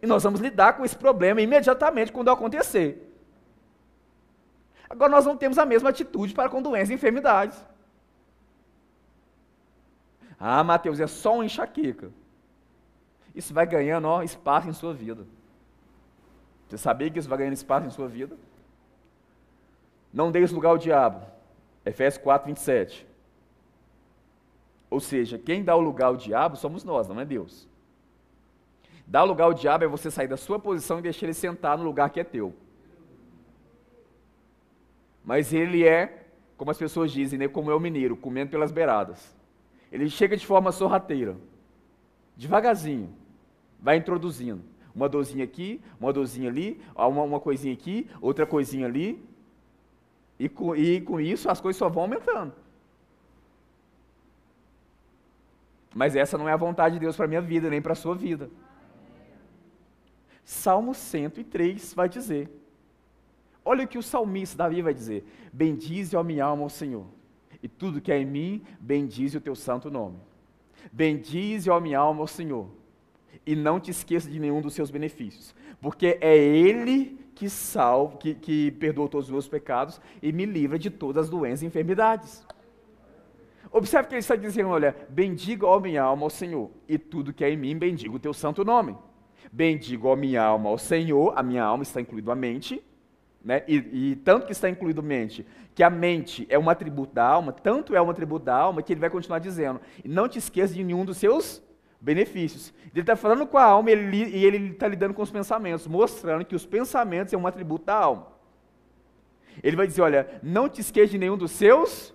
E 0.01 0.07
nós 0.07 0.23
vamos 0.23 0.41
lidar 0.41 0.73
com 0.73 0.83
esse 0.83 0.97
problema 0.97 1.39
imediatamente 1.39 2.11
quando 2.11 2.31
acontecer. 2.31 3.15
Agora 4.89 5.11
nós 5.11 5.25
não 5.25 5.37
temos 5.37 5.59
a 5.59 5.65
mesma 5.65 5.91
atitude 5.91 6.33
para 6.33 6.49
com 6.49 6.63
doenças 6.63 6.89
e 6.89 6.93
enfermidades. 6.95 7.63
Ah, 10.39 10.63
Mateus, 10.63 10.99
é 10.99 11.05
só 11.05 11.35
uma 11.35 11.45
enxaqueca 11.45 12.11
isso 13.35 13.53
vai 13.53 13.65
ganhando 13.65 14.07
ó, 14.07 14.21
espaço 14.21 14.69
em 14.69 14.73
sua 14.73 14.93
vida. 14.93 15.25
Você 16.67 16.77
sabia 16.77 17.09
que 17.09 17.19
isso 17.19 17.29
vai 17.29 17.37
ganhando 17.37 17.53
espaço 17.53 17.87
em 17.87 17.89
sua 17.89 18.07
vida? 18.07 18.37
Não 20.11 20.31
deis 20.31 20.51
lugar 20.51 20.69
ao 20.69 20.77
diabo. 20.77 21.25
Efésios 21.85 22.23
4, 22.23 22.47
27. 22.47 23.07
Ou 24.89 24.99
seja, 24.99 25.39
quem 25.39 25.63
dá 25.63 25.75
o 25.75 25.81
lugar 25.81 26.07
ao 26.07 26.15
diabo 26.15 26.55
somos 26.55 26.83
nós, 26.83 27.07
não 27.07 27.19
é 27.19 27.25
Deus. 27.25 27.67
Dar 29.05 29.23
lugar 29.23 29.45
ao 29.45 29.53
diabo 29.53 29.83
é 29.83 29.87
você 29.87 30.09
sair 30.09 30.27
da 30.27 30.37
sua 30.37 30.59
posição 30.59 30.99
e 30.99 31.01
deixar 31.01 31.25
ele 31.25 31.33
sentar 31.33 31.77
no 31.77 31.83
lugar 31.83 32.09
que 32.09 32.19
é 32.19 32.23
teu. 32.23 32.53
Mas 35.23 35.51
ele 35.53 35.85
é, 35.85 36.27
como 36.57 36.71
as 36.71 36.77
pessoas 36.77 37.11
dizem, 37.11 37.39
né, 37.39 37.47
como 37.47 37.71
é 37.71 37.75
o 37.75 37.79
mineiro, 37.79 38.15
comendo 38.15 38.51
pelas 38.51 38.71
beiradas. 38.71 39.35
Ele 39.91 40.09
chega 40.09 40.37
de 40.37 40.45
forma 40.45 40.71
sorrateira, 40.71 41.35
devagarzinho, 42.35 43.13
vai 43.83 43.97
introduzindo. 43.97 44.63
Uma 44.95 45.09
dorzinha 45.09 45.43
aqui, 45.43 45.81
uma 45.99 46.13
dorzinha 46.13 46.49
ali, 46.49 46.79
uma, 46.95 47.23
uma 47.23 47.39
coisinha 47.39 47.73
aqui, 47.73 48.09
outra 48.21 48.45
coisinha 48.45 48.87
ali. 48.87 49.21
E 50.39 50.47
com, 50.47 50.75
e 50.75 51.01
com 51.01 51.19
isso 51.19 51.49
as 51.49 51.59
coisas 51.59 51.77
só 51.77 51.89
vão 51.89 52.03
aumentando. 52.03 52.53
Mas 55.93 56.15
essa 56.15 56.37
não 56.37 56.47
é 56.47 56.53
a 56.53 56.57
vontade 56.57 56.95
de 56.95 57.01
Deus 57.01 57.15
para 57.15 57.25
a 57.25 57.27
minha 57.27 57.41
vida, 57.41 57.69
nem 57.69 57.81
para 57.81 57.91
a 57.91 57.95
sua 57.95 58.15
vida. 58.15 58.49
Salmo 60.45 60.93
103 60.93 61.93
vai 61.93 62.07
dizer. 62.07 62.49
Olha 63.65 63.85
o 63.85 63.87
que 63.87 63.97
o 63.97 64.03
salmista 64.03 64.57
Davi 64.57 64.81
vai 64.81 64.93
dizer: 64.93 65.25
Bendize, 65.51 66.15
a 66.15 66.23
minha 66.23 66.45
alma, 66.45 66.63
ao 66.63 66.69
Senhor, 66.69 67.05
e 67.61 67.67
tudo 67.67 68.01
que 68.01 68.11
é 68.11 68.19
em 68.19 68.25
mim, 68.25 68.63
bendize 68.79 69.37
o 69.37 69.41
teu 69.41 69.55
santo 69.55 69.91
nome. 69.91 70.17
Bendize, 70.91 71.69
a 71.69 71.79
minha 71.79 71.99
alma, 71.99 72.21
ao 72.21 72.27
Senhor 72.27 72.82
e 73.45 73.55
não 73.55 73.79
te 73.79 73.91
esqueça 73.91 74.29
de 74.29 74.39
nenhum 74.39 74.61
dos 74.61 74.73
seus 74.73 74.89
benefícios, 74.89 75.53
porque 75.81 76.17
é 76.21 76.37
Ele 76.37 77.19
que 77.35 77.49
salva, 77.49 78.17
que, 78.17 78.35
que 78.35 78.71
perdoa 78.71 79.09
todos 79.09 79.27
os 79.27 79.31
meus 79.31 79.47
pecados 79.47 79.99
e 80.21 80.31
me 80.31 80.45
livra 80.45 80.77
de 80.77 80.89
todas 80.89 81.25
as 81.25 81.29
doenças 81.29 81.63
e 81.63 81.65
enfermidades. 81.65 82.45
Observe 83.71 84.07
que 84.07 84.13
ele 84.13 84.19
está 84.19 84.35
dizendo: 84.35 84.69
olha, 84.69 84.95
bendiga, 85.09 85.65
ó 85.65 85.79
minha 85.79 86.03
alma, 86.03 86.23
ao 86.23 86.29
Senhor, 86.29 86.69
e 86.87 86.97
tudo 86.99 87.33
que 87.33 87.43
é 87.43 87.49
em 87.49 87.57
mim, 87.57 87.75
bendiga 87.75 88.15
o 88.15 88.19
teu 88.19 88.33
santo 88.33 88.63
nome. 88.63 88.95
Bendigo, 89.51 90.07
ó 90.07 90.15
minha 90.15 90.43
alma, 90.43 90.69
ao 90.69 90.77
Senhor, 90.77 91.33
a 91.35 91.41
minha 91.41 91.63
alma 91.63 91.81
está 91.81 91.99
incluído 91.99 92.31
a 92.31 92.35
mente, 92.35 92.83
né? 93.43 93.63
E, 93.67 94.11
e, 94.11 94.15
tanto 94.17 94.45
que 94.45 94.51
está 94.51 94.69
incluído 94.69 95.01
mente, 95.01 95.45
que 95.73 95.81
a 95.81 95.89
mente 95.89 96.45
é 96.49 96.57
um 96.57 96.69
atributo 96.69 97.15
da 97.15 97.25
alma, 97.25 97.51
tanto 97.51 97.95
é 97.95 98.01
um 98.01 98.09
atributo 98.11 98.45
da 98.45 98.55
alma, 98.55 98.83
que 98.83 98.93
ele 98.93 98.99
vai 98.99 99.09
continuar 99.09 99.39
dizendo: 99.39 99.81
e 100.03 100.07
não 100.07 100.29
te 100.29 100.37
esqueça 100.37 100.71
de 100.71 100.83
nenhum 100.83 101.03
dos 101.03 101.17
seus 101.17 101.62
benefícios. 102.03 102.73
Ele 102.91 103.01
está 103.01 103.15
falando 103.15 103.47
com 103.47 103.57
a 103.57 103.63
alma 103.63 103.89
e 103.89 104.45
ele 104.45 104.71
está 104.71 104.87
lidando 104.87 105.13
com 105.13 105.21
os 105.21 105.31
pensamentos, 105.31 105.87
mostrando 105.87 106.43
que 106.43 106.55
os 106.55 106.65
pensamentos 106.65 107.33
é 107.33 107.37
um 107.37 107.47
atributo 107.47 107.85
da 107.85 107.95
alma. 107.95 108.27
Ele 109.63 109.77
vai 109.77 109.87
dizer: 109.87 110.01
olha, 110.01 110.39
não 110.43 110.67
te 110.67 110.81
esqueça 110.81 111.11
de 111.11 111.17
nenhum 111.17 111.37
dos 111.37 111.51
seus 111.51 112.13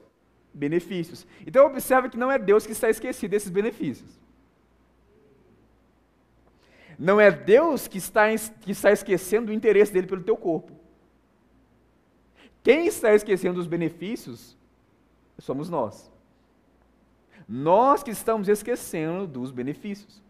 benefícios. 0.52 1.26
Então 1.46 1.66
observe 1.66 2.10
que 2.10 2.18
não 2.18 2.30
é 2.30 2.38
Deus 2.38 2.66
que 2.66 2.72
está 2.72 2.90
esquecido 2.90 3.30
desses 3.30 3.48
benefícios. 3.48 4.18
Não 6.98 7.20
é 7.20 7.30
Deus 7.30 7.88
que 7.88 7.96
está, 7.96 8.26
que 8.60 8.72
está 8.72 8.90
esquecendo 8.92 9.50
o 9.50 9.54
interesse 9.54 9.92
dele 9.92 10.06
pelo 10.06 10.22
teu 10.22 10.36
corpo. 10.36 10.72
Quem 12.62 12.86
está 12.86 13.14
esquecendo 13.14 13.54
dos 13.54 13.68
benefícios 13.68 14.56
somos 15.38 15.70
nós. 15.70 16.10
Nós 17.48 18.02
que 18.02 18.10
estamos 18.10 18.46
esquecendo 18.46 19.26
dos 19.26 19.50
benefícios. 19.50 20.22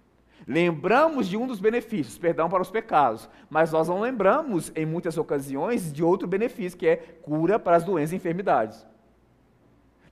Lembramos 0.46 1.28
de 1.28 1.36
um 1.36 1.48
dos 1.48 1.58
benefícios, 1.58 2.16
perdão 2.16 2.48
para 2.48 2.62
os 2.62 2.70
pecados, 2.70 3.28
mas 3.50 3.72
nós 3.72 3.88
não 3.88 4.00
lembramos, 4.00 4.70
em 4.76 4.86
muitas 4.86 5.18
ocasiões, 5.18 5.92
de 5.92 6.02
outro 6.02 6.28
benefício, 6.28 6.78
que 6.78 6.86
é 6.86 6.96
cura 6.96 7.58
para 7.58 7.76
as 7.76 7.82
doenças 7.82 8.12
e 8.12 8.16
enfermidades. 8.16 8.86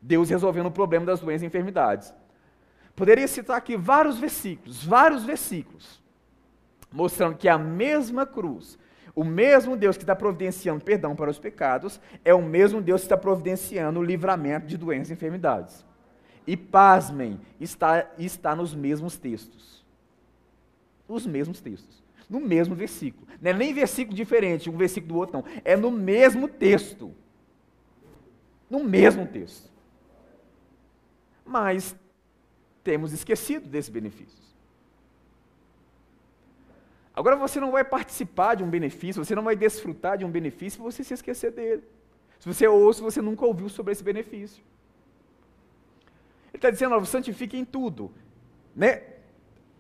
Deus 0.03 0.29
resolvendo 0.29 0.67
o 0.67 0.71
problema 0.71 1.07
das 1.07 1.21
doenças 1.21 1.45
e 1.45 1.47
enfermidades. 1.47 2.13
Poderia 2.97 3.29
citar 3.29 3.57
aqui 3.57 3.77
vários 3.77 4.19
versículos, 4.19 4.85
vários 4.85 5.25
versículos, 5.25 6.03
mostrando 6.93 7.37
que 7.37 7.49
a 7.49 7.57
mesma 7.57 8.27
cruz, 8.27 8.77
o 9.15 9.23
mesmo 9.23 9.77
Deus 9.77 9.97
que 9.97 10.03
está 10.03 10.17
providenciando 10.17 10.85
perdão 10.85 11.15
para 11.15 11.31
os 11.31 11.39
pecados, 11.39 12.01
é 12.25 12.35
o 12.35 12.43
mesmo 12.43 12.83
Deus 12.83 13.03
que 13.03 13.07
está 13.07 13.17
providenciando 13.17 14.01
o 14.01 14.05
livramento 14.05 14.67
de 14.67 14.77
doenças 14.77 15.11
e 15.11 15.13
enfermidades. 15.13 15.86
E 16.47 16.57
pasmem, 16.57 17.41
está, 17.61 18.11
está 18.19 18.55
nos 18.55 18.75
mesmos 18.75 19.17
textos 19.17 19.77
os 21.09 21.27
mesmos 21.27 21.61
textos. 21.61 22.03
No 22.29 22.41
mesmo 22.41 22.75
versículo. 22.75 23.27
Não 23.41 23.51
é 23.51 23.55
nem 23.55 23.73
versículo 23.73 24.17
diferente, 24.17 24.69
um 24.69 24.77
versículo 24.77 25.13
do 25.13 25.19
outro, 25.19 25.39
não. 25.39 25.45
É 25.65 25.77
no 25.77 25.91
mesmo 25.91 26.49
texto. 26.49 27.15
No 28.69 28.83
mesmo 28.83 29.27
texto. 29.27 29.71
Mas 31.45 31.95
temos 32.83 33.13
esquecido 33.13 33.69
desses 33.69 33.91
benefícios. 33.91 34.45
Agora 37.15 37.37
você 37.37 37.61
não 37.61 37.71
vai 37.71 37.85
participar 37.85 38.57
de 38.57 38.65
um 38.65 38.69
benefício, 38.69 39.25
você 39.25 39.35
não 39.35 39.45
vai 39.45 39.57
desfrutar 39.57 40.19
de 40.19 40.25
um 40.25 40.31
benefício 40.31 40.79
se 40.79 40.83
você 40.83 41.05
se 41.05 41.15
esquecer 41.15 41.53
dele. 41.53 41.83
Se 42.41 42.47
você 42.47 42.67
ou 42.67 42.93
se 42.93 43.01
você 43.01 43.23
nunca 43.23 43.47
ouviu 43.47 43.69
sobre 43.69 43.93
esse 43.93 44.03
benefício. 44.03 44.63
Ele 46.57 46.59
está 46.59 46.71
dizendo, 46.71 46.95
ó, 46.95 47.05
santifique 47.05 47.59
em 47.59 47.65
tudo. 47.65 48.11
Né? 48.75 49.03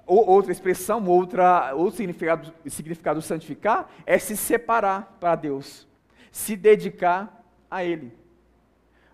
outra 0.07 0.53
expressão, 0.53 1.05
outra, 1.07 1.75
outro 1.75 1.97
significado, 1.97 2.53
significado 2.67 3.19
do 3.19 3.27
santificar 3.27 3.91
é 4.07 4.19
se 4.19 4.37
separar 4.37 5.17
para 5.19 5.35
Deus, 5.35 5.89
se 6.31 6.55
dedicar 6.55 7.45
a 7.69 7.83
Ele. 7.83 8.17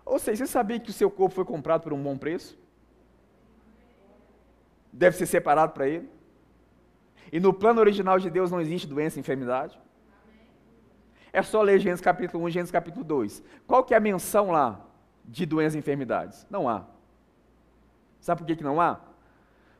Ou 0.05 0.19
seja, 0.19 0.45
você 0.45 0.51
sabia 0.51 0.79
que 0.79 0.91
o 0.91 0.93
seu 0.93 1.09
corpo 1.09 1.33
foi 1.33 1.45
comprado 1.45 1.81
por 1.81 1.93
um 1.93 2.03
bom 2.03 2.15
preço? 2.15 2.55
Deve 4.91 5.17
ser 5.17 5.25
separado 5.25 5.73
para 5.73 5.87
Ele? 5.87 6.07
E 7.31 7.39
no 7.39 7.51
plano 7.51 7.79
original 7.79 8.19
de 8.19 8.29
Deus 8.29 8.51
não 8.51 8.61
existe 8.61 8.85
doença 8.85 9.17
e 9.17 9.21
enfermidade? 9.21 9.79
É 11.31 11.41
só 11.41 11.63
ler 11.63 11.79
Gênesis 11.79 12.03
capítulo 12.03 12.43
1 12.43 12.49
e 12.49 12.51
Gênesis 12.51 12.71
capítulo 12.71 13.03
2. 13.03 13.41
Qual 13.65 13.83
que 13.83 13.95
é 13.95 13.97
a 13.97 13.99
menção 13.99 14.51
lá 14.51 14.85
de 15.25 15.43
doenças 15.47 15.73
e 15.73 15.79
enfermidades? 15.79 16.45
Não 16.51 16.69
há. 16.69 16.92
Sabe 18.23 18.39
por 18.39 18.47
que, 18.47 18.55
que 18.55 18.63
não 18.63 18.79
há? 18.79 19.01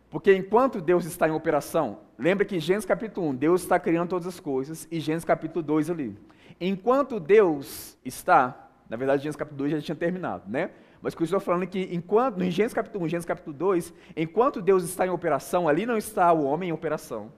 Porque 0.10 0.36
enquanto 0.36 0.82
Deus 0.82 1.06
está 1.06 1.30
em 1.30 1.32
operação, 1.32 2.00
lembra 2.20 2.44
que 2.44 2.60
Gênesis 2.60 2.86
capítulo 2.86 3.30
1, 3.30 3.36
Deus 3.36 3.62
está 3.62 3.80
criando 3.80 4.10
todas 4.10 4.28
as 4.28 4.38
coisas, 4.38 4.86
e 4.92 5.00
Gênesis 5.00 5.24
capítulo 5.24 5.64
2 5.64 5.90
ali. 5.90 6.18
Enquanto 6.60 7.22
Deus 7.22 7.98
está, 8.04 8.68
na 8.90 8.98
verdade 8.98 9.24
Gênesis 9.24 9.38
capítulo 9.38 9.60
2 9.60 9.72
já 9.72 9.82
tinha 9.82 9.96
terminado, 9.96 10.44
né? 10.46 10.72
Mas 11.02 11.16
que 11.16 11.22
eu 11.22 11.26
estou 11.26 11.40
falando 11.40 11.66
que 11.66 11.88
enquanto, 11.96 12.36
no 12.36 12.52
Gênesis 12.52 12.74
capítulo 12.74 13.06
1, 13.06 13.08
Gênesis 13.08 13.26
capítulo 13.26 13.56
2, 13.56 13.94
enquanto 14.18 14.62
Deus 14.62 14.84
está 14.84 15.08
em 15.08 15.10
operação, 15.10 15.70
ali 15.70 15.86
não 15.86 15.98
está 15.98 16.34
o 16.34 16.44
homem 16.44 16.68
em 16.68 16.74
operação. 16.74 17.32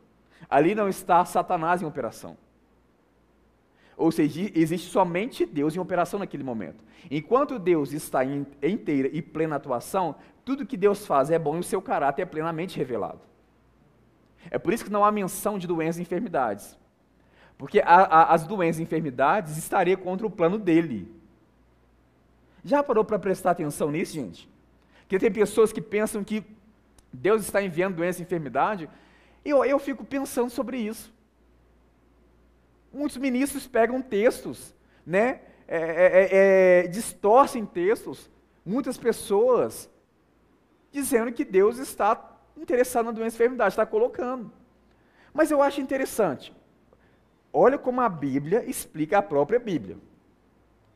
Ali 0.49 0.73
não 0.73 0.89
está 0.89 1.23
Satanás 1.23 1.83
em 1.83 1.85
operação. 1.85 2.35
Ou 3.97 4.11
seja, 4.11 4.51
existe 4.53 4.89
somente 4.89 5.45
Deus 5.45 5.75
em 5.75 5.79
operação 5.79 6.19
naquele 6.19 6.43
momento. 6.43 6.83
Enquanto 7.09 7.57
Deus 7.57 7.93
está 7.93 8.25
em 8.25 8.45
inteira 8.61 9.09
e 9.11 9.21
plena 9.21 9.55
atuação, 9.55 10.15
tudo 10.45 10.65
que 10.65 10.77
Deus 10.77 11.05
faz 11.05 11.31
é 11.31 11.39
bom 11.39 11.57
e 11.57 11.59
o 11.59 11.63
seu 11.63 11.81
caráter 11.81 12.21
é 12.21 12.25
plenamente 12.25 12.77
revelado. 12.77 13.19
É 14.51 14.59
por 14.59 14.71
isso 14.71 14.85
que 14.85 14.91
não 14.91 15.03
há 15.03 15.11
menção 15.11 15.57
de 15.57 15.65
doenças 15.65 15.97
e 15.97 16.03
enfermidades. 16.03 16.77
Porque 17.57 17.79
a, 17.79 17.95
a, 17.95 18.33
as 18.33 18.45
doenças 18.45 18.79
e 18.79 18.83
enfermidades 18.83 19.57
estariam 19.57 19.97
contra 19.97 20.27
o 20.27 20.29
plano 20.29 20.59
dele. 20.59 21.11
Já 22.63 22.83
parou 22.83 23.03
para 23.03 23.17
prestar 23.17 23.51
atenção 23.51 23.89
nisso, 23.89 24.13
gente? 24.13 24.47
Porque 25.01 25.17
tem 25.17 25.31
pessoas 25.31 25.73
que 25.73 25.81
pensam 25.81 26.23
que 26.23 26.43
Deus 27.11 27.41
está 27.41 27.61
enviando 27.61 27.95
doença 27.95 28.19
e 28.19 28.23
enfermidade, 28.23 28.89
eu, 29.43 29.63
eu 29.65 29.79
fico 29.79 30.03
pensando 30.03 30.49
sobre 30.49 30.77
isso. 30.77 31.13
Muitos 32.93 33.17
ministros 33.17 33.67
pegam 33.67 34.01
textos, 34.01 34.73
né, 35.05 35.41
é, 35.67 35.77
é, 35.77 36.29
é, 36.85 36.87
distorcem 36.87 37.65
textos. 37.65 38.29
Muitas 38.65 38.97
pessoas 38.97 39.89
dizendo 40.95 41.31
que 41.31 41.43
Deus 41.43 41.77
está 41.77 42.39
interessado 42.55 43.07
na 43.07 43.11
doença 43.11 43.35
e 43.35 43.37
enfermidade, 43.37 43.73
está 43.73 43.85
colocando. 43.85 44.49
Mas 45.33 45.51
eu 45.51 45.61
acho 45.61 45.81
interessante. 45.81 46.53
Olha 47.51 47.77
como 47.77 47.99
a 47.99 48.07
Bíblia 48.07 48.63
explica 48.65 49.17
a 49.17 49.21
própria 49.21 49.59
Bíblia. 49.59 49.97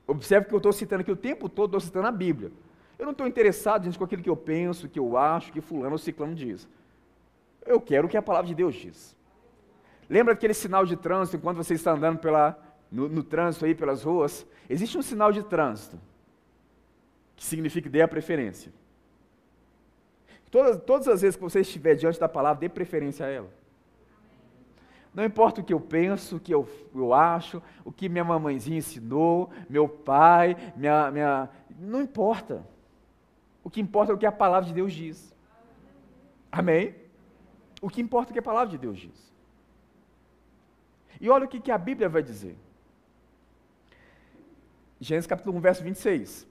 Observe 0.07 0.47
que 0.47 0.53
eu 0.53 0.57
estou 0.57 0.71
citando 0.71 1.01
aqui 1.01 1.11
o 1.11 1.15
tempo 1.17 1.49
todo, 1.49 1.69
estou 1.69 1.81
citando 1.81 2.07
a 2.07 2.11
Bíblia. 2.11 2.49
Eu 2.97 3.05
não 3.05 3.11
estou 3.11 3.27
interessado 3.27 3.83
gente, 3.83 3.97
com 3.97 4.05
aquilo 4.05 4.23
que 4.23 4.29
eu 4.29 4.37
penso, 4.37 4.87
que 4.87 4.99
eu 4.99 5.17
acho, 5.17 5.51
que 5.51 5.59
fulano 5.59 5.91
ou 5.91 5.97
ciclano 5.97 6.33
diz. 6.33 6.67
Eu 7.65 7.79
quero 7.81 8.07
o 8.07 8.09
que 8.09 8.17
a 8.17 8.21
palavra 8.21 8.47
de 8.47 8.55
Deus 8.55 8.75
diz. 8.75 9.15
Lembra 10.09 10.33
aquele 10.33 10.53
sinal 10.53 10.85
de 10.85 10.95
trânsito, 10.95 11.37
enquanto 11.37 11.57
você 11.57 11.73
está 11.73 11.91
andando 11.91 12.19
pela, 12.19 12.57
no, 12.89 13.07
no 13.09 13.21
trânsito 13.21 13.65
aí, 13.65 13.75
pelas 13.75 14.03
ruas? 14.03 14.47
Existe 14.69 14.97
um 14.97 15.01
sinal 15.01 15.31
de 15.31 15.43
trânsito, 15.43 15.99
que 17.35 17.45
significa 17.45 17.83
que 17.83 17.89
dê 17.89 18.01
a 18.01 18.07
preferência. 18.07 18.71
Todas, 20.51 20.81
todas 20.83 21.07
as 21.07 21.21
vezes 21.21 21.35
que 21.35 21.41
você 21.41 21.61
estiver 21.61 21.95
diante 21.95 22.19
da 22.19 22.27
palavra, 22.27 22.59
dê 22.59 22.69
preferência 22.69 23.25
a 23.25 23.29
ela. 23.29 23.59
Não 25.13 25.23
importa 25.23 25.61
o 25.61 25.63
que 25.63 25.73
eu 25.73 25.79
penso, 25.79 26.37
o 26.37 26.39
que 26.39 26.53
eu, 26.53 26.67
eu 26.93 27.13
acho, 27.13 27.61
o 27.83 27.91
que 27.91 28.07
minha 28.07 28.23
mamãezinha 28.23 28.77
ensinou, 28.77 29.49
meu 29.69 29.87
pai, 29.87 30.55
minha, 30.75 31.11
minha. 31.11 31.49
Não 31.79 32.01
importa. 32.01 32.65
O 33.63 33.69
que 33.69 33.81
importa 33.81 34.11
é 34.11 34.15
o 34.15 34.17
que 34.17 34.25
a 34.25 34.31
palavra 34.31 34.67
de 34.67 34.73
Deus 34.73 34.93
diz. 34.93 35.35
Amém? 36.51 36.95
O 37.81 37.89
que 37.89 38.01
importa 38.01 38.29
é 38.29 38.31
o 38.31 38.33
que 38.33 38.39
a 38.39 38.43
palavra 38.43 38.69
de 38.69 38.77
Deus 38.77 38.97
diz. 38.97 39.29
E 41.19 41.29
olha 41.29 41.45
o 41.45 41.47
que, 41.47 41.59
que 41.59 41.71
a 41.71 41.77
Bíblia 41.77 42.07
vai 42.07 42.23
dizer. 42.23 42.55
Gênesis 44.99 45.27
capítulo 45.27 45.57
1, 45.57 45.61
verso 45.61 45.83
26. 45.83 46.48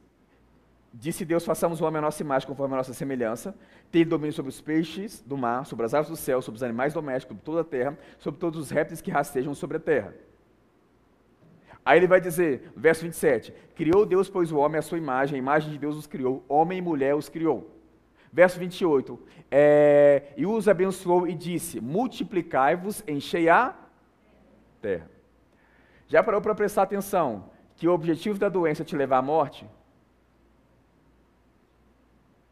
Disse 0.92 1.24
Deus: 1.24 1.44
façamos 1.44 1.80
o 1.80 1.84
homem 1.84 1.98
a 1.98 2.02
nossa 2.02 2.22
imagem, 2.22 2.48
conforme 2.48 2.74
a 2.74 2.78
nossa 2.78 2.94
semelhança, 2.94 3.54
ter 3.90 4.04
domínio 4.04 4.32
sobre 4.32 4.50
os 4.50 4.60
peixes 4.60 5.20
do 5.20 5.36
mar, 5.36 5.66
sobre 5.66 5.84
as 5.84 5.94
aves 5.94 6.08
do 6.08 6.16
céu, 6.16 6.40
sobre 6.40 6.56
os 6.56 6.62
animais 6.62 6.94
domésticos, 6.94 7.36
sobre 7.36 7.44
toda 7.44 7.60
a 7.60 7.64
terra, 7.64 7.98
sobre 8.18 8.40
todos 8.40 8.60
os 8.60 8.70
répteis 8.70 9.00
que 9.00 9.10
rastejam 9.10 9.54
sobre 9.54 9.76
a 9.76 9.80
terra. 9.80 10.14
Aí 11.84 11.98
ele 11.98 12.06
vai 12.06 12.20
dizer, 12.20 12.70
verso 12.76 13.02
27, 13.02 13.52
criou 13.74 14.04
Deus, 14.04 14.28
pois, 14.28 14.52
o 14.52 14.58
homem 14.58 14.78
à 14.78 14.82
sua 14.82 14.98
imagem, 14.98 15.36
a 15.36 15.38
imagem 15.38 15.70
de 15.70 15.78
Deus 15.78 15.96
os 15.96 16.06
criou, 16.06 16.44
homem 16.48 16.78
e 16.78 16.82
mulher 16.82 17.14
os 17.14 17.30
criou. 17.30 17.74
Verso 18.30 18.58
28, 18.58 19.18
é, 19.50 20.34
e 20.36 20.44
os 20.44 20.68
abençoou 20.68 21.26
e 21.26 21.34
disse, 21.34 21.80
multiplicai-vos, 21.80 23.02
enchei 23.08 23.48
a 23.48 23.74
terra. 24.82 25.10
Já 26.06 26.22
parou 26.22 26.42
para 26.42 26.54
prestar 26.54 26.82
atenção 26.82 27.50
que 27.74 27.88
o 27.88 27.92
objetivo 27.92 28.38
da 28.38 28.50
doença 28.50 28.82
é 28.82 28.84
te 28.84 28.96
levar 28.96 29.18
à 29.18 29.22
morte? 29.22 29.66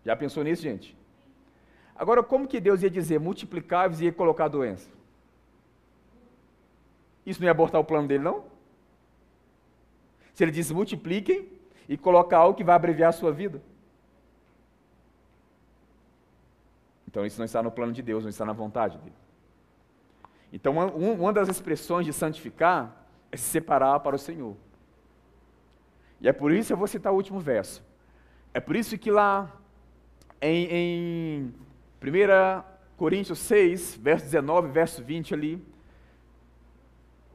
Já 0.06 0.14
pensou 0.14 0.44
nisso, 0.44 0.62
gente? 0.62 0.96
Agora, 1.96 2.22
como 2.22 2.46
que 2.46 2.60
Deus 2.60 2.80
ia 2.80 2.88
dizer 2.88 3.18
multiplicáveis 3.18 4.00
e 4.00 4.04
ia 4.04 4.12
colocar 4.12 4.44
a 4.44 4.48
doença? 4.48 4.88
Isso 7.26 7.40
não 7.40 7.46
ia 7.46 7.50
abortar 7.50 7.80
o 7.80 7.84
plano 7.84 8.06
dele, 8.06 8.22
não? 8.22 8.44
Se 10.32 10.44
ele 10.44 10.52
diz 10.52 10.70
multipliquem 10.70 11.48
e 11.88 11.96
colocar 11.96 12.38
algo 12.38 12.56
que 12.56 12.62
vai 12.62 12.76
abreviar 12.76 13.08
a 13.08 13.12
sua 13.12 13.32
vida. 13.32 13.60
Então 17.08 17.26
isso 17.26 17.38
não 17.38 17.44
está 17.44 17.60
no 17.60 17.72
plano 17.72 17.92
de 17.92 18.00
Deus, 18.00 18.22
não 18.22 18.30
está 18.30 18.44
na 18.44 18.52
vontade 18.52 18.98
dele. 18.98 19.16
Então 20.52 20.74
uma, 20.74 20.86
uma 20.86 21.32
das 21.32 21.48
expressões 21.48 22.06
de 22.06 22.12
santificar 22.12 23.08
é 23.32 23.36
se 23.36 23.42
separar 23.42 23.98
para 23.98 24.14
o 24.14 24.18
Senhor. 24.20 24.56
E 26.20 26.28
é 26.28 26.32
por 26.32 26.52
isso 26.52 26.72
eu 26.72 26.76
vou 26.76 26.86
citar 26.86 27.12
o 27.12 27.16
último 27.16 27.40
verso. 27.40 27.82
É 28.54 28.60
por 28.60 28.76
isso 28.76 28.96
que 28.96 29.10
lá 29.10 29.50
em, 30.40 30.66
em 30.70 31.54
1 32.02 32.76
Coríntios 32.96 33.38
6, 33.40 33.96
verso 33.96 34.24
19, 34.24 34.68
verso 34.68 35.02
20 35.02 35.34
ali, 35.34 35.64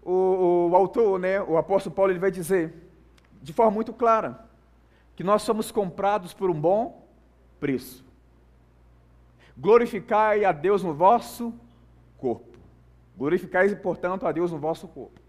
o, 0.03 0.69
o, 0.71 0.75
autor, 0.75 1.19
né, 1.19 1.41
o 1.41 1.57
apóstolo 1.57 1.95
Paulo, 1.95 2.11
ele 2.11 2.19
vai 2.19 2.31
dizer, 2.31 2.73
de 3.41 3.53
forma 3.53 3.71
muito 3.71 3.93
clara, 3.93 4.45
que 5.15 5.23
nós 5.23 5.43
somos 5.43 5.71
comprados 5.71 6.33
por 6.33 6.49
um 6.49 6.59
bom 6.59 7.07
preço. 7.59 8.03
Glorificai 9.55 10.43
a 10.43 10.51
Deus 10.51 10.81
no 10.83 10.93
vosso 10.93 11.53
corpo. 12.17 12.57
Glorificai, 13.15 13.75
portanto, 13.75 14.25
a 14.25 14.31
Deus 14.31 14.51
no 14.51 14.57
vosso 14.57 14.87
corpo. 14.87 15.19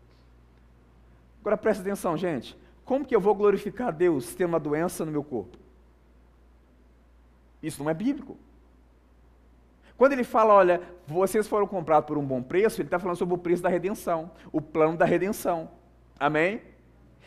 Agora 1.41 1.59
presta 1.59 1.83
atenção, 1.83 2.16
gente. 2.16 2.57
Como 2.85 3.05
que 3.05 3.14
eu 3.14 3.20
vou 3.20 3.35
glorificar 3.35 3.89
a 3.89 3.91
Deus 3.91 4.35
tendo 4.35 4.51
uma 4.51 4.61
doença 4.61 5.05
no 5.05 5.12
meu 5.12 5.23
corpo? 5.23 5.59
Isso 7.63 7.83
não 7.83 7.91
é 7.91 7.95
bíblico. 7.95 8.37
Quando 9.97 10.15
ele 10.15 10.25
fala, 10.25 10.55
olha, 10.55 10.81
vocês 11.07 11.47
foram 11.47 11.67
comprados 11.67 12.07
por 12.07 12.19
um 12.19 12.25
bom 12.25 12.43
preço, 12.43 12.81
ele 12.81 12.89
está 12.89 12.99
falando 12.99 13.17
sobre 13.17 13.35
o 13.35 13.39
preço 13.39 13.63
da 13.63 13.69
redenção, 13.69 14.31
o 14.51 14.61
plano 14.61 14.97
da 14.97 15.05
redenção. 15.05 15.71
Amém? 16.19 16.61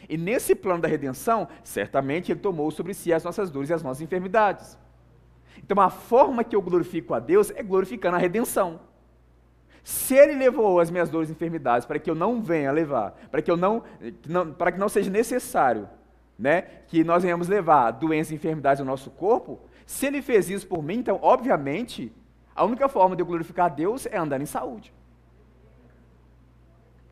E 0.09 0.17
nesse 0.17 0.53
plano 0.53 0.81
da 0.81 0.87
redenção, 0.87 1.47
certamente 1.63 2.31
ele 2.31 2.39
tomou 2.39 2.69
sobre 2.71 2.93
si 2.93 3.13
as 3.13 3.23
nossas 3.23 3.49
dores 3.49 3.69
e 3.69 3.73
as 3.73 3.81
nossas 3.81 4.01
enfermidades. 4.01 4.77
Então 5.57 5.81
a 5.81 5.89
forma 5.89 6.43
que 6.43 6.55
eu 6.55 6.61
glorifico 6.61 7.13
a 7.13 7.19
Deus 7.19 7.49
é 7.51 7.63
glorificando 7.63 8.15
a 8.15 8.19
redenção. 8.19 8.79
Se 9.83 10.15
ele 10.15 10.35
levou 10.35 10.79
as 10.79 10.89
minhas 10.89 11.09
dores 11.09 11.29
e 11.29 11.31
enfermidades 11.31 11.85
para 11.85 11.99
que 11.99 12.09
eu 12.09 12.15
não 12.15 12.41
venha 12.41 12.71
levar, 12.71 13.11
para 13.29 13.41
que 13.41 13.51
eu 13.51 13.55
não, 13.55 13.83
não 14.27 14.51
para 14.51 14.71
que 14.71 14.79
não 14.79 14.89
seja 14.89 15.09
necessário, 15.11 15.87
né, 16.37 16.63
que 16.87 17.03
nós 17.03 17.23
venhamos 17.23 17.47
levar 17.47 17.91
doenças 17.91 18.31
e 18.31 18.35
enfermidades 18.35 18.79
no 18.79 18.85
nosso 18.85 19.09
corpo, 19.11 19.59
se 19.85 20.05
ele 20.07 20.21
fez 20.21 20.49
isso 20.49 20.67
por 20.67 20.81
mim, 20.81 20.95
então, 20.95 21.19
obviamente, 21.21 22.11
a 22.55 22.63
única 22.63 22.87
forma 22.87 23.15
de 23.15 23.21
eu 23.21 23.25
glorificar 23.25 23.67
a 23.67 23.69
Deus 23.69 24.05
é 24.05 24.17
andar 24.17 24.41
em 24.41 24.45
saúde. 24.45 24.93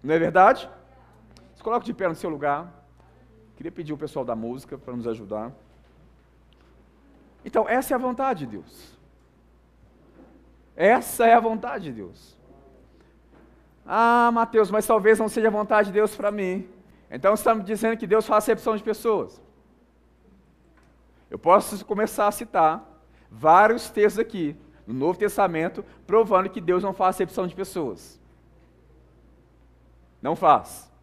Não 0.01 0.13
é 0.13 0.19
verdade? 0.19 0.69
Se 1.55 1.63
coloque 1.63 1.85
de 1.85 1.93
pé 1.93 2.07
no 2.07 2.15
seu 2.15 2.29
lugar. 2.29 2.71
Queria 3.55 3.71
pedir 3.71 3.93
o 3.93 3.97
pessoal 3.97 4.25
da 4.25 4.35
música 4.35 4.77
para 4.77 4.95
nos 4.95 5.07
ajudar. 5.07 5.51
Então, 7.45 7.67
essa 7.67 7.93
é 7.93 7.95
a 7.95 7.99
vontade 7.99 8.45
de 8.45 8.57
Deus. 8.57 8.97
Essa 10.75 11.27
é 11.27 11.33
a 11.33 11.39
vontade 11.39 11.85
de 11.85 11.91
Deus. 11.91 12.37
Ah, 13.85 14.31
Mateus, 14.33 14.71
mas 14.71 14.87
talvez 14.87 15.19
não 15.19 15.29
seja 15.29 15.47
a 15.47 15.51
vontade 15.51 15.87
de 15.87 15.93
Deus 15.93 16.15
para 16.15 16.31
mim. 16.31 16.67
Então 17.11 17.33
estamos 17.33 17.65
dizendo 17.65 17.97
que 17.97 18.07
Deus 18.07 18.25
faz 18.25 18.43
acepção 18.43 18.75
de 18.75 18.83
pessoas. 18.83 19.41
Eu 21.33 21.39
posso 21.39 21.83
começar 21.83 22.27
a 22.27 22.31
citar 22.31 22.87
vários 23.27 23.89
textos 23.89 24.19
aqui 24.19 24.55
no 24.85 24.93
Novo 24.93 25.17
Testamento 25.17 25.83
provando 26.05 26.47
que 26.47 26.61
Deus 26.61 26.83
não 26.83 26.93
faz 26.93 27.15
acepção 27.15 27.47
de 27.47 27.55
pessoas. 27.55 28.21
Não 30.21 30.35
faz. 30.35 30.93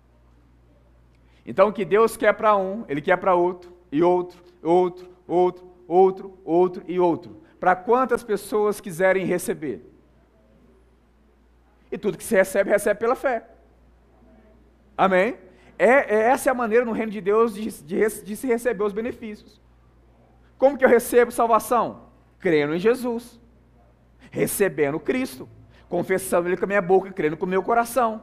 Então 1.44 1.66
o 1.66 1.72
que 1.72 1.84
Deus 1.84 2.16
quer 2.16 2.32
para 2.32 2.56
um, 2.56 2.84
Ele 2.88 3.00
quer 3.00 3.16
para 3.16 3.34
outro, 3.34 3.72
e 3.90 4.04
outro, 4.04 4.40
outro, 4.62 5.10
outro, 5.26 5.68
outro, 5.88 6.38
outro 6.44 6.84
e 6.86 7.00
outro. 7.00 7.42
Para 7.58 7.74
quantas 7.74 8.22
pessoas 8.22 8.80
quiserem 8.80 9.26
receber? 9.26 9.84
E 11.90 11.98
tudo 11.98 12.16
que 12.16 12.22
se 12.22 12.36
recebe, 12.36 12.70
recebe 12.70 13.00
pela 13.00 13.16
fé. 13.16 13.48
Amém? 14.96 15.36
É, 15.76 16.14
é 16.14 16.20
essa 16.30 16.50
é 16.50 16.52
a 16.52 16.54
maneira 16.54 16.84
no 16.84 16.92
reino 16.92 17.10
de 17.10 17.20
Deus 17.20 17.52
de, 17.52 17.68
de, 17.82 18.22
de 18.22 18.36
se 18.36 18.46
receber 18.46 18.84
os 18.84 18.92
benefícios. 18.92 19.60
Como 20.60 20.76
que 20.76 20.84
eu 20.84 20.88
recebo 20.90 21.32
salvação? 21.32 22.02
Crendo 22.38 22.74
em 22.74 22.78
Jesus, 22.78 23.40
recebendo 24.30 25.00
Cristo, 25.00 25.48
confessando 25.88 26.48
Ele 26.48 26.56
com 26.58 26.66
a 26.66 26.68
minha 26.68 26.82
boca 26.82 27.08
e 27.08 27.12
crendo 27.12 27.34
com 27.34 27.46
o 27.46 27.48
meu 27.48 27.62
coração. 27.62 28.22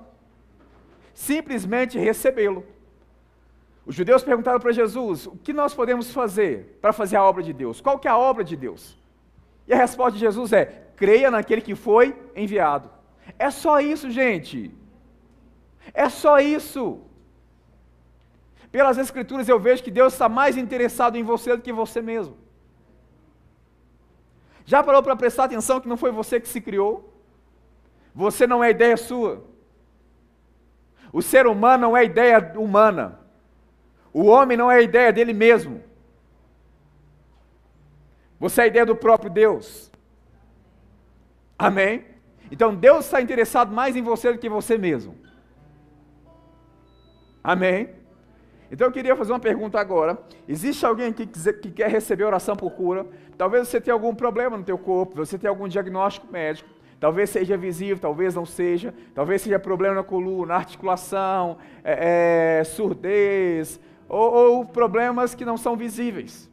Simplesmente 1.15 1.97
recebê-lo. 1.97 2.63
Os 3.87 3.95
judeus 3.95 4.23
perguntaram 4.23 4.59
para 4.59 4.71
Jesus: 4.71 5.25
o 5.25 5.35
que 5.35 5.51
nós 5.51 5.73
podemos 5.73 6.13
fazer 6.13 6.77
para 6.79 6.93
fazer 6.93 7.15
a 7.15 7.23
obra 7.23 7.41
de 7.41 7.53
Deus? 7.53 7.81
Qual 7.81 7.97
que 7.97 8.07
é 8.07 8.11
a 8.11 8.17
obra 8.17 8.43
de 8.43 8.55
Deus? 8.55 8.95
E 9.67 9.73
a 9.73 9.77
resposta 9.77 10.11
de 10.11 10.19
Jesus 10.19 10.53
é: 10.53 10.89
creia 10.95 11.31
naquele 11.31 11.61
que 11.61 11.73
foi 11.73 12.15
enviado. 12.35 12.87
É 13.39 13.49
só 13.49 13.79
isso, 13.79 14.11
gente. 14.11 14.71
É 15.91 16.07
só 16.07 16.39
isso. 16.39 17.01
Pelas 18.71 18.97
Escrituras 18.97 19.47
eu 19.47 19.59
vejo 19.59 19.83
que 19.83 19.91
Deus 19.91 20.13
está 20.13 20.27
mais 20.27 20.57
interessado 20.57 21.15
em 21.15 21.23
você 21.23 21.55
do 21.55 21.61
que 21.61 21.71
você 21.71 22.01
mesmo. 22.01 22.37
Já 24.65 24.83
parou 24.83 25.01
para 25.01 25.15
prestar 25.15 25.45
atenção 25.45 25.79
que 25.79 25.87
não 25.87 25.95
foi 25.95 26.11
você 26.11 26.39
que 26.39 26.47
se 26.47 26.59
criou? 26.59 27.13
Você 28.13 28.45
não 28.45 28.63
é 28.63 28.71
ideia 28.71 28.97
sua. 28.97 29.45
O 31.13 31.21
ser 31.21 31.47
humano 31.47 31.83
não 31.87 31.97
é 31.97 32.03
ideia 32.03 32.53
humana. 32.57 33.19
O 34.11 34.25
homem 34.25 34.57
não 34.57 34.69
é 34.69 34.81
ideia 34.81 35.13
dele 35.13 35.31
mesmo. 35.31 35.81
Você 38.39 38.61
é 38.61 38.63
a 38.65 38.67
ideia 38.67 38.85
do 38.85 38.95
próprio 38.95 39.31
Deus. 39.31 39.91
Amém? 41.57 42.05
Então 42.51 42.75
Deus 42.75 43.05
está 43.05 43.21
interessado 43.21 43.73
mais 43.73 43.95
em 43.95 44.01
você 44.01 44.31
do 44.31 44.39
que 44.39 44.49
você 44.49 44.77
mesmo. 44.77 45.15
Amém? 47.43 47.96
Então 48.71 48.87
eu 48.87 48.91
queria 48.91 49.15
fazer 49.15 49.31
uma 49.31 49.39
pergunta 49.39 49.79
agora. 49.79 50.17
Existe 50.47 50.85
alguém 50.85 51.13
que, 51.13 51.25
que 51.25 51.71
quer 51.71 51.89
receber 51.89 52.23
oração 52.23 52.55
por 52.55 52.71
cura? 52.71 53.05
Talvez 53.37 53.67
você 53.67 53.79
tenha 53.79 53.93
algum 53.93 54.13
problema 54.13 54.57
no 54.57 54.63
teu 54.63 54.77
corpo, 54.77 55.15
você 55.15 55.37
tenha 55.37 55.51
algum 55.51 55.67
diagnóstico 55.67 56.31
médico. 56.31 56.69
Talvez 56.99 57.29
seja 57.29 57.55
visível, 57.55 57.99
talvez 57.99 58.35
não 58.35 58.45
seja. 58.45 58.93
Talvez 59.13 59.41
seja 59.41 59.59
problema 59.59 59.95
na 59.95 60.03
coluna, 60.03 60.55
articulação, 60.55 61.57
é, 61.83 62.59
é, 62.59 62.63
surdez, 62.63 63.79
ou, 64.09 64.33
ou 64.33 64.65
problemas 64.65 65.35
que 65.35 65.45
não 65.45 65.57
são 65.57 65.75
visíveis, 65.75 66.49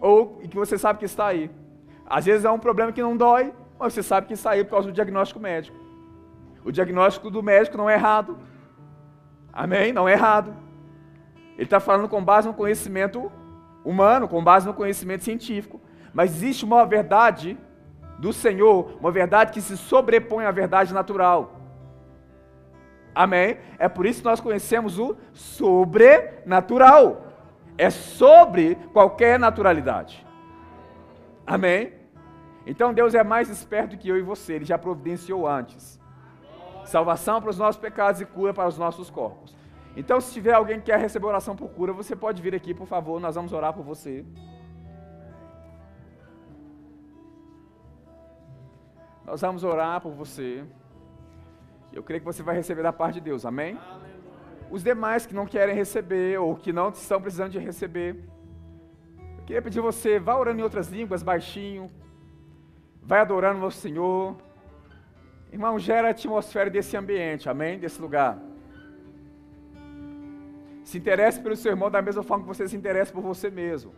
ou 0.00 0.38
que 0.38 0.56
você 0.56 0.76
sabe 0.76 0.98
que 0.98 1.04
está 1.04 1.26
aí. 1.26 1.50
Às 2.04 2.26
vezes 2.26 2.44
é 2.44 2.50
um 2.50 2.58
problema 2.58 2.92
que 2.92 3.00
não 3.00 3.16
dói, 3.16 3.52
mas 3.78 3.94
você 3.94 4.02
sabe 4.02 4.26
que 4.26 4.34
está 4.34 4.50
aí 4.50 4.64
por 4.64 4.72
causa 4.72 4.88
do 4.88 4.92
diagnóstico 4.92 5.40
médico. 5.40 5.76
O 6.64 6.70
diagnóstico 6.70 7.30
do 7.30 7.42
médico 7.42 7.78
não 7.78 7.88
é 7.88 7.94
errado. 7.94 8.38
Amém? 9.52 9.92
Não 9.92 10.08
é 10.08 10.12
errado. 10.12 10.54
Ele 11.60 11.66
está 11.66 11.78
falando 11.78 12.08
com 12.08 12.24
base 12.24 12.48
no 12.48 12.54
conhecimento 12.54 13.30
humano, 13.84 14.26
com 14.26 14.42
base 14.42 14.66
no 14.66 14.72
conhecimento 14.72 15.24
científico. 15.24 15.78
Mas 16.10 16.30
existe 16.30 16.64
uma 16.64 16.86
verdade 16.86 17.58
do 18.18 18.32
Senhor, 18.32 18.96
uma 18.98 19.12
verdade 19.12 19.52
que 19.52 19.60
se 19.60 19.76
sobrepõe 19.76 20.46
à 20.46 20.50
verdade 20.50 20.94
natural. 20.94 21.60
Amém? 23.14 23.58
É 23.78 23.90
por 23.90 24.06
isso 24.06 24.20
que 24.20 24.24
nós 24.24 24.40
conhecemos 24.40 24.98
o 24.98 25.18
sobrenatural. 25.34 27.26
É 27.76 27.90
sobre 27.90 28.76
qualquer 28.94 29.38
naturalidade. 29.38 30.26
Amém? 31.46 31.92
Então 32.64 32.94
Deus 32.94 33.14
é 33.14 33.22
mais 33.22 33.50
esperto 33.50 33.98
que 33.98 34.08
eu 34.08 34.16
e 34.16 34.22
você, 34.22 34.54
Ele 34.54 34.64
já 34.64 34.78
providenciou 34.78 35.46
antes. 35.46 36.00
Salvação 36.86 37.38
para 37.38 37.50
os 37.50 37.58
nossos 37.58 37.78
pecados 37.78 38.18
e 38.22 38.24
cura 38.24 38.54
para 38.54 38.66
os 38.66 38.78
nossos 38.78 39.10
corpos. 39.10 39.59
Então, 39.96 40.20
se 40.20 40.32
tiver 40.32 40.52
alguém 40.52 40.78
que 40.78 40.86
quer 40.86 40.98
receber 40.98 41.26
oração 41.26 41.56
por 41.56 41.68
cura, 41.70 41.92
você 41.92 42.14
pode 42.14 42.40
vir 42.40 42.54
aqui, 42.54 42.72
por 42.72 42.86
favor, 42.86 43.20
nós 43.20 43.34
vamos 43.34 43.52
orar 43.52 43.72
por 43.72 43.84
você. 43.84 44.24
Nós 49.24 49.40
vamos 49.40 49.64
orar 49.64 50.00
por 50.00 50.12
você. 50.12 50.64
Eu 51.92 52.02
creio 52.02 52.20
que 52.20 52.26
você 52.26 52.42
vai 52.42 52.54
receber 52.54 52.82
da 52.82 52.92
parte 52.92 53.14
de 53.14 53.20
Deus, 53.20 53.44
amém? 53.44 53.78
Os 54.70 54.82
demais 54.82 55.26
que 55.26 55.34
não 55.34 55.46
querem 55.46 55.74
receber 55.74 56.38
ou 56.38 56.54
que 56.54 56.72
não 56.72 56.90
estão 56.90 57.20
precisando 57.20 57.50
de 57.50 57.58
receber, 57.58 58.16
eu 59.38 59.44
queria 59.44 59.62
pedir 59.62 59.80
você, 59.80 60.20
vá 60.20 60.36
orando 60.36 60.60
em 60.60 60.62
outras 60.62 60.88
línguas, 60.88 61.24
baixinho, 61.24 61.88
vai 63.02 63.20
adorando 63.20 63.64
o 63.66 63.70
Senhor. 63.70 64.36
Irmão, 65.52 65.76
gera 65.80 66.08
a 66.08 66.10
atmosfera 66.12 66.70
desse 66.70 66.96
ambiente, 66.96 67.48
amém? 67.48 67.78
Desse 67.78 68.00
lugar. 68.00 68.49
Se 70.90 70.98
interesse 70.98 71.40
pelo 71.40 71.54
seu 71.54 71.70
irmão 71.70 71.88
da 71.88 72.02
mesma 72.02 72.20
forma 72.24 72.42
que 72.42 72.48
você 72.48 72.66
se 72.66 72.76
interessa 72.76 73.12
por 73.12 73.22
você 73.22 73.48
mesmo. 73.48 73.92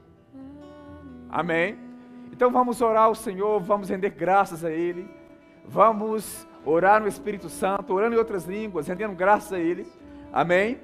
Amém? 1.31 1.79
Então 2.31 2.51
vamos 2.51 2.83
orar 2.83 3.05
ao 3.05 3.15
Senhor, 3.15 3.59
vamos 3.61 3.89
render 3.89 4.11
graças 4.11 4.63
a 4.63 4.71
Ele, 4.71 5.09
vamos 5.65 6.47
orar 6.67 7.01
no 7.01 7.09
Espírito 7.09 7.49
Santo, 7.49 7.95
orando 7.95 8.15
em 8.15 8.19
outras 8.19 8.45
línguas, 8.45 8.89
rendendo 8.89 9.15
graças 9.15 9.55
a 9.55 9.59
Ele. 9.59 9.91
Amém? 10.31 10.83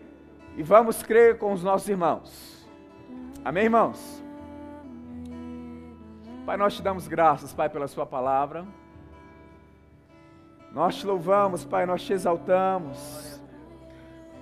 E 0.57 0.63
vamos 0.63 1.03
crer 1.03 1.37
com 1.37 1.53
os 1.53 1.63
nossos 1.63 1.87
irmãos. 1.91 2.67
Amém, 3.45 3.65
irmãos? 3.65 4.25
Pai, 6.47 6.57
nós 6.57 6.75
te 6.75 6.81
damos 6.81 7.07
graças, 7.07 7.53
Pai, 7.53 7.69
pela 7.69 7.87
Sua 7.87 8.07
palavra. 8.07 8.65
Nós 10.73 10.97
te 10.97 11.07
louvamos, 11.07 11.67
Pai, 11.67 11.85
nós 11.85 12.03
te 12.03 12.15
exaltamos. 12.15 13.38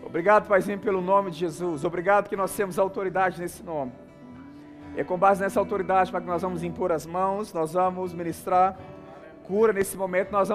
Obrigado, 0.06 0.46
Paizinho, 0.46 0.78
pelo 0.78 1.00
nome 1.00 1.32
de 1.32 1.38
Jesus. 1.38 1.84
Obrigado 1.84 2.28
que 2.28 2.36
nós 2.36 2.54
temos 2.54 2.78
autoridade 2.78 3.40
nesse 3.40 3.60
nome. 3.64 3.90
É 4.96 5.02
com 5.02 5.18
base 5.18 5.40
nessa 5.40 5.58
autoridade, 5.58 6.12
Pai, 6.12 6.20
que 6.20 6.28
nós 6.28 6.42
vamos 6.42 6.62
impor 6.62 6.92
as 6.92 7.04
mãos, 7.04 7.52
nós 7.52 7.72
vamos 7.72 8.14
ministrar 8.14 8.78
cura 9.42 9.72
nesse 9.72 9.96
momento, 9.96 10.30
nós 10.30 10.48
vamos 10.48 10.54